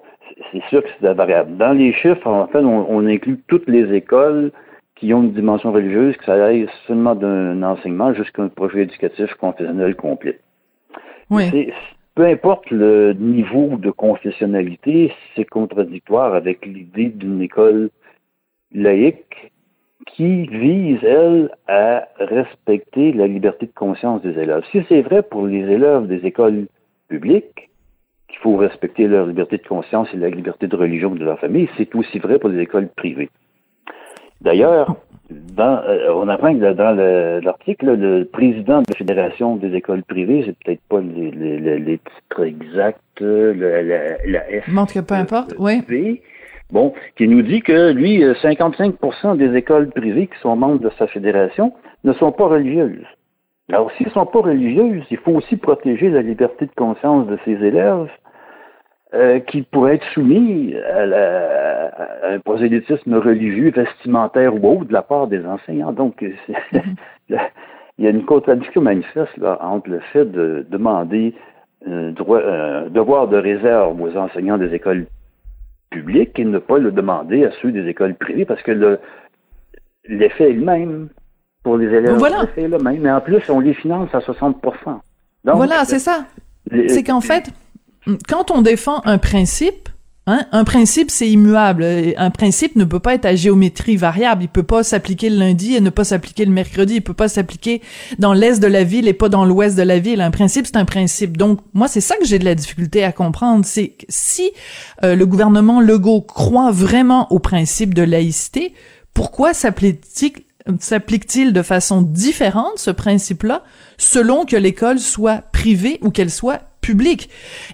c'est 0.51 0.63
sûr 0.69 0.83
que 0.83 0.89
c'est 0.99 1.13
variable. 1.13 1.55
Dans 1.57 1.73
les 1.73 1.93
chiffres, 1.93 2.25
en 2.25 2.47
fait, 2.47 2.63
on, 2.63 3.05
inclut 3.05 3.39
toutes 3.47 3.67
les 3.67 3.93
écoles 3.93 4.51
qui 4.95 5.13
ont 5.13 5.21
une 5.21 5.33
dimension 5.33 5.71
religieuse, 5.71 6.17
que 6.17 6.25
ça 6.25 6.45
aille 6.45 6.67
seulement 6.87 7.13
d'un 7.13 7.61
enseignement 7.61 8.11
jusqu'à 8.15 8.41
un 8.41 8.47
projet 8.47 8.81
éducatif 8.81 9.31
confessionnel 9.35 9.95
complet. 9.95 10.39
Oui 11.29 11.71
peu 12.15 12.25
importe 12.25 12.71
le 12.71 13.13
niveau 13.13 13.75
de 13.77 13.91
confessionnalité, 13.91 15.13
c'est 15.35 15.45
contradictoire 15.45 16.33
avec 16.33 16.65
l'idée 16.65 17.09
d'une 17.09 17.41
école 17.41 17.89
laïque 18.73 19.51
qui 20.07 20.47
vise, 20.47 21.03
elle, 21.03 21.51
à 21.67 22.07
respecter 22.17 23.11
la 23.11 23.27
liberté 23.27 23.65
de 23.65 23.73
conscience 23.73 24.21
des 24.21 24.37
élèves. 24.39 24.63
Si 24.71 24.81
c'est 24.87 25.01
vrai 25.01 25.23
pour 25.23 25.45
les 25.45 25.59
élèves 25.59 26.07
des 26.07 26.25
écoles 26.25 26.67
publiques, 27.09 27.69
qu'il 28.27 28.39
faut 28.39 28.55
respecter 28.55 29.07
leur 29.07 29.25
liberté 29.27 29.57
de 29.57 29.67
conscience 29.67 30.07
et 30.13 30.17
la 30.17 30.29
liberté 30.29 30.67
de 30.67 30.75
religion 30.75 31.15
de 31.15 31.23
leur 31.23 31.39
famille, 31.39 31.69
c'est 31.77 31.93
aussi 31.95 32.19
vrai 32.19 32.39
pour 32.39 32.49
les 32.49 32.61
écoles 32.61 32.89
privées. 32.95 33.29
D'ailleurs, 34.45 34.95
dans, 35.31 35.81
euh, 35.87 36.13
on 36.13 36.27
apprend 36.29 36.53
que 36.53 36.73
dans 36.73 36.95
l'article, 37.43 37.95
le, 37.95 38.25
président 38.25 38.81
de 38.81 38.85
la 38.87 38.95
Fédération 38.95 39.55
des 39.55 39.73
écoles 39.73 40.03
privées, 40.03 40.43
c'est 40.45 40.55
peut-être 40.63 40.81
pas 40.87 41.01
les, 41.01 41.31
les, 41.31 41.79
les, 41.79 41.97
titres 41.97 42.43
exacts, 42.43 42.99
la, 43.19 43.81
la, 43.81 43.99
la 44.27 44.41
F. 44.61 44.67
Montre 44.67 44.93
que 44.93 44.99
peu 44.99 45.15
importe, 45.15 45.55
oui. 45.57 46.21
Bon, 46.71 46.93
qui 47.15 47.27
nous 47.27 47.41
dit 47.41 47.61
que 47.61 47.91
lui, 47.91 48.23
55% 48.23 48.93
euh, 49.25 49.35
des 49.35 49.57
écoles 49.57 49.89
privées 49.89 50.27
qui 50.27 50.39
sont 50.41 50.55
membres 50.55 50.79
de 50.79 50.91
sa 50.97 51.07
fédération 51.07 51.73
ne 52.03 52.13
sont 52.13 52.31
pas 52.31 52.47
religieuses. 52.47 53.05
Alors, 53.71 53.91
s'ils 53.97 54.07
ne 54.07 54.11
sont 54.11 54.27
pas 54.27 54.41
religieuses, 54.41 55.03
il 55.09 55.17
faut 55.17 55.31
aussi 55.31 55.57
protéger 55.57 56.09
la 56.09 56.21
liberté 56.21 56.65
de 56.65 56.71
conscience 56.75 57.25
de 57.27 57.37
ses 57.45 57.53
élèves 57.53 58.09
euh, 59.15 59.39
qui 59.39 59.61
pourraient 59.61 59.95
être 59.95 60.07
soumis 60.13 60.75
à, 60.75 62.33
un 62.33 62.39
prosélytisme 62.39 63.15
religieux, 63.15 63.71
vestimentaire 63.71 64.53
ou 64.53 64.79
autre 64.79 64.85
de 64.85 64.93
la 64.93 65.03
part 65.03 65.27
des 65.27 65.45
enseignants. 65.45 65.93
Donc, 65.93 66.21
il 67.29 67.37
y 67.97 68.07
a 68.07 68.09
une 68.09 68.25
contradiction 68.25 68.81
manifeste 68.81 69.37
là, 69.37 69.57
entre 69.61 69.89
le 69.89 70.01
fait 70.11 70.25
de 70.25 70.65
demander 70.69 71.33
un, 71.87 72.11
droit, 72.11 72.41
un 72.41 72.89
devoir 72.89 73.29
de 73.29 73.37
réserve 73.37 74.01
aux 74.01 74.17
enseignants 74.17 74.57
des 74.57 74.73
écoles 74.73 75.05
publiques 75.91 76.37
et 76.37 76.43
ne 76.43 76.59
pas 76.59 76.77
le 76.77 76.91
demander 76.91 77.45
à 77.45 77.51
ceux 77.61 77.71
des 77.71 77.87
écoles 77.87 78.15
privées 78.15 78.43
parce 78.43 78.61
que 78.63 78.99
l'effet 80.09 80.49
est 80.49 80.53
le 80.53 80.65
même 80.65 81.07
pour 81.63 81.77
les 81.77 81.87
élèves. 81.87 82.17
Voilà. 82.17 82.41
L'effet 82.41 82.63
est 82.63 82.67
le 82.67 82.79
même. 82.79 82.99
Mais 82.99 83.11
en 83.11 83.21
plus, 83.21 83.49
on 83.49 83.61
les 83.61 83.75
finance 83.75 84.13
à 84.13 84.19
60 84.19 84.61
Donc, 84.61 85.55
Voilà, 85.55 85.85
c'est 85.85 85.99
ça. 85.99 86.25
C'est 86.87 87.03
qu'en 87.03 87.21
fait, 87.21 87.53
quand 88.27 88.51
on 88.51 88.61
défend 88.61 89.01
un 89.05 89.17
principe, 89.17 89.89
Hein? 90.27 90.45
Un 90.51 90.63
principe, 90.63 91.11
c'est 91.11 91.29
immuable. 91.29 91.85
Un 92.17 92.31
principe 92.31 92.75
ne 92.75 92.83
peut 92.83 92.99
pas 92.99 93.13
être 93.13 93.25
à 93.25 93.35
géométrie 93.35 93.95
variable. 93.95 94.43
Il 94.43 94.49
peut 94.49 94.63
pas 94.63 94.83
s'appliquer 94.83 95.29
le 95.29 95.37
lundi 95.37 95.75
et 95.75 95.81
ne 95.81 95.91
pas 95.91 96.03
s'appliquer 96.03 96.45
le 96.45 96.51
mercredi. 96.51 96.95
Il 96.95 97.01
peut 97.01 97.13
pas 97.13 97.27
s'appliquer 97.27 97.81
dans 98.17 98.33
l'est 98.33 98.59
de 98.59 98.67
la 98.67 98.83
ville 98.83 99.07
et 99.07 99.13
pas 99.13 99.29
dans 99.29 99.45
l'ouest 99.45 99.77
de 99.77 99.83
la 99.83 99.99
ville. 99.99 100.21
Un 100.21 100.31
principe, 100.31 100.65
c'est 100.65 100.77
un 100.77 100.85
principe. 100.85 101.37
Donc, 101.37 101.59
moi, 101.73 101.87
c'est 101.87 102.01
ça 102.01 102.15
que 102.17 102.25
j'ai 102.25 102.39
de 102.39 102.45
la 102.45 102.55
difficulté 102.55 103.03
à 103.03 103.11
comprendre. 103.11 103.65
C'est 103.65 103.97
si 104.09 104.51
euh, 105.03 105.15
le 105.15 105.25
gouvernement 105.27 105.79
Legault 105.79 106.21
croit 106.21 106.71
vraiment 106.71 107.31
au 107.31 107.37
principe 107.37 107.93
de 107.93 108.01
laïcité, 108.01 108.73
pourquoi 109.13 109.53
s'applique-t-il 109.53 111.53
de 111.53 111.61
façon 111.61 112.01
différente 112.01 112.77
ce 112.77 112.89
principe-là 112.89 113.63
selon 113.97 114.45
que 114.45 114.55
l'école 114.55 114.99
soit 114.99 115.43
privée 115.53 115.99
ou 116.01 116.09
qu'elle 116.09 116.31
soit 116.31 116.61
public. 116.85 117.29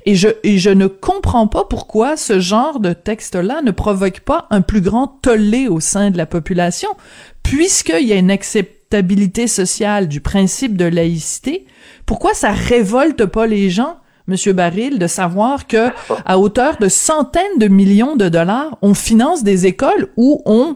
Et 0.06 0.16
je, 0.16 0.30
et 0.44 0.58
je 0.58 0.70
ne 0.70 0.88
comprends 0.88 1.48
pas 1.48 1.66
pourquoi 1.66 2.16
ce 2.16 2.40
genre 2.40 2.80
de 2.80 2.94
texte-là 2.94 3.62
ne 3.62 3.72
provoque 3.72 4.22
pas 4.22 4.48
un 4.52 4.62
plus 4.62 4.80
grand 4.80 5.08
tollé 5.08 5.68
au 5.68 5.82
sein 5.82 6.12
de 6.12 6.18
la 6.18 6.26
population, 6.26 6.90
puisqu'il 7.44 8.08
y 8.08 8.14
a 8.14 8.16
une 8.16 8.32
acceptabilité 8.32 9.48
sociale 9.48 10.08
du 10.08 10.22
principe 10.22 10.78
de 10.78 10.86
laïcité. 10.86 11.66
Pourquoi 12.06 12.34
ça 12.34 12.52
révolte 12.52 13.26
pas 13.26 13.48
les 13.48 13.70
gens 13.70 13.98
Monsieur 14.28 14.54
Baril, 14.54 14.98
de 14.98 15.08
savoir 15.08 15.68
que 15.68 15.90
à 16.26 16.40
hauteur 16.40 16.78
de 16.78 16.88
centaines 16.88 17.58
de 17.58 17.68
millions 17.68 18.16
de 18.16 18.30
dollars, 18.30 18.78
on 18.82 18.94
finance 18.94 19.44
des 19.44 19.66
écoles 19.66 20.08
où 20.16 20.42
on 20.46 20.76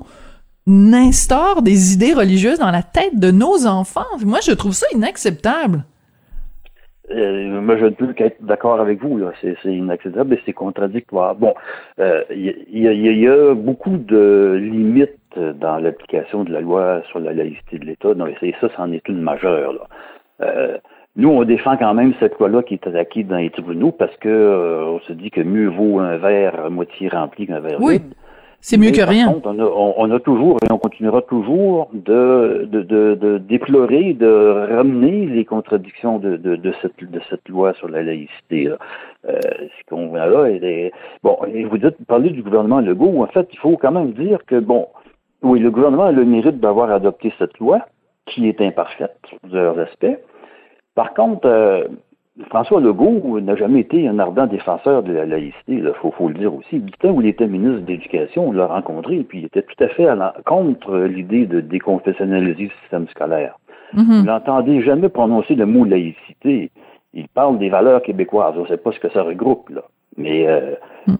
instaure 0.68 1.62
des 1.62 1.94
idées 1.94 2.14
religieuses 2.14 2.60
dans 2.60 2.72
la 2.72 2.84
tête 2.84 3.18
de 3.18 3.32
nos 3.32 3.66
enfants? 3.66 4.04
Moi, 4.26 4.40
je 4.46 4.52
trouve 4.52 4.74
ça 4.74 4.88
inacceptable. 4.94 5.86
Euh, 7.12 7.62
moi, 7.62 7.78
je 7.78 7.86
ne 7.86 7.90
peux 7.92 8.14
qu'être 8.14 8.42
d'accord 8.44 8.80
avec 8.80 9.02
vous. 9.02 9.18
Là. 9.18 9.32
C'est, 9.42 9.56
inacceptable 9.66 10.34
et 10.34 10.40
c'est 10.46 10.54
contradictoire. 10.54 11.36
Bon, 11.36 11.54
il 11.98 12.04
euh, 12.04 12.24
y, 12.32 13.28
a 13.28 13.54
beaucoup 13.54 13.98
de 13.98 14.60
limites 14.60 15.20
dans 15.38 15.78
l'application 15.78 16.44
de 16.44 16.52
la 16.52 16.62
loi 16.62 17.02
sur 17.10 17.20
la 17.20 17.34
laïcité 17.34 17.78
de 17.78 17.86
l'État. 17.86 18.14
Non, 18.16 18.28
et 18.28 18.56
ça, 18.60 18.70
c'en 18.76 18.92
est 18.92 19.08
une 19.08 19.22
majeure. 19.22 19.74
Là. 19.74 19.88
Euh, 20.42 20.78
nous, 21.18 21.30
on 21.30 21.44
défend 21.46 21.78
quand 21.78 21.94
même 21.94 22.14
cette 22.20 22.38
loi-là 22.40 22.62
qui 22.64 22.74
est 22.74 22.88
attaquée 22.88 23.24
dans 23.24 23.38
les 23.38 23.50
tribunaux 23.50 23.92
parce 23.92 24.16
que 24.18 24.28
euh, 24.28 24.86
on 24.86 25.00
se 25.02 25.14
dit 25.14 25.32
que 25.32 25.42
mieux 25.42 25.70
vaut 25.70 26.00
un 26.00 26.18
verre 26.18 26.66
à 26.66 26.70
moitié 26.70 27.08
rempli 27.08 27.48
qu'un 27.48 27.62
verre 27.62 27.80
vide. 27.80 28.14
C'est 28.68 28.78
mieux 28.78 28.90
que 28.90 29.08
rien. 29.08 29.28
on, 29.28 30.10
a, 30.10 30.20
toujours 30.20 30.58
et 30.64 30.72
on 30.72 30.80
continuera 30.80 31.22
toujours 31.22 31.88
de, 31.94 32.68
de, 32.68 32.82
de, 32.82 33.38
déplorer, 33.38 34.16
de 34.16 34.74
ramener 34.76 35.28
les 35.28 35.46
contradictions 35.46 36.18
de, 36.18 36.36
de, 36.36 36.74
cette, 36.82 36.98
de 37.00 37.22
cette 37.30 37.48
loi 37.48 37.76
sur 37.76 37.88
la 37.88 38.02
laïcité. 38.02 38.70
Euh, 38.70 39.40
ce 39.52 39.86
qu'on 39.88 40.08
voit 40.08 40.26
là, 40.26 40.50
bon, 41.22 41.38
et 41.54 41.64
vous 41.66 41.78
dites, 41.78 42.04
parler 42.08 42.32
du 42.32 42.42
gouvernement 42.42 42.80
Legault, 42.80 43.22
en 43.22 43.28
fait, 43.28 43.48
il 43.54 43.60
faut 43.60 43.78
quand 43.78 43.92
même 43.92 44.14
dire 44.14 44.40
que, 44.48 44.60
bon, 44.60 44.88
oui, 45.44 45.60
le 45.60 45.70
gouvernement 45.70 46.06
a 46.06 46.12
le 46.12 46.26
mérite 46.26 46.60
d'avoir 46.60 46.90
adopté 46.90 47.32
cette 47.38 47.60
loi, 47.60 47.86
qui 48.26 48.50
est 48.50 48.60
imparfaite 48.62 49.16
sur 49.30 49.40
plusieurs 49.42 49.78
aspects. 49.78 50.18
Par 50.96 51.14
contre, 51.14 51.46
euh, 51.46 51.84
François 52.50 52.82
Legault 52.82 53.40
n'a 53.40 53.56
jamais 53.56 53.80
été 53.80 54.08
un 54.08 54.20
ardent 54.20 54.46
défenseur 54.46 55.04
de 55.04 55.14
la 55.14 55.26
laïcité, 55.26 55.74
il 55.74 55.94
faut, 56.02 56.28
le 56.28 56.34
dire 56.34 56.54
aussi. 56.54 56.80
Du 56.80 56.92
temps 56.94 57.12
où 57.12 57.22
il 57.22 57.28
était 57.28 57.48
ministre 57.48 57.82
de 57.82 57.88
l'Éducation, 57.88 58.50
on 58.50 58.52
l'a 58.52 58.68
rencontré, 58.68 59.20
et 59.20 59.24
puis 59.24 59.40
il 59.40 59.46
était 59.46 59.62
tout 59.62 59.82
à 59.82 59.88
fait 59.88 60.08
contre 60.46 60.98
l'idée 60.98 61.46
de 61.46 61.62
déconfessionnaliser 61.62 62.64
le 62.66 62.70
système 62.82 63.08
scolaire. 63.08 63.58
Mm-hmm. 63.94 64.20
Vous 64.20 64.26
n'entendez 64.26 64.82
jamais 64.82 65.08
prononcer 65.08 65.56
le 65.56 65.66
mot 65.66 65.86
laïcité. 65.86 66.72
Il 67.14 67.30
parle 67.30 67.58
des 67.58 67.70
valeurs 67.70 68.02
québécoises. 68.02 68.56
On 68.58 68.64
ne 68.64 68.68
sait 68.68 68.78
pas 68.78 68.92
ce 68.92 69.00
que 69.00 69.10
ça 69.12 69.24
regroupe, 69.24 69.70
là. 69.70 69.84
Mais, 70.18 70.46
euh, 70.48 70.76
mm. 71.08 71.16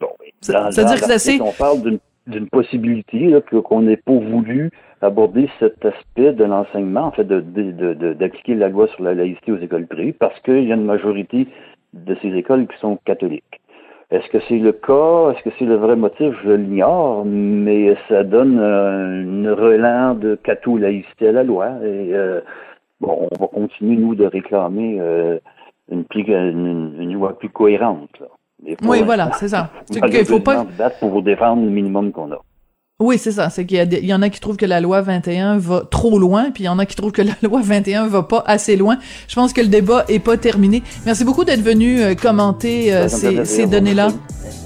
bon, 0.00 0.08
dire 0.40 1.06
que 1.06 1.18
c'est... 1.18 1.40
On 1.40 1.52
parle 1.52 1.82
d'une 1.82 1.98
d'une 2.26 2.48
possibilité 2.48 3.34
qu'on 3.64 3.82
n'ait 3.82 3.96
pas 3.96 4.12
voulu 4.12 4.70
aborder 5.02 5.50
cet 5.58 5.84
aspect 5.84 6.32
de 6.32 6.44
l'enseignement, 6.44 7.02
en 7.02 7.10
fait, 7.10 7.26
d'appliquer 7.26 8.54
la 8.54 8.68
loi 8.68 8.86
sur 8.88 9.02
la 9.02 9.14
laïcité 9.14 9.52
aux 9.52 9.58
écoles 9.58 9.86
privées, 9.86 10.12
parce 10.12 10.38
qu'il 10.40 10.64
y 10.64 10.72
a 10.72 10.76
une 10.76 10.84
majorité 10.84 11.48
de 11.92 12.16
ces 12.22 12.28
écoles 12.28 12.66
qui 12.68 12.78
sont 12.78 12.98
catholiques. 13.04 13.60
Est-ce 14.10 14.28
que 14.28 14.38
c'est 14.46 14.58
le 14.58 14.72
cas? 14.72 15.32
Est-ce 15.32 15.42
que 15.42 15.50
c'est 15.58 15.64
le 15.64 15.76
vrai 15.76 15.96
motif? 15.96 16.34
Je 16.44 16.50
l'ignore, 16.50 17.24
mais 17.24 17.96
ça 18.08 18.22
donne 18.24 18.58
une 18.58 19.48
relance 19.50 20.18
de 20.18 20.34
catho-laïcité 20.36 21.28
à 21.28 21.32
la 21.32 21.44
loi. 21.44 21.68
Et 21.82 22.14
euh, 22.14 22.40
bon, 23.00 23.28
on 23.30 23.40
va 23.42 23.48
continuer, 23.48 23.96
nous, 23.96 24.14
de 24.14 24.26
réclamer 24.26 24.98
euh, 25.00 25.38
une, 25.90 26.04
une, 26.14 27.12
loi 27.14 27.38
plus 27.38 27.48
cohérente. 27.48 28.22
oui, 28.82 29.02
voilà, 29.02 29.32
c'est 29.32 29.48
ça. 29.48 29.70
Il 29.90 30.24
faut 30.26 30.40
pas 30.40 30.66
pour 31.00 31.22
défendre 31.22 31.64
le 31.64 31.70
minimum 31.70 32.12
qu'on 32.12 32.32
a. 32.32 32.38
Oui, 33.02 33.18
c'est 33.18 33.32
ça. 33.32 33.50
C'est 33.50 33.66
qu'il 33.66 33.78
y, 33.78 34.06
y, 34.06 34.14
en 34.14 34.22
a 34.22 34.28
qui 34.28 34.38
trouvent 34.38 34.56
que 34.56 34.64
la 34.64 34.80
loi 34.80 35.00
21 35.02 35.58
va 35.58 35.82
trop 35.90 36.20
loin, 36.20 36.52
puis 36.52 36.62
il 36.62 36.66
y 36.66 36.68
en 36.68 36.78
a 36.78 36.86
qui 36.86 36.94
trouvent 36.94 37.10
que 37.10 37.22
la 37.22 37.34
loi 37.42 37.60
21 37.62 38.06
va 38.06 38.22
pas 38.22 38.44
assez 38.46 38.76
loin. 38.76 38.98
Je 39.26 39.34
pense 39.34 39.52
que 39.52 39.60
le 39.60 39.66
débat 39.66 40.04
est 40.08 40.20
pas 40.20 40.36
terminé. 40.36 40.84
Merci 41.04 41.24
beaucoup 41.24 41.44
d'être 41.44 41.62
venu 41.62 42.00
euh, 42.00 42.14
commenter 42.14 42.94
euh, 42.94 43.08
ces, 43.08 43.44
ces 43.44 43.66
données-là 43.66 44.10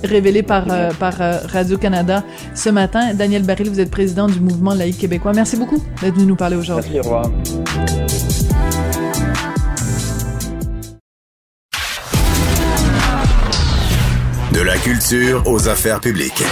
révélées 0.05 0.43
par, 0.43 0.67
euh, 0.71 0.91
par 1.01 1.15
Radio-Canada 1.17 2.25
ce 2.55 2.69
matin. 2.69 3.15
Daniel 3.15 3.43
Baril, 3.43 3.71
vous 3.71 3.81
êtes 3.81 3.91
président 3.91 4.27
du 4.27 4.41
mouvement 4.41 4.75
laïque 4.75 4.99
québécois. 4.99 5.33
Merci 5.35 5.57
beaucoup 5.57 5.83
d'être 6.03 6.15
venu 6.15 6.27
nous 6.27 6.37
parler 6.37 6.57
aujourd'hui. 6.57 6.93
Merci, 6.95 7.09
au 7.09 7.13
revoir. 7.15 7.31
De 14.53 14.61
la 14.61 14.77
culture 14.77 15.43
aux 15.47 15.69
affaires 15.69 16.01
publiques. 16.01 16.45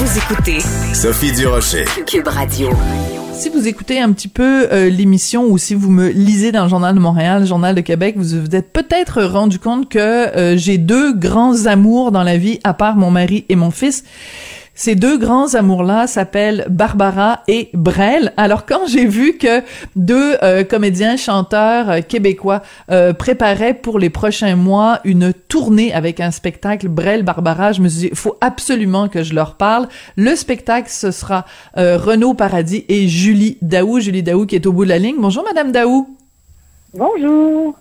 Vous 0.00 0.16
écoutez 0.16 0.60
Sophie 0.94 1.30
Durocher, 1.30 1.84
Cube 2.06 2.26
Radio. 2.26 2.70
Si 3.34 3.50
vous 3.50 3.68
écoutez 3.68 4.00
un 4.00 4.10
petit 4.12 4.28
peu 4.28 4.66
euh, 4.72 4.88
l'émission 4.88 5.44
ou 5.44 5.58
si 5.58 5.74
vous 5.74 5.90
me 5.90 6.08
lisez 6.08 6.52
dans 6.52 6.62
le 6.62 6.70
Journal 6.70 6.94
de 6.94 7.00
Montréal, 7.00 7.42
le 7.42 7.46
Journal 7.46 7.74
de 7.74 7.82
Québec, 7.82 8.14
vous 8.16 8.40
vous 8.40 8.56
êtes 8.56 8.72
peut-être 8.72 9.22
rendu 9.22 9.58
compte 9.58 9.90
que 9.90 9.98
euh, 9.98 10.56
j'ai 10.56 10.78
deux 10.78 11.12
grands 11.12 11.66
amours 11.66 12.12
dans 12.12 12.22
la 12.22 12.38
vie, 12.38 12.60
à 12.64 12.72
part 12.72 12.96
mon 12.96 13.10
mari 13.10 13.44
et 13.50 13.56
mon 13.56 13.70
fils. 13.70 14.04
Ces 14.82 14.94
deux 14.94 15.18
grands 15.18 15.54
amours-là 15.54 16.06
s'appellent 16.06 16.64
Barbara 16.70 17.42
et 17.48 17.68
Brel. 17.74 18.32
Alors 18.38 18.64
quand 18.64 18.86
j'ai 18.86 19.04
vu 19.04 19.36
que 19.36 19.62
deux 19.94 20.38
euh, 20.42 20.64
comédiens 20.64 21.18
chanteurs 21.18 21.90
euh, 21.90 22.00
québécois 22.00 22.62
euh, 22.90 23.12
préparaient 23.12 23.74
pour 23.74 23.98
les 23.98 24.08
prochains 24.08 24.56
mois 24.56 25.00
une 25.04 25.34
tournée 25.34 25.92
avec 25.92 26.18
un 26.18 26.30
spectacle 26.30 26.88
Brel 26.88 27.24
Barbara, 27.24 27.72
je 27.72 27.82
me 27.82 27.90
suis 27.90 28.08
dit 28.08 28.14
faut 28.14 28.38
absolument 28.40 29.10
que 29.10 29.22
je 29.22 29.34
leur 29.34 29.56
parle. 29.56 29.86
Le 30.16 30.34
spectacle 30.34 30.88
ce 30.88 31.10
sera 31.10 31.44
Renaud 31.76 32.32
Paradis 32.32 32.86
et 32.88 33.06
Julie 33.06 33.58
Daou, 33.60 34.00
Julie 34.00 34.22
Daou 34.22 34.46
qui 34.46 34.54
est 34.54 34.64
au 34.64 34.72
bout 34.72 34.84
de 34.84 34.88
la 34.88 34.98
ligne. 34.98 35.16
Bonjour 35.18 35.44
madame 35.44 35.72
Daou. 35.72 36.16
Bonjour. 36.94 37.76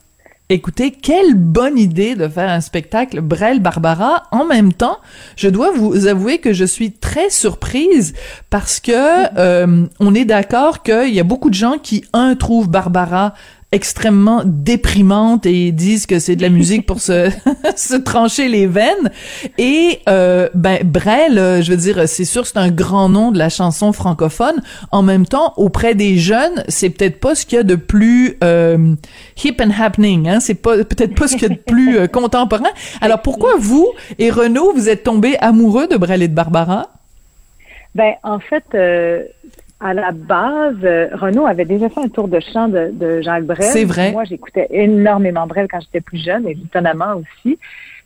Écoutez, 0.51 0.89
quelle 0.89 1.35
bonne 1.35 1.77
idée 1.77 2.15
de 2.15 2.27
faire 2.27 2.49
un 2.49 2.59
spectacle 2.59 3.21
Brel 3.21 3.59
Barbara. 3.59 4.23
En 4.31 4.45
même 4.45 4.73
temps, 4.73 4.97
je 5.35 5.47
dois 5.47 5.69
vous 5.69 6.07
avouer 6.07 6.39
que 6.39 6.53
je 6.53 6.65
suis 6.65 6.91
très 6.91 7.29
surprise 7.29 8.15
parce 8.49 8.79
que 8.79 9.37
euh, 9.37 9.85
on 9.99 10.15
est 10.15 10.25
d'accord 10.25 10.81
qu'il 10.81 11.13
y 11.13 11.19
a 11.19 11.23
beaucoup 11.23 11.51
de 11.51 11.55
gens 11.55 11.77
qui 11.77 12.03
un 12.13 12.35
trouvent 12.35 12.67
Barbara 12.67 13.35
extrêmement 13.71 14.41
déprimante 14.45 15.45
et 15.45 15.71
disent 15.71 16.07
que 16.07 16.17
c'est 16.17 16.35
de 16.35 16.41
la 16.41 16.49
musique 16.49 16.87
pour 16.87 16.99
se, 16.99 17.29
se 17.75 17.95
trancher 17.95 18.47
les 18.47 18.65
veines. 18.65 19.11
Et 19.59 19.99
euh, 20.09 20.49
ben 20.55 20.79
Brel, 20.83 21.37
euh, 21.37 21.61
je 21.61 21.71
veux 21.71 21.77
dire, 21.77 22.07
c'est 22.07 22.25
sûr 22.25 22.47
c'est 22.47 22.57
un 22.57 22.71
grand 22.71 23.09
nom 23.09 23.31
de 23.31 23.37
la 23.37 23.49
chanson 23.49 23.93
francophone. 23.93 24.61
En 24.91 25.03
même 25.03 25.27
temps, 25.27 25.53
auprès 25.57 25.93
des 25.93 26.17
jeunes, 26.17 26.63
c'est 26.67 26.89
peut-être 26.89 27.19
pas 27.19 27.35
ce 27.35 27.45
qu'il 27.45 27.57
y 27.57 27.59
a 27.59 27.63
de 27.63 27.75
plus 27.75 28.37
euh, 28.43 28.95
hip 29.43 29.57
and 29.61 29.71
happening. 29.79 30.27
Hein? 30.27 30.39
C'est 30.39 30.55
pas 30.55 30.77
peut-être 30.77 31.13
pas 31.13 31.27
ce 31.27 31.33
qu'il 31.33 31.43
y 31.43 31.51
a 31.51 31.55
de 31.55 31.61
plus 31.61 31.99
euh, 31.99 32.07
contemporain. 32.07 32.69
Alors 33.01 33.21
pourquoi 33.21 33.51
vous 33.59 33.87
et 34.17 34.31
Renaud 34.31 34.73
vous 34.73 34.89
êtes 34.89 35.03
tombés 35.03 35.37
amoureux 35.39 35.87
de 35.87 35.97
Brel 35.97 36.23
et 36.23 36.27
de 36.27 36.33
Barbara? 36.33 36.87
Ben 37.93 38.13
en 38.23 38.39
fait 38.39 38.63
à 39.79 39.93
la 39.93 40.11
base, 40.11 40.77
euh, 40.83 41.07
Renaud 41.13 41.45
avait 41.45 41.65
déjà 41.65 41.89
fait 41.89 42.01
un 42.01 42.09
tour 42.09 42.27
de 42.27 42.39
chant 42.39 42.67
de, 42.67 42.91
de 42.91 43.21
Jacques 43.21 43.45
Brel. 43.45 43.63
C'est 43.63 43.85
vrai. 43.85 44.11
Moi, 44.11 44.25
j'écoutais 44.25 44.67
énormément 44.71 45.47
Brel 45.47 45.67
quand 45.69 45.79
j'étais 45.79 46.01
plus 46.01 46.17
jeune, 46.17 46.47
et 46.47 46.51
étonnamment 46.51 47.15
aussi. 47.15 47.57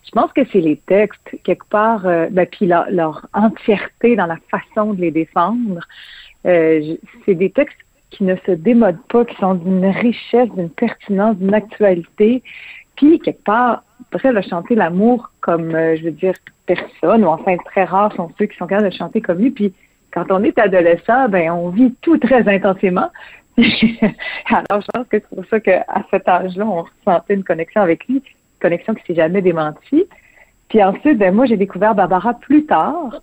Je 0.06 0.12
pense 0.12 0.32
que 0.34 0.42
c'est 0.52 0.60
les 0.60 0.78
textes, 0.78 1.38
quelque 1.44 1.66
part, 1.70 2.06
euh, 2.06 2.28
ben, 2.30 2.46
puis 2.46 2.68
leur, 2.68 2.86
leur, 2.92 3.26
entièreté 3.34 4.16
dans 4.16 4.26
la 4.26 4.38
façon 4.52 4.94
de 4.94 5.02
les 5.02 5.12
défendre. 5.12 5.80
Euh, 6.46 6.96
c'est 7.26 7.36
des 7.36 7.50
textes 7.50 7.78
qui 8.12 8.24
ne 8.24 8.36
se 8.46 8.52
démodent 8.52 9.02
pas, 9.10 9.26
qui 9.26 9.36
sont 9.38 9.56
d'une 9.56 9.86
richesse, 9.86 10.50
d'une 10.56 10.70
pertinence, 10.70 11.38
d'une 11.38 11.54
actualité. 11.54 12.44
Puis, 12.96 13.20
quelque 13.20 13.44
part, 13.44 13.84
Brel 14.12 14.38
a 14.38 14.42
chanté 14.42 14.76
l'amour 14.76 15.32
comme, 15.42 15.74
euh, 15.74 15.96
je 15.96 16.04
veux 16.04 16.12
dire, 16.12 16.34
personne, 16.68 17.24
ou 17.24 17.28
enfin, 17.28 17.58
très 17.66 17.86
rares 17.86 18.14
sont 18.14 18.30
ceux 18.38 18.46
qui 18.46 18.58
sont 18.58 18.68
capables 18.68 18.90
de 18.90 18.96
chanter 18.96 19.22
comme 19.22 19.40
lui. 19.40 19.52
Puis, 19.52 19.74
quand 20.14 20.26
on 20.30 20.44
est 20.44 20.58
adolescent, 20.60 21.28
ben 21.28 21.52
on 21.52 21.70
vit 21.70 21.94
tout 22.02 22.18
très 22.18 22.48
intensément. 22.48 23.10
Alors, 23.58 24.82
je 24.82 24.88
pense 24.94 25.08
que 25.10 25.20
c'est 25.20 25.36
pour 25.36 25.46
ça 25.46 25.60
qu'à 25.60 25.86
cet 26.12 26.28
âge-là, 26.28 26.66
on 26.66 26.84
ressentait 26.84 27.34
une 27.34 27.44
connexion 27.44 27.82
avec 27.82 28.06
lui, 28.08 28.16
une 28.16 28.22
connexion 28.60 28.94
qui 28.94 29.04
s'est 29.06 29.16
jamais 29.16 29.42
démentie. 29.42 30.06
Puis 30.70 30.84
ensuite, 30.84 31.18
ben, 31.18 31.34
moi, 31.34 31.46
j'ai 31.46 31.58
découvert 31.58 31.96
Barbara 31.96 32.34
plus 32.36 32.66
tard. 32.66 33.22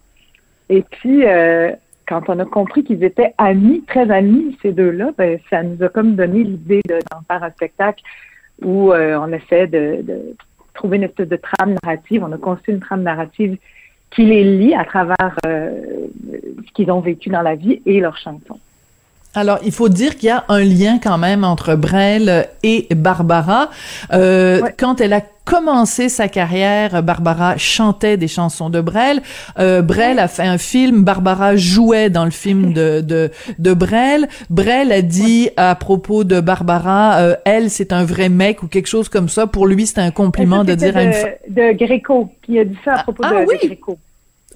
Et 0.69 0.83
puis, 0.83 1.27
euh, 1.27 1.73
quand 2.07 2.29
on 2.29 2.39
a 2.39 2.45
compris 2.45 2.85
qu'ils 2.85 3.03
étaient 3.05 3.35
amis, 3.39 3.85
très 3.87 4.11
amis, 4.11 4.57
ces 4.63 4.73
deux-là, 4.73 5.11
ben, 5.17 5.39
ça 5.49 5.63
nous 5.63 5.83
a 5.83 5.89
comme 5.89 6.17
donné 6.17 6.45
l'idée 6.45 6.83
d'en 6.89 7.21
faire 7.29 7.43
un 7.43 7.51
spectacle 7.51 8.03
où 8.63 8.93
euh, 8.93 9.19
on 9.19 9.33
essaie 9.33 9.67
de, 9.67 10.03
de, 10.03 10.37
trouver 10.75 10.99
une 10.99 11.05
espèce 11.05 11.29
de 11.29 11.37
trame 11.37 11.77
narrative. 11.83 12.25
On 12.25 12.33
a 12.33 12.39
construit 12.39 12.75
une 12.75 12.81
trame 12.81 13.03
narrative 13.03 13.59
qui 14.11 14.25
les 14.25 14.45
lie 14.45 14.75
à 14.75 14.85
travers 14.85 15.37
euh, 15.47 16.09
ce 16.67 16.73
qu'ils 16.73 16.91
ont 16.91 17.01
vécu 17.01 17.29
dans 17.29 17.43
la 17.43 17.55
vie 17.55 17.81
et 17.87 18.01
leurs 18.01 18.19
chansons. 18.19 18.59
Alors, 19.35 19.59
il 19.65 19.71
faut 19.71 19.89
dire 19.89 20.17
qu'il 20.17 20.27
y 20.29 20.33
a 20.33 20.45
un 20.49 20.65
lien 20.65 20.99
quand 20.99 21.19
même 21.19 21.45
entre 21.45 21.77
Brel 21.77 22.49
et 22.65 22.89
Barbara. 22.95 23.71
Euh, 24.13 24.61
Quand 24.77 25.01
elle 25.01 25.13
a 25.13 25.23
commencé 25.45 26.09
sa 26.09 26.29
carrière, 26.29 27.03
Barbara 27.03 27.57
chantait 27.57 28.17
des 28.17 28.27
chansons 28.27 28.71
de 28.71 28.81
Brel. 28.81 29.23
Euh, 29.59 29.83
Brel 29.83 30.19
a 30.19 30.27
fait 30.27 30.43
un 30.43 30.59
film, 30.59 31.05
Barbara 31.05 31.57
jouait 31.57 32.11
dans 32.11 32.25
le 32.25 32.31
film 32.33 32.73
de, 32.73 33.01
de, 33.01 33.31
de 33.59 33.73
Brel. 33.73 34.29
Brel 34.49 34.91
a 34.91 35.03
dit 35.03 35.51
à 35.57 35.75
propos 35.77 36.25
de 36.25 36.41
Barbara, 36.41 37.19
euh, 37.19 37.37
elle, 37.45 37.71
c'est 37.71 37.93
un 37.93 38.05
vrai 38.05 38.29
mec 38.29 38.63
ou 38.65 38.67
quelque 38.69 38.89
chose 38.89 39.09
comme 39.09 39.29
ça. 39.29 39.47
Pour 39.47 39.67
lui, 39.67 39.87
c'était 39.87 40.01
un 40.01 40.11
compliment 40.11 40.65
de 40.65 40.75
dire 40.75 40.97
à 40.97 41.03
une 41.05 41.13
femme. 41.13 41.31
De 41.49 41.73
Gréco, 41.73 42.31
qui 42.43 42.59
a 42.59 42.65
dit 42.65 42.79
ça 42.85 42.95
à 42.95 43.03
propos 43.05 43.23
ah, 43.25 43.31
de, 43.31 43.47
oui. 43.49 43.57
de 43.63 43.67
Gréco. 43.69 43.99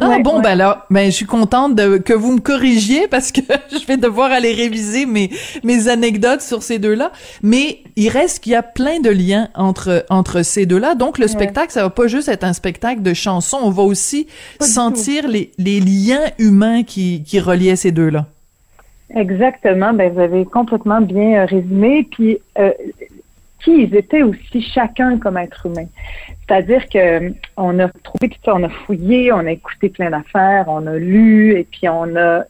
Ah 0.00 0.08
Ouais, 0.08 0.22
bon, 0.22 0.36
ouais. 0.36 0.42
ben 0.42 0.50
alors, 0.50 0.78
ben 0.90 1.06
je 1.06 1.14
suis 1.14 1.24
contente 1.26 1.76
de, 1.76 1.98
que 1.98 2.12
vous 2.12 2.32
me 2.32 2.40
corrigiez 2.40 3.06
parce 3.10 3.30
que 3.30 3.40
je 3.70 3.86
vais 3.86 3.96
devoir 3.96 4.32
aller 4.32 4.52
réviser 4.52 5.06
mes 5.06 5.30
mes 5.62 5.88
anecdotes 5.88 6.40
sur 6.40 6.62
ces 6.62 6.78
deux-là. 6.78 7.12
Mais 7.42 7.78
il 7.96 8.08
reste 8.08 8.42
qu'il 8.42 8.52
y 8.52 8.56
a 8.56 8.62
plein 8.62 9.00
de 9.00 9.10
liens 9.10 9.48
entre 9.54 10.04
entre 10.10 10.42
ces 10.42 10.66
deux-là. 10.66 10.96
Donc 10.96 11.18
le 11.18 11.28
spectacle, 11.28 11.72
ça 11.72 11.82
va 11.82 11.90
pas 11.90 12.08
juste 12.08 12.28
être 12.28 12.44
un 12.44 12.52
spectacle 12.54 13.02
de 13.02 13.14
chansons, 13.14 13.58
on 13.62 13.70
va 13.70 13.82
aussi 13.84 14.26
Pas 14.58 14.64
sentir 14.64 15.28
les 15.28 15.52
les 15.58 15.78
liens 15.80 16.24
humains 16.38 16.82
qui 16.82 17.22
qui 17.24 17.38
reliaient 17.38 17.76
ces 17.76 17.92
deux-là. 17.92 18.26
Exactement. 19.14 19.92
Ben, 19.92 20.12
vous 20.12 20.20
avez 20.20 20.44
complètement 20.44 21.00
bien 21.00 21.42
euh, 21.42 21.44
résumé. 21.44 22.06
Puis, 22.10 22.38
euh, 22.58 22.72
qui 23.64 23.84
ils 23.84 23.96
étaient 23.96 24.22
aussi 24.22 24.60
chacun 24.60 25.18
comme 25.18 25.38
être 25.38 25.66
humain. 25.66 25.86
C'est-à-dire 26.46 26.86
que 26.88 26.98
euh, 26.98 27.30
on 27.56 27.78
a 27.78 27.88
trouvé 28.02 28.28
tout 28.28 28.38
ça, 28.44 28.54
on 28.54 28.62
a 28.62 28.68
fouillé, 28.68 29.32
on 29.32 29.38
a 29.38 29.50
écouté 29.50 29.88
plein 29.88 30.10
d'affaires, 30.10 30.66
on 30.68 30.86
a 30.86 30.96
lu 30.96 31.56
et 31.58 31.64
puis 31.64 31.88
on 31.88 32.14
a 32.16 32.44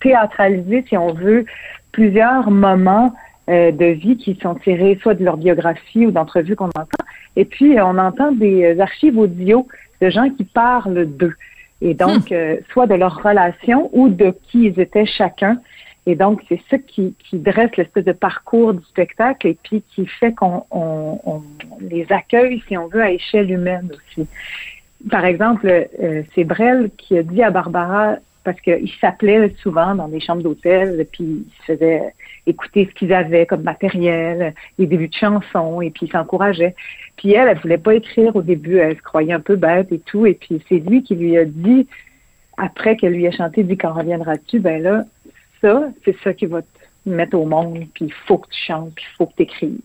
théâtralisé, 0.00 0.84
si 0.88 0.96
on 0.96 1.12
veut, 1.12 1.44
plusieurs 1.92 2.50
moments 2.50 3.12
euh, 3.48 3.72
de 3.72 3.86
vie 3.86 4.16
qui 4.16 4.38
sont 4.40 4.54
tirés 4.54 4.98
soit 5.02 5.14
de 5.14 5.24
leur 5.24 5.36
biographie 5.36 6.06
ou 6.06 6.12
d'entrevues 6.12 6.54
qu'on 6.54 6.68
entend. 6.68 7.04
Et 7.34 7.44
puis, 7.44 7.78
euh, 7.78 7.84
on 7.84 7.98
entend 7.98 8.30
des 8.30 8.78
archives 8.78 9.18
audio 9.18 9.66
de 10.00 10.08
gens 10.08 10.30
qui 10.30 10.44
parlent 10.44 11.06
d'eux. 11.06 11.34
Et 11.80 11.94
donc, 11.94 12.30
euh, 12.30 12.58
soit 12.72 12.86
de 12.86 12.94
leur 12.94 13.22
relation 13.22 13.90
ou 13.92 14.08
de 14.08 14.34
qui 14.44 14.66
ils 14.66 14.78
étaient 14.78 15.06
chacun. 15.06 15.58
Et 16.10 16.16
donc, 16.16 16.42
c'est 16.48 16.60
ça 16.68 16.76
qui, 16.76 17.14
dresse 17.32 17.70
l'espèce 17.76 18.04
de 18.04 18.10
parcours 18.10 18.74
du 18.74 18.82
spectacle 18.84 19.46
et 19.46 19.56
puis 19.62 19.84
qui 19.94 20.06
fait 20.06 20.32
qu'on 20.32 20.64
on, 20.72 21.20
on 21.24 21.42
les 21.80 22.04
accueille, 22.10 22.60
si 22.66 22.76
on 22.76 22.88
veut, 22.88 23.00
à 23.00 23.12
échelle 23.12 23.48
humaine 23.48 23.92
aussi. 23.94 24.26
Par 25.08 25.24
exemple, 25.24 25.68
euh, 25.68 26.22
c'est 26.34 26.42
Brel 26.42 26.90
qui 26.98 27.16
a 27.16 27.22
dit 27.22 27.44
à 27.44 27.52
Barbara, 27.52 28.16
parce 28.42 28.60
qu'il 28.60 28.90
s'appelait 29.00 29.54
souvent 29.62 29.94
dans 29.94 30.08
des 30.08 30.18
chambres 30.18 30.42
d'hôtel, 30.42 31.06
puis 31.12 31.46
il 31.46 31.52
se 31.58 31.72
faisait 31.74 32.12
écouter 32.44 32.88
ce 32.90 32.98
qu'ils 32.98 33.12
avaient 33.12 33.46
comme 33.46 33.62
matériel, 33.62 34.52
les 34.78 34.86
débuts 34.86 35.08
de 35.08 35.14
chansons, 35.14 35.80
et 35.80 35.90
puis 35.90 36.06
il 36.06 36.10
s'encourageait. 36.10 36.74
Puis 37.16 37.34
elle, 37.34 37.48
elle 37.48 37.58
voulait 37.58 37.78
pas 37.78 37.94
écrire 37.94 38.34
au 38.34 38.42
début, 38.42 38.78
elle 38.78 38.96
se 38.96 39.02
croyait 39.02 39.32
un 39.32 39.40
peu 39.40 39.54
bête 39.54 39.92
et 39.92 40.00
tout, 40.00 40.26
et 40.26 40.34
puis 40.34 40.60
c'est 40.68 40.78
lui 40.78 41.04
qui 41.04 41.14
lui 41.14 41.38
a 41.38 41.44
dit, 41.44 41.86
après 42.56 42.96
qu'elle 42.96 43.12
lui 43.12 43.26
a 43.26 43.30
chanté 43.30 43.62
«Dis 43.64 43.76
quand 43.76 43.92
reviendras-tu», 43.92 44.58
ben 44.60 44.82
là, 44.82 45.04
ça, 45.60 45.88
c'est 46.04 46.16
ça 46.22 46.32
qui 46.34 46.46
va 46.46 46.62
te 46.62 46.68
mettre 47.06 47.36
au 47.36 47.44
monde, 47.46 47.86
puis 47.94 48.06
il 48.06 48.12
faut 48.26 48.38
que 48.38 48.48
tu 48.50 48.58
chantes, 48.66 48.92
puis 48.94 49.04
il 49.10 49.16
faut 49.16 49.26
que 49.26 49.34
tu 49.36 49.42
écrives. 49.44 49.78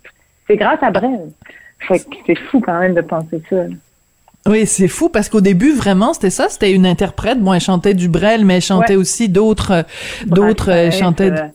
C'est 0.47 0.57
grâce 0.57 0.81
à 0.81 0.91
Brel. 0.91 1.31
Fait 1.79 1.99
que 1.99 2.15
c'est 2.25 2.37
fou 2.37 2.61
quand 2.61 2.79
même 2.79 2.93
de 2.93 3.01
penser 3.01 3.41
ça. 3.49 3.55
là. 3.63 3.75
Oui, 4.47 4.67
c'est 4.67 4.87
fou 4.87 5.09
parce 5.09 5.27
qu'au 5.27 5.41
début 5.41 5.71
vraiment 5.73 6.13
c'était 6.13 6.29
ça, 6.29 6.49
c'était 6.49 6.71
une 6.71 6.85
interprète. 6.85 7.39
Bon, 7.39 7.53
elle 7.53 7.61
chantait 7.61 7.95
du 7.95 8.09
Brel, 8.09 8.45
mais 8.45 8.55
elle 8.57 8.61
chantait 8.61 8.93
Ouais. 8.95 9.01
aussi 9.01 9.27
d'autres, 9.27 9.71
euh, 9.71 9.83
d'autres. 10.27 10.69
Elle 10.69 10.89
Brassens, 10.89 11.03
chantait. 11.03 11.31
euh, 11.31 11.47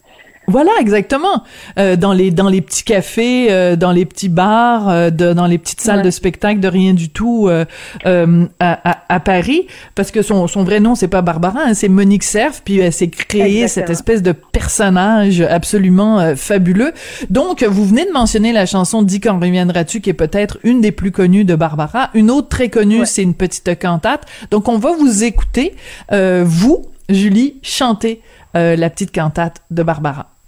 Voilà, 0.51 0.72
exactement. 0.80 1.44
Euh, 1.78 1.94
dans 1.96 2.12
les 2.12 2.32
dans 2.32 2.48
les 2.48 2.61
petits 2.61 2.82
cafés, 2.82 3.48
euh, 3.51 3.76
dans 3.76 3.92
les 3.92 4.05
petits 4.05 4.28
bars, 4.28 4.88
euh, 4.88 5.11
de, 5.11 5.32
dans 5.32 5.46
les 5.46 5.59
petites 5.59 5.80
salles 5.80 6.03
de 6.03 6.11
spectacle 6.11 6.61
de 6.61 6.66
rien 6.66 6.92
du 6.92 7.09
tout 7.09 7.46
euh, 7.48 7.64
euh, 8.07 8.46
à, 8.59 8.90
à, 8.90 8.98
à, 9.09 9.20
Paris, 9.20 9.66
parce 9.94 10.11
que 10.11 10.22
son, 10.22 10.48
son 10.48 10.64
vrai 10.64 10.80
nom 10.80 10.94
c'est 10.96 11.09
pas 11.09 11.22
Barbara, 11.22 11.61
hein, 11.66 11.74
c'est 11.74 11.88
Monique 11.88 12.24
Cerf, 12.24 12.62
puis 12.64 12.78
elle 12.78 12.92
s'est 12.92 13.09
créée 13.09 13.68
cette 13.68 13.90
espèce 13.90 14.22
de 14.22 14.32
personnage 14.32 15.40
absolument 15.40 16.34
fabuleux. 16.34 16.92
Donc 17.30 17.62
vous 17.62 17.84
venez 17.84 18.07
de 18.07 18.12
mentionner 18.12 18.53
la 18.53 18.66
chanson 18.66 19.03
Dis 19.03 19.20
quand 19.20 19.38
reviendras-tu, 19.38 20.01
qui 20.01 20.11
est 20.11 20.14
peut-être 20.14 20.59
une 20.64 20.80
des 20.80 20.92
plus 20.92 21.12
connues 21.12 21.44
de 21.44 21.55
Barbara. 21.55 22.11
Une 22.14 22.30
autre 22.30 22.48
très 22.48 22.68
connue, 22.68 23.07
c'est 23.07 23.22
une 23.22 23.34
petite 23.34 23.78
cantate. 23.78 24.26
Donc 24.51 24.68
on 24.68 24.78
va 24.78 24.92
vous 24.92 25.22
écouter, 25.22 25.74
vous, 26.11 26.82
Julie, 27.09 27.57
chanter 27.62 28.20
la 28.55 28.90
petite 28.90 29.12
cantate 29.12 29.62
de 29.70 29.82
Barbara. 29.82 30.39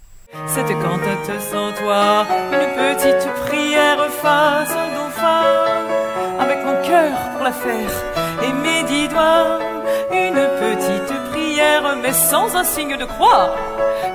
Cette 0.47 0.67
cantate 0.67 1.41
sans 1.51 1.71
toi, 1.73 2.25
une 2.51 2.95
petite 2.95 3.29
prière 3.45 4.03
face 4.21 4.71
un 4.71 4.95
dauphin, 4.95 6.39
avec 6.39 6.65
mon 6.65 6.81
cœur 6.81 7.11
pour 7.33 7.43
la 7.43 7.51
faire 7.51 7.91
et 8.41 8.51
mes 8.51 8.83
dix 8.87 9.07
doigts, 9.09 9.59
une 10.11 10.33
petite 10.33 11.31
prière 11.31 11.95
mais 12.01 12.13
sans 12.13 12.55
un 12.55 12.63
signe 12.63 12.97
de 12.97 13.05
croix, 13.05 13.55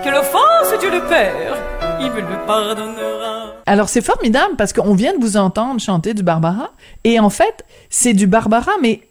que 0.05 0.11
l'offense 0.11 0.79
Dieu 0.81 0.91
le 0.91 1.03
Père, 1.03 1.57
il 2.01 2.11
me 2.11 2.21
le 2.21 2.47
pardonnera. 2.47 3.55
Alors 3.67 3.89
c'est 3.89 4.03
formidable 4.03 4.57
parce 4.57 4.73
qu'on 4.73 4.95
vient 4.95 5.17
de 5.17 5.21
vous 5.21 5.37
entendre 5.37 5.81
chanter 5.81 6.15
du 6.15 6.25
Barbara. 6.25 6.71
Et 7.05 7.21
en 7.21 7.31
fait 7.31 7.65
c'est 7.91 8.15
du 8.15 8.27
Barbara 8.27 8.73
mais 8.83 9.08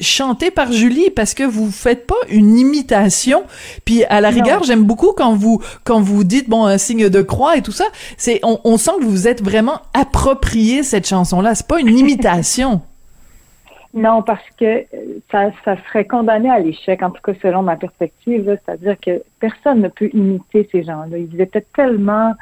chanté 0.00 0.50
par 0.50 0.72
Julie 0.72 1.10
parce 1.10 1.34
que 1.34 1.42
vous 1.42 1.70
faites 1.70 2.06
pas 2.06 2.16
une 2.28 2.56
imitation. 2.56 3.44
Puis 3.84 4.04
à 4.04 4.20
la 4.20 4.30
rigueur 4.30 4.62
j'aime 4.62 4.84
beaucoup 4.84 5.12
quand 5.12 5.34
vous 5.34 5.60
quand 5.84 6.00
vous 6.00 6.24
dites 6.24 6.48
bon 6.48 6.64
un 6.64 6.78
signe 6.78 7.08
de 7.08 7.22
croix 7.22 7.56
et 7.56 7.62
tout 7.62 7.72
ça. 7.72 7.86
C'est 8.16 8.40
on, 8.42 8.60
on 8.64 8.76
sent 8.76 8.92
que 9.00 9.04
vous 9.04 9.28
êtes 9.28 9.42
vraiment 9.42 9.80
approprié 9.94 10.82
cette 10.82 11.06
chanson 11.06 11.40
là 11.40 11.54
c'est 11.54 11.66
pas 11.66 11.80
une 11.80 11.88
imitation. 11.98 12.80
Non 13.94 14.22
parce 14.22 14.44
que 14.58 14.84
ça, 15.32 15.50
ça 15.64 15.76
serait 15.88 16.04
condamné 16.04 16.50
à 16.50 16.60
l'échec 16.60 17.02
en 17.02 17.10
tout 17.10 17.22
cas 17.22 17.32
selon 17.42 17.62
ma 17.62 17.76
perspective 17.76 18.44
c'est-à-dire 18.64 18.96
que 19.04 19.22
personne 19.40 19.80
ne 19.80 19.88
peut 19.88 20.10
imiter 20.12 20.68
ces 20.70 20.84
gens-là. 20.84 21.18
Ils 21.18 21.40
étaient 21.40 21.66
tellement 21.74 22.34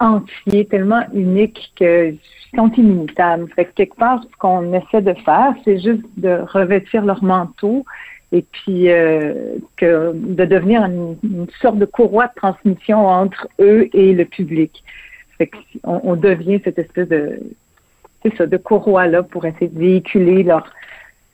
entiers 0.00 0.66
tellement 0.66 1.02
uniques 1.12 1.72
que 1.78 2.14
sont 2.56 2.72
inimitables. 2.72 3.48
Fait 3.54 3.66
que 3.66 3.72
quelque 3.72 3.96
part, 3.96 4.22
ce 4.22 4.36
qu'on 4.38 4.72
essaie 4.72 5.02
de 5.02 5.14
faire, 5.14 5.54
c'est 5.64 5.78
juste 5.78 6.02
de 6.16 6.40
revêtir 6.48 7.04
leur 7.04 7.22
manteau 7.22 7.84
et 8.32 8.42
puis 8.42 8.90
euh, 8.90 9.56
de 9.80 10.44
devenir 10.44 10.84
une, 10.84 11.46
sorte 11.60 11.78
de 11.78 11.84
courroie 11.84 12.28
de 12.28 12.34
transmission 12.34 13.06
entre 13.06 13.48
eux 13.60 13.88
et 13.92 14.12
le 14.12 14.24
public. 14.24 14.82
On, 15.84 16.16
devient 16.16 16.60
cette 16.62 16.78
espèce 16.78 17.08
de 17.08 17.40
ça, 18.36 18.46
de 18.46 18.56
courroie 18.58 19.06
là 19.06 19.22
pour 19.22 19.46
essayer 19.46 19.68
de 19.68 19.78
véhiculer 19.78 20.42
leur 20.42 20.70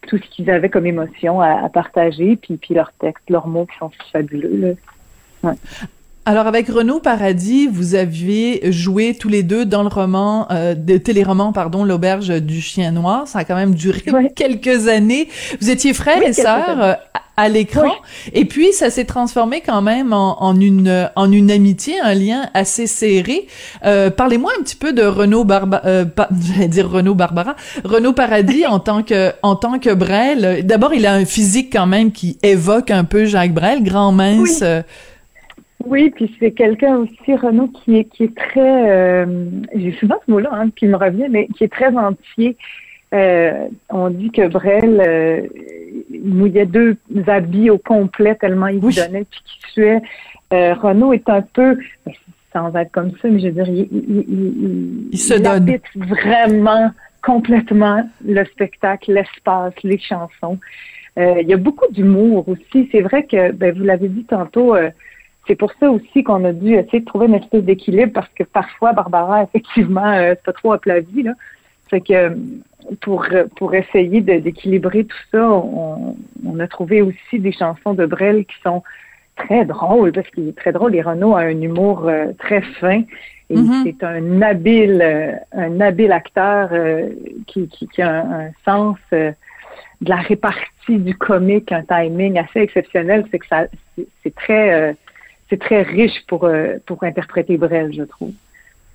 tout 0.07 0.19
ce 0.19 0.23
qu'ils 0.31 0.49
avaient 0.51 0.69
comme 0.69 0.87
émotion 0.87 1.41
à, 1.41 1.69
partager, 1.69 2.37
puis, 2.37 2.57
puis 2.57 2.75
leurs 2.75 2.93
textes, 2.93 3.29
leurs 3.29 3.49
mots 3.49 3.67
qui 3.67 3.77
sont 3.79 3.91
fabuleux. 4.13 4.77
Alors 6.29 6.49
avec 6.49 6.67
Renaud 6.67 6.99
Paradis, 6.99 7.69
vous 7.69 7.95
aviez 7.95 8.73
joué 8.73 9.15
tous 9.15 9.29
les 9.29 9.45
deux 9.45 9.65
dans 9.65 9.85
le 9.85 9.89
roman, 9.89 10.49
euh, 10.51 10.75
de 10.75 10.97
téléroman 10.97 11.53
pardon, 11.53 11.85
l'auberge 11.85 12.43
du 12.43 12.61
chien 12.61 12.91
noir. 12.91 13.29
Ça 13.29 13.39
a 13.39 13.45
quand 13.45 13.55
même 13.55 13.77
duré 13.77 14.03
quelques 14.35 14.89
années. 14.89 15.29
Vous 15.61 15.71
étiez 15.71 15.95
frères 15.95 16.21
et 16.21 16.33
sœurs 16.33 16.83
euh, 16.83 16.95
à 17.37 17.49
l'écran, 17.49 17.93
et 18.33 18.45
puis 18.45 18.73
ça 18.73 18.91
s'est 18.91 19.05
transformé 19.05 19.61
quand 19.61 19.83
même 19.83 20.13
en, 20.13 20.43
en, 20.43 20.59
une 20.61 21.09
en 21.15 21.31
une 21.31 21.53
amitié, 21.53 22.01
un 22.01 22.15
lien 22.15 22.49
assez 22.55 22.89
serré. 22.89 23.47
Euh, 23.85 24.11
Parlez-moi 24.11 24.51
un 24.59 24.63
petit 24.65 24.75
peu 24.75 24.93
de 24.93 25.05
Renaud 25.05 25.45
Barba, 25.45 25.81
euh, 25.85 26.07
j'allais 26.55 26.67
dire 26.67 26.91
Renaud 26.91 27.15
Barbara, 27.15 27.55
Renaud 27.85 28.15
Paradis 28.15 28.67
en 28.69 28.81
tant 28.81 29.05
que 29.05 29.33
en 29.45 29.55
tant 29.55 29.79
que 29.79 29.95
Brel. 29.95 30.67
D'abord, 30.67 30.93
il 30.93 31.07
a 31.07 31.13
un 31.13 31.25
physique 31.25 31.73
quand 31.73 31.87
même 31.87 32.11
qui 32.11 32.37
évoque 32.43 32.91
un 32.91 33.05
peu 33.05 33.27
Jacques 33.27 33.55
Brel, 33.55 33.85
grand 33.85 34.11
mince. 34.11 34.65
Oui, 35.87 36.11
puis 36.11 36.35
c'est 36.41 36.51
quelqu'un 36.51 36.97
aussi, 36.97 37.35
Renaud, 37.35 37.69
qui 37.69 37.99
est, 37.99 38.05
qui 38.05 38.25
est 38.25 38.37
très, 38.37 38.91
euh, 38.91 39.47
j'ai 39.75 39.93
souvent 39.93 40.17
ce 40.27 40.31
mot-là 40.31 40.51
hein, 40.53 40.71
qui 40.75 40.87
me 40.87 40.97
revient, 40.97 41.29
mais 41.31 41.47
qui 41.57 41.65
est 41.65 41.73
très 41.73 41.97
entier. 41.97 42.57
Euh, 43.15 43.69
on 43.89 44.11
dit 44.11 44.31
que 44.31 44.49
Brel 44.49 45.01
euh, 45.01 45.43
mouillait 46.25 46.67
deux 46.67 46.97
habits 47.29 47.71
au 47.71 47.79
complet 47.79 48.35
tellement 48.35 48.67
il 48.67 48.81
donnait 48.81 49.25
puis 49.31 49.41
qu'il 49.45 49.73
tuait. 49.73 50.03
Euh, 50.53 50.75
Renaud 50.75 51.13
est 51.13 51.29
un 51.29 51.43
peu, 51.43 51.79
ben, 52.05 52.13
sans 52.53 52.75
être 52.75 52.91
comme 52.91 53.13
ça, 53.23 53.29
mais 53.29 53.39
je 53.39 53.47
veux 53.47 53.53
dire, 53.53 53.69
il, 53.69 53.89
il, 53.93 54.25
il, 54.29 55.09
il 55.13 55.19
se 55.19 55.35
donne. 55.35 55.79
vraiment 55.95 56.91
complètement 57.23 58.09
le 58.25 58.45
spectacle, 58.45 59.13
l'espace, 59.13 59.75
les 59.85 59.99
chansons. 59.99 60.59
Euh, 61.19 61.41
il 61.41 61.49
y 61.49 61.55
a 61.55 61.57
beaucoup 61.57 61.91
d'humour 61.91 62.49
aussi. 62.49 62.89
C'est 62.93 63.01
vrai 63.01 63.25
que, 63.25 63.53
ben, 63.53 63.77
vous 63.77 63.85
l'avez 63.85 64.09
dit 64.09 64.25
tantôt, 64.25 64.75
euh, 64.75 64.91
c'est 65.47 65.55
pour 65.55 65.73
ça 65.79 65.91
aussi 65.91 66.25
qu'on 66.25 66.45
a 66.45 66.53
dû 66.53 66.75
essayer 66.75 67.01
de 67.01 67.05
trouver 67.05 67.27
une 67.27 67.35
espèce 67.35 67.63
d'équilibre 67.63 68.13
parce 68.13 68.29
que 68.31 68.45
parfois, 68.45 68.93
Barbara, 68.93 69.43
effectivement, 69.55 70.07
euh, 70.07 70.35
c'est 70.35 70.43
pas 70.43 70.53
trop 70.53 70.73
à 70.73 70.79
plat 70.79 71.01
vie, 71.01 71.23
là. 71.23 71.33
Fait 71.89 72.01
que 72.01 72.37
pour, 73.01 73.27
pour 73.57 73.75
essayer 73.75 74.21
d'équilibrer 74.21 75.05
tout 75.05 75.17
ça, 75.31 75.49
on, 75.49 76.17
on, 76.45 76.59
a 76.59 76.67
trouvé 76.67 77.01
aussi 77.01 77.39
des 77.39 77.53
chansons 77.53 77.95
de 77.95 78.07
Brel 78.07 78.45
qui 78.45 78.57
sont 78.65 78.83
très 79.37 79.65
drôles, 79.65 80.13
parce 80.13 80.29
qu'il 80.31 80.49
est 80.49 80.57
très 80.57 80.73
drôle. 80.73 80.95
Et 80.97 81.03
Renaud 81.03 81.37
a 81.37 81.43
un 81.43 81.61
humour 81.61 82.09
euh, 82.09 82.33
très 82.39 82.63
fin. 82.63 83.03
Et 83.51 83.55
mm-hmm. 83.55 83.83
c'est 83.85 84.05
un 84.05 84.43
habile, 84.43 85.01
euh, 85.01 85.33
un 85.53 85.81
habile 85.81 86.11
acteur 86.11 86.71
euh, 86.73 87.11
qui, 87.47 87.69
qui, 87.69 87.87
qui, 87.87 88.03
a 88.03 88.11
un, 88.11 88.47
un 88.47 88.51
sens 88.65 88.97
de 89.13 89.35
la 90.01 90.17
répartie 90.17 90.99
du 90.99 91.15
comique, 91.15 91.71
un 91.71 91.83
timing 91.83 92.39
assez 92.39 92.61
exceptionnel. 92.61 93.25
C'est 93.31 93.39
que 93.39 93.47
ça, 93.47 93.67
c'est 94.25 94.35
très 94.35 94.97
c'est 95.49 95.61
très 95.61 95.83
riche 95.83 96.25
pour, 96.27 96.45
euh, 96.45 96.77
pour 96.87 97.05
interpréter 97.05 97.57
Brel, 97.57 97.93
je 97.93 98.03
trouve. 98.03 98.33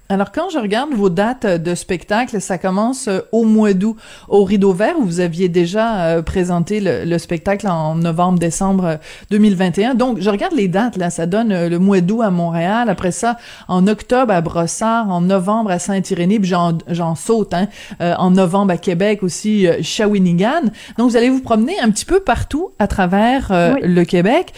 Alors, 0.10 0.34
quand 0.34 0.49
je 0.49 0.58
regarde 0.60 0.91
vos 0.93 1.10
dates 1.10 1.45
de 1.45 1.74
spectacle, 1.74 2.41
ça 2.41 2.58
commence 2.58 3.08
euh, 3.08 3.22
au 3.32 3.45
mois 3.45 3.72
d'août 3.72 3.95
au 4.28 4.43
Rideau 4.43 4.74
Vert, 4.74 4.99
où 4.99 5.06
vous 5.06 5.22
aviez 5.22 5.47
déjà 5.47 6.02
euh, 6.02 6.22
présenté 6.22 6.82
le, 6.82 7.18
spectacle 7.18 7.66
en 7.66 7.95
novembre-décembre 7.95 8.99
2021. 9.30 9.95
Donc, 9.95 10.20
je 10.20 10.30
regarde 10.30 10.54
les 10.54 10.68
dates, 10.68 10.97
là, 10.97 11.10
ça 11.10 11.28
donne 11.28 11.68
le 11.68 11.80
mois 11.80 12.02
d'août 12.02 12.24
à 12.24 12.30
Montréal, 12.30 12.89
après 12.89 13.12
ça, 13.12 13.38
en 13.70 13.88
octobre 13.88 14.34
à 14.34 14.41
Brossard, 14.41 15.10
en 15.10 15.22
novembre 15.22 15.72
à 15.72 15.80
Saint-Irénée, 15.80 16.41
puis 16.41 16.49
j'en 16.49 17.16
saute, 17.16 17.54
hein, 17.54 17.70
en 17.99 18.32
novembre 18.32 18.74
à 18.74 18.78
Québec 18.78 19.24
aussi, 19.24 19.66
Shawinigan. 19.82 20.64
Donc, 20.97 21.12
vous 21.12 21.16
allez 21.16 21.30
vous 21.30 21.41
promener 21.41 21.80
un 21.80 21.89
petit 21.89 22.06
peu 22.06 22.20
partout 22.20 22.72
à 22.80 22.88
travers 22.88 23.47
le 23.82 24.04
Québec. 24.04 24.52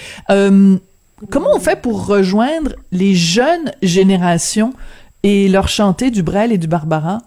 Comment 1.30 1.50
on 1.56 1.60
fait 1.60 1.82
pour 1.82 2.08
rejoindre 2.08 2.74
les 2.92 3.14
jeunes 3.14 3.72
générations 3.82 4.74
et 5.24 5.48
leur 5.48 5.68
chanter 5.68 6.12
du 6.12 6.24
Brel 6.24 6.52
et 6.52 6.58
du 6.58 6.68
Barbara? 6.68 7.20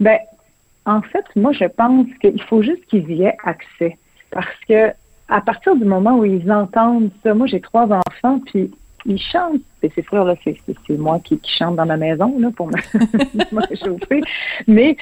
Ben, 0.00 0.18
en 0.86 1.00
fait, 1.02 1.24
moi, 1.36 1.52
je 1.52 1.64
pense 1.64 2.06
qu'il 2.20 2.42
faut 2.42 2.62
juste 2.62 2.84
qu'ils 2.86 3.10
y 3.10 3.22
aient 3.22 3.36
accès. 3.44 3.96
Parce 4.30 4.46
que 4.68 4.92
à 5.28 5.40
partir 5.40 5.74
du 5.76 5.84
moment 5.84 6.18
où 6.18 6.24
ils 6.24 6.50
entendent 6.52 7.10
ça, 7.22 7.34
moi, 7.34 7.46
j'ai 7.46 7.60
trois 7.60 7.86
enfants, 7.86 8.40
puis 8.46 8.70
ils 9.06 9.20
chantent. 9.20 9.62
Et 9.82 9.90
c'est 9.94 10.06
sûr, 10.08 10.24
là, 10.24 10.34
c'est, 10.44 10.56
moi 10.98 11.20
qui, 11.24 11.40
chante 11.58 11.76
dans 11.76 11.86
ma 11.86 11.96
maison, 11.96 12.38
là, 12.38 12.50
pour 12.54 12.66
me, 12.66 12.74
me 13.54 13.66
réchauffer. 13.66 14.22
Mais 14.66 14.96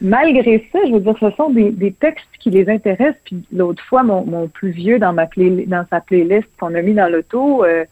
malgré 0.00 0.68
ça, 0.72 0.78
je 0.86 0.92
veux 0.92 1.00
dire, 1.00 1.14
ce 1.18 1.30
sont 1.36 1.50
des, 1.50 1.92
textes 1.98 2.26
qui 2.38 2.50
les 2.50 2.68
intéressent. 2.68 3.20
Puis 3.24 3.44
l'autre 3.52 3.82
fois, 3.84 4.02
mon, 4.02 4.48
plus 4.48 4.70
vieux 4.70 4.98
dans 4.98 5.12
ma 5.12 5.26
play, 5.26 5.64
dans 5.66 5.84
sa 5.90 6.00
playlist 6.00 6.48
qu'on 6.58 6.74
a 6.74 6.82
mis 6.82 6.94
dans 6.94 7.10
l'auto, 7.10 7.64
euh, 7.64 7.84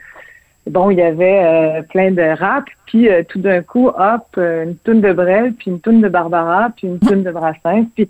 bon, 0.67 0.91
il 0.91 0.99
y 0.99 1.03
avait 1.03 1.45
euh, 1.45 1.83
plein 1.83 2.11
de 2.11 2.23
rap, 2.23 2.65
puis 2.87 3.09
euh, 3.09 3.23
tout 3.29 3.41
d'un 3.41 3.63
coup, 3.63 3.89
hop, 3.89 4.37
une 4.37 4.77
toune 4.85 5.01
de 5.01 5.13
Brel, 5.13 5.55
puis 5.55 5.71
une 5.71 5.81
toune 5.81 6.01
de 6.01 6.09
Barbara, 6.09 6.71
puis 6.77 6.87
une 6.89 6.99
toune 6.99 7.23
de 7.23 7.31
Brassens. 7.31 7.87
Puis 7.95 8.09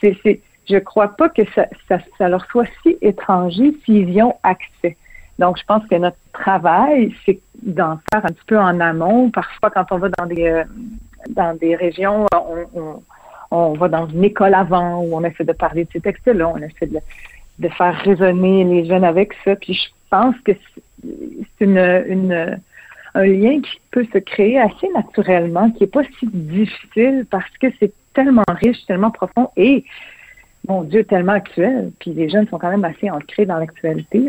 c'est, 0.00 0.40
je 0.68 0.78
crois 0.78 1.08
pas 1.08 1.28
que 1.28 1.42
ça, 1.54 1.66
ça, 1.88 1.98
ça 2.18 2.28
leur 2.28 2.44
soit 2.46 2.66
si 2.82 2.96
étranger 3.02 3.74
s'ils 3.84 4.10
y 4.10 4.22
ont 4.22 4.36
accès. 4.42 4.96
Donc, 5.38 5.58
je 5.58 5.64
pense 5.64 5.86
que 5.86 5.94
notre 5.94 6.18
travail, 6.32 7.14
c'est 7.24 7.40
d'en 7.62 7.98
faire 8.12 8.24
un 8.24 8.28
petit 8.28 8.44
peu 8.46 8.58
en 8.58 8.78
amont. 8.78 9.30
Parfois, 9.30 9.70
quand 9.70 9.86
on 9.90 9.98
va 9.98 10.10
dans 10.10 10.26
des 10.26 10.64
dans 11.28 11.56
des 11.56 11.76
régions, 11.76 12.26
on, 12.34 12.66
on, 12.74 13.02
on 13.50 13.72
va 13.74 13.88
dans 13.88 14.06
une 14.06 14.24
école 14.24 14.54
avant 14.54 15.02
où 15.02 15.16
on 15.16 15.24
essaie 15.24 15.44
de 15.44 15.52
parler 15.52 15.84
de 15.84 15.90
ces 15.92 16.00
textes-là, 16.00 16.48
on 16.48 16.58
essaie 16.58 16.86
de, 16.86 16.98
de, 17.58 17.68
faire 17.68 17.96
résonner 17.96 18.64
les 18.64 18.86
jeunes 18.86 19.04
avec 19.04 19.32
ça. 19.44 19.56
Puis 19.56 19.74
je 19.74 19.88
pense 20.08 20.34
que 20.44 20.52
c'est 21.02 21.64
une, 21.64 21.78
une, 21.78 22.60
un 23.14 23.24
lien 23.24 23.60
qui 23.60 23.80
peut 23.90 24.06
se 24.12 24.18
créer 24.18 24.58
assez 24.58 24.88
naturellement, 24.94 25.70
qui 25.70 25.82
n'est 25.82 25.90
pas 25.90 26.02
si 26.18 26.26
difficile 26.26 27.26
parce 27.30 27.50
que 27.60 27.66
c'est 27.80 27.92
tellement 28.14 28.44
riche, 28.48 28.84
tellement 28.86 29.10
profond 29.10 29.50
et, 29.56 29.84
mon 30.68 30.82
Dieu, 30.82 31.04
tellement 31.04 31.32
actuel. 31.32 31.90
Puis 31.98 32.12
les 32.12 32.28
jeunes 32.28 32.46
sont 32.48 32.58
quand 32.58 32.70
même 32.70 32.84
assez 32.84 33.10
ancrés 33.10 33.46
dans 33.46 33.58
l'actualité. 33.58 34.22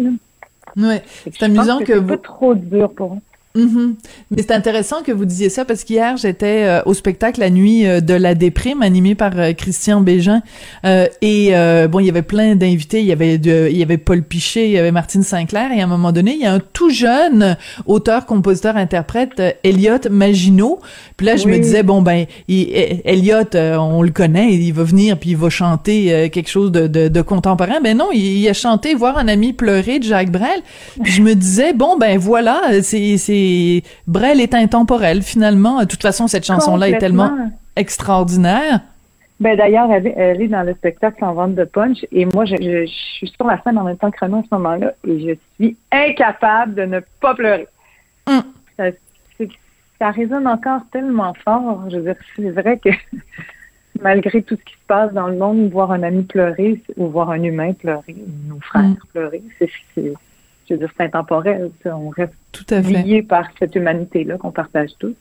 Oui, 0.77 0.95
c'est 1.05 1.43
amusant 1.43 1.79
que, 1.79 1.93
vous... 1.93 2.15
trop 2.15 2.55
dur 2.55 2.93
pour 2.93 3.15
eux. 3.15 3.19
Mm-hmm. 3.55 3.95
Mais 4.31 4.41
c'est 4.41 4.51
intéressant 4.51 5.03
que 5.03 5.11
vous 5.11 5.25
disiez 5.25 5.49
ça 5.49 5.65
parce 5.65 5.83
qu'hier 5.83 6.15
j'étais 6.15 6.63
euh, 6.63 6.81
au 6.85 6.93
spectacle 6.93 7.41
la 7.41 7.49
nuit 7.49 7.85
euh, 7.85 7.99
de 7.99 8.13
la 8.13 8.33
déprime 8.33 8.81
animé 8.81 9.13
par 9.13 9.37
euh, 9.37 9.51
Christian 9.51 9.99
Bégin. 9.99 10.41
Et 10.85 11.51
bon 11.89 11.99
il 11.99 12.05
y 12.05 12.09
avait 12.09 12.21
plein 12.21 12.55
d'invités. 12.55 13.01
Il 13.01 13.07
y 13.07 13.11
avait 13.11 13.37
de, 13.37 13.67
il 13.69 13.77
y 13.77 13.83
avait 13.83 13.97
Paul 13.97 14.23
Pichet 14.23 14.67
il 14.67 14.71
y 14.71 14.77
avait 14.77 14.91
Martine 14.91 15.23
Sinclair. 15.23 15.71
Et 15.73 15.81
à 15.81 15.83
un 15.83 15.87
moment 15.87 16.13
donné 16.13 16.33
il 16.33 16.41
y 16.41 16.45
a 16.45 16.53
un 16.53 16.59
tout 16.59 16.89
jeune 16.89 17.57
auteur 17.85 18.25
compositeur 18.25 18.77
interprète 18.77 19.41
Elliot 19.63 20.09
Maginot. 20.09 20.79
Puis 21.17 21.25
là 21.25 21.35
je 21.35 21.47
me 21.47 21.57
disais 21.57 21.83
bon 21.83 22.01
ben 22.01 22.25
Elliot 22.47 23.53
on 23.53 24.01
le 24.01 24.11
connaît. 24.11 24.53
Il 24.53 24.71
va 24.73 24.83
venir 24.83 25.17
puis 25.17 25.31
il 25.31 25.37
va 25.37 25.49
chanter 25.49 26.29
quelque 26.31 26.49
chose 26.49 26.71
de, 26.71 26.87
de, 26.87 27.09
de 27.09 27.21
contemporain. 27.21 27.81
Ben 27.83 27.97
non 27.97 28.09
il, 28.13 28.39
il, 28.39 28.47
a 28.47 28.53
chanté 28.53 28.93
voir 28.95 29.17
un 29.17 29.27
ami 29.27 29.51
pleurer 29.51 29.99
de 29.99 30.05
Jacques 30.05 30.31
Brel. 30.31 30.61
Puis 31.03 31.11
je 31.11 31.21
me 31.21 31.35
disais 31.35 31.73
bon 31.73 31.97
ben 31.97 32.17
voilà 32.17 32.61
c'est 32.81 33.17
c'est 33.41 33.83
Brel 34.07 34.39
est 34.39 34.53
intemporel 34.53 35.21
finalement. 35.21 35.79
De 35.79 35.85
toute 35.85 36.01
façon, 36.01 36.27
cette 36.27 36.45
chanson-là 36.45 36.89
est 36.89 36.97
tellement 36.97 37.31
extraordinaire. 37.75 38.81
Ben 39.39 39.57
d'ailleurs, 39.57 39.91
elle, 39.91 40.05
est 40.41 40.47
dans 40.47 40.61
le 40.61 40.73
spectacle 40.75 41.23
en 41.25 41.33
vente 41.33 41.55
de 41.55 41.63
punch 41.63 42.05
et 42.11 42.25
moi, 42.25 42.45
je, 42.45 42.85
suis 42.85 43.27
sur 43.27 43.47
la 43.47 43.59
scène 43.63 43.79
en 43.79 43.83
même 43.83 43.97
temps 43.97 44.11
que 44.11 44.23
Renaud 44.23 44.37
à 44.37 44.43
ce 44.43 44.55
moment-là 44.55 44.93
et 45.07 45.19
je 45.19 45.35
suis 45.55 45.75
incapable 45.91 46.75
de 46.75 46.83
ne 46.83 46.99
pas 47.19 47.33
pleurer. 47.33 47.67
Hum. 48.27 48.43
Ça, 48.77 50.11
résonne 50.11 50.47
encore 50.47 50.81
tellement 50.91 51.33
fort. 51.33 51.83
Je 51.89 51.97
veux 51.97 52.03
dire, 52.03 52.15
c'est 52.35 52.51
vrai 52.51 52.77
que 52.77 52.89
malgré 54.01 54.43
tout 54.43 54.55
ce 54.55 54.63
qui 54.63 54.73
se 54.73 54.85
passe 54.87 55.11
dans 55.13 55.27
le 55.27 55.37
monde, 55.37 55.71
voir 55.71 55.91
un 55.91 56.03
ami 56.03 56.21
pleurer 56.21 56.79
ou 56.95 57.07
voir 57.07 57.31
un 57.31 57.41
humain 57.41 57.73
pleurer, 57.73 58.15
nos 58.47 58.59
frères 58.59 58.83
hum. 58.83 58.97
pleurer, 59.11 59.41
c'est 59.57 59.69
je 60.71 60.75
veux 60.75 60.79
dire, 60.87 60.93
c'est 60.97 61.03
intemporel. 61.03 61.71
On 61.85 62.09
reste 62.09 62.33
Tout 62.51 62.65
à 62.69 62.79
lié 62.79 63.21
par 63.23 63.49
cette 63.59 63.75
humanité-là 63.75 64.37
qu'on 64.37 64.51
partage 64.51 64.91
tous. 64.99 65.15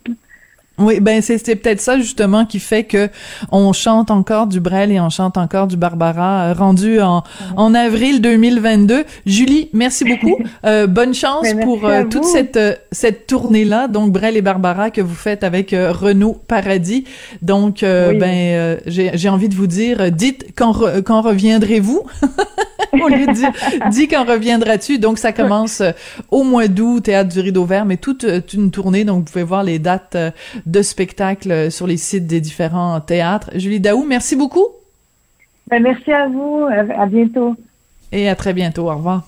Oui, 0.80 1.00
ben 1.00 1.20
c'est 1.20 1.38
peut-être 1.56 1.80
ça 1.80 1.98
justement 1.98 2.46
qui 2.46 2.58
fait 2.58 2.84
que 2.84 3.10
on 3.52 3.72
chante 3.74 4.10
encore 4.10 4.46
du 4.46 4.60
Brel 4.60 4.90
et 4.90 4.98
on 4.98 5.10
chante 5.10 5.36
encore 5.36 5.66
du 5.66 5.76
Barbara 5.76 6.48
euh, 6.48 6.52
rendu 6.54 7.00
en, 7.02 7.22
en 7.56 7.74
avril 7.74 8.22
2022. 8.22 9.04
Julie, 9.26 9.68
merci 9.72 10.04
beaucoup. 10.04 10.38
Euh, 10.66 10.86
bonne 10.86 11.14
chance 11.14 11.42
ben, 11.42 11.60
pour 11.60 11.86
euh, 11.86 12.04
toute 12.04 12.24
cette 12.24 12.58
cette 12.92 13.26
tournée 13.26 13.64
là, 13.64 13.88
donc 13.88 14.12
Brel 14.12 14.36
et 14.36 14.42
Barbara 14.42 14.90
que 14.90 15.00
vous 15.00 15.14
faites 15.14 15.42
avec 15.42 15.70
Renaud 15.70 16.38
Paradis. 16.48 17.04
Donc 17.40 17.80
ben 17.80 18.78
j'ai 18.86 19.28
envie 19.28 19.48
de 19.48 19.54
vous 19.54 19.66
dire, 19.66 20.12
dites 20.12 20.48
quand 20.56 20.74
quand 21.04 21.22
reviendrez-vous? 21.22 22.02
Au 22.92 23.08
lieu 23.08 23.26
de 23.26 23.32
dire 23.32 23.52
dis 23.90 24.08
quand 24.08 24.24
reviendras-tu? 24.24 24.98
Donc 24.98 25.18
ça 25.18 25.32
commence 25.32 25.82
au 26.30 26.42
mois 26.42 26.68
d'août 26.68 27.04
théâtre 27.04 27.32
du 27.32 27.40
Rideau 27.40 27.64
Vert, 27.64 27.84
mais 27.84 27.96
toute 27.96 28.26
une 28.52 28.70
tournée. 28.70 29.04
Donc 29.04 29.18
vous 29.18 29.32
pouvez 29.32 29.44
voir 29.44 29.62
les 29.62 29.78
dates 29.78 30.16
de 30.70 30.82
spectacles 30.82 31.70
sur 31.70 31.86
les 31.86 31.96
sites 31.96 32.26
des 32.26 32.40
différents 32.40 33.00
théâtres. 33.00 33.50
Julie 33.54 33.80
Daou, 33.80 34.04
merci 34.06 34.36
beaucoup. 34.36 34.66
Ben, 35.68 35.82
merci 35.82 36.12
à 36.12 36.28
vous. 36.28 36.66
À, 36.96 37.06
bientôt. 37.06 37.54
Et 38.12 38.28
à 38.28 38.34
très 38.34 38.52
bientôt. 38.52 38.90
Au 38.90 38.96
revoir. 38.96 39.24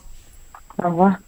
Au 0.82 0.88
revoir. 0.88 1.18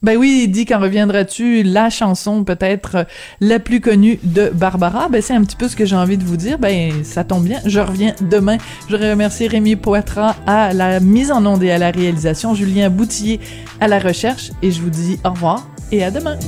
Ben 0.00 0.16
oui, 0.16 0.46
dit 0.46 0.64
quand 0.64 0.78
reviendras-tu? 0.78 1.64
La 1.64 1.90
chanson 1.90 2.44
peut-être 2.44 3.04
la 3.40 3.58
plus 3.58 3.80
connue 3.80 4.20
de 4.22 4.48
Barbara. 4.48 5.08
Ben 5.08 5.20
c'est 5.20 5.34
un 5.34 5.42
petit 5.42 5.56
peu 5.56 5.66
ce 5.66 5.74
que 5.74 5.84
j'ai 5.84 5.96
envie 5.96 6.16
de 6.16 6.22
vous 6.22 6.36
dire. 6.36 6.56
Ben 6.56 7.02
ça 7.02 7.24
tombe 7.24 7.42
bien, 7.42 7.58
je 7.66 7.80
reviens 7.80 8.14
demain. 8.20 8.58
Je 8.88 8.94
remercie 8.94 9.48
Rémi 9.48 9.74
Poitras 9.74 10.36
à 10.46 10.72
la 10.72 11.00
mise 11.00 11.32
en 11.32 11.44
onde 11.44 11.64
et 11.64 11.72
à 11.72 11.78
la 11.78 11.90
réalisation, 11.90 12.54
Julien 12.54 12.90
Boutillier 12.90 13.40
à 13.80 13.88
la 13.88 13.98
recherche 13.98 14.52
et 14.62 14.70
je 14.70 14.80
vous 14.80 14.90
dis 14.90 15.18
au 15.24 15.30
revoir 15.30 15.66
et 15.90 16.04
à 16.04 16.12
demain. 16.12 16.38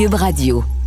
Cube 0.00 0.14
Radio. 0.14 0.79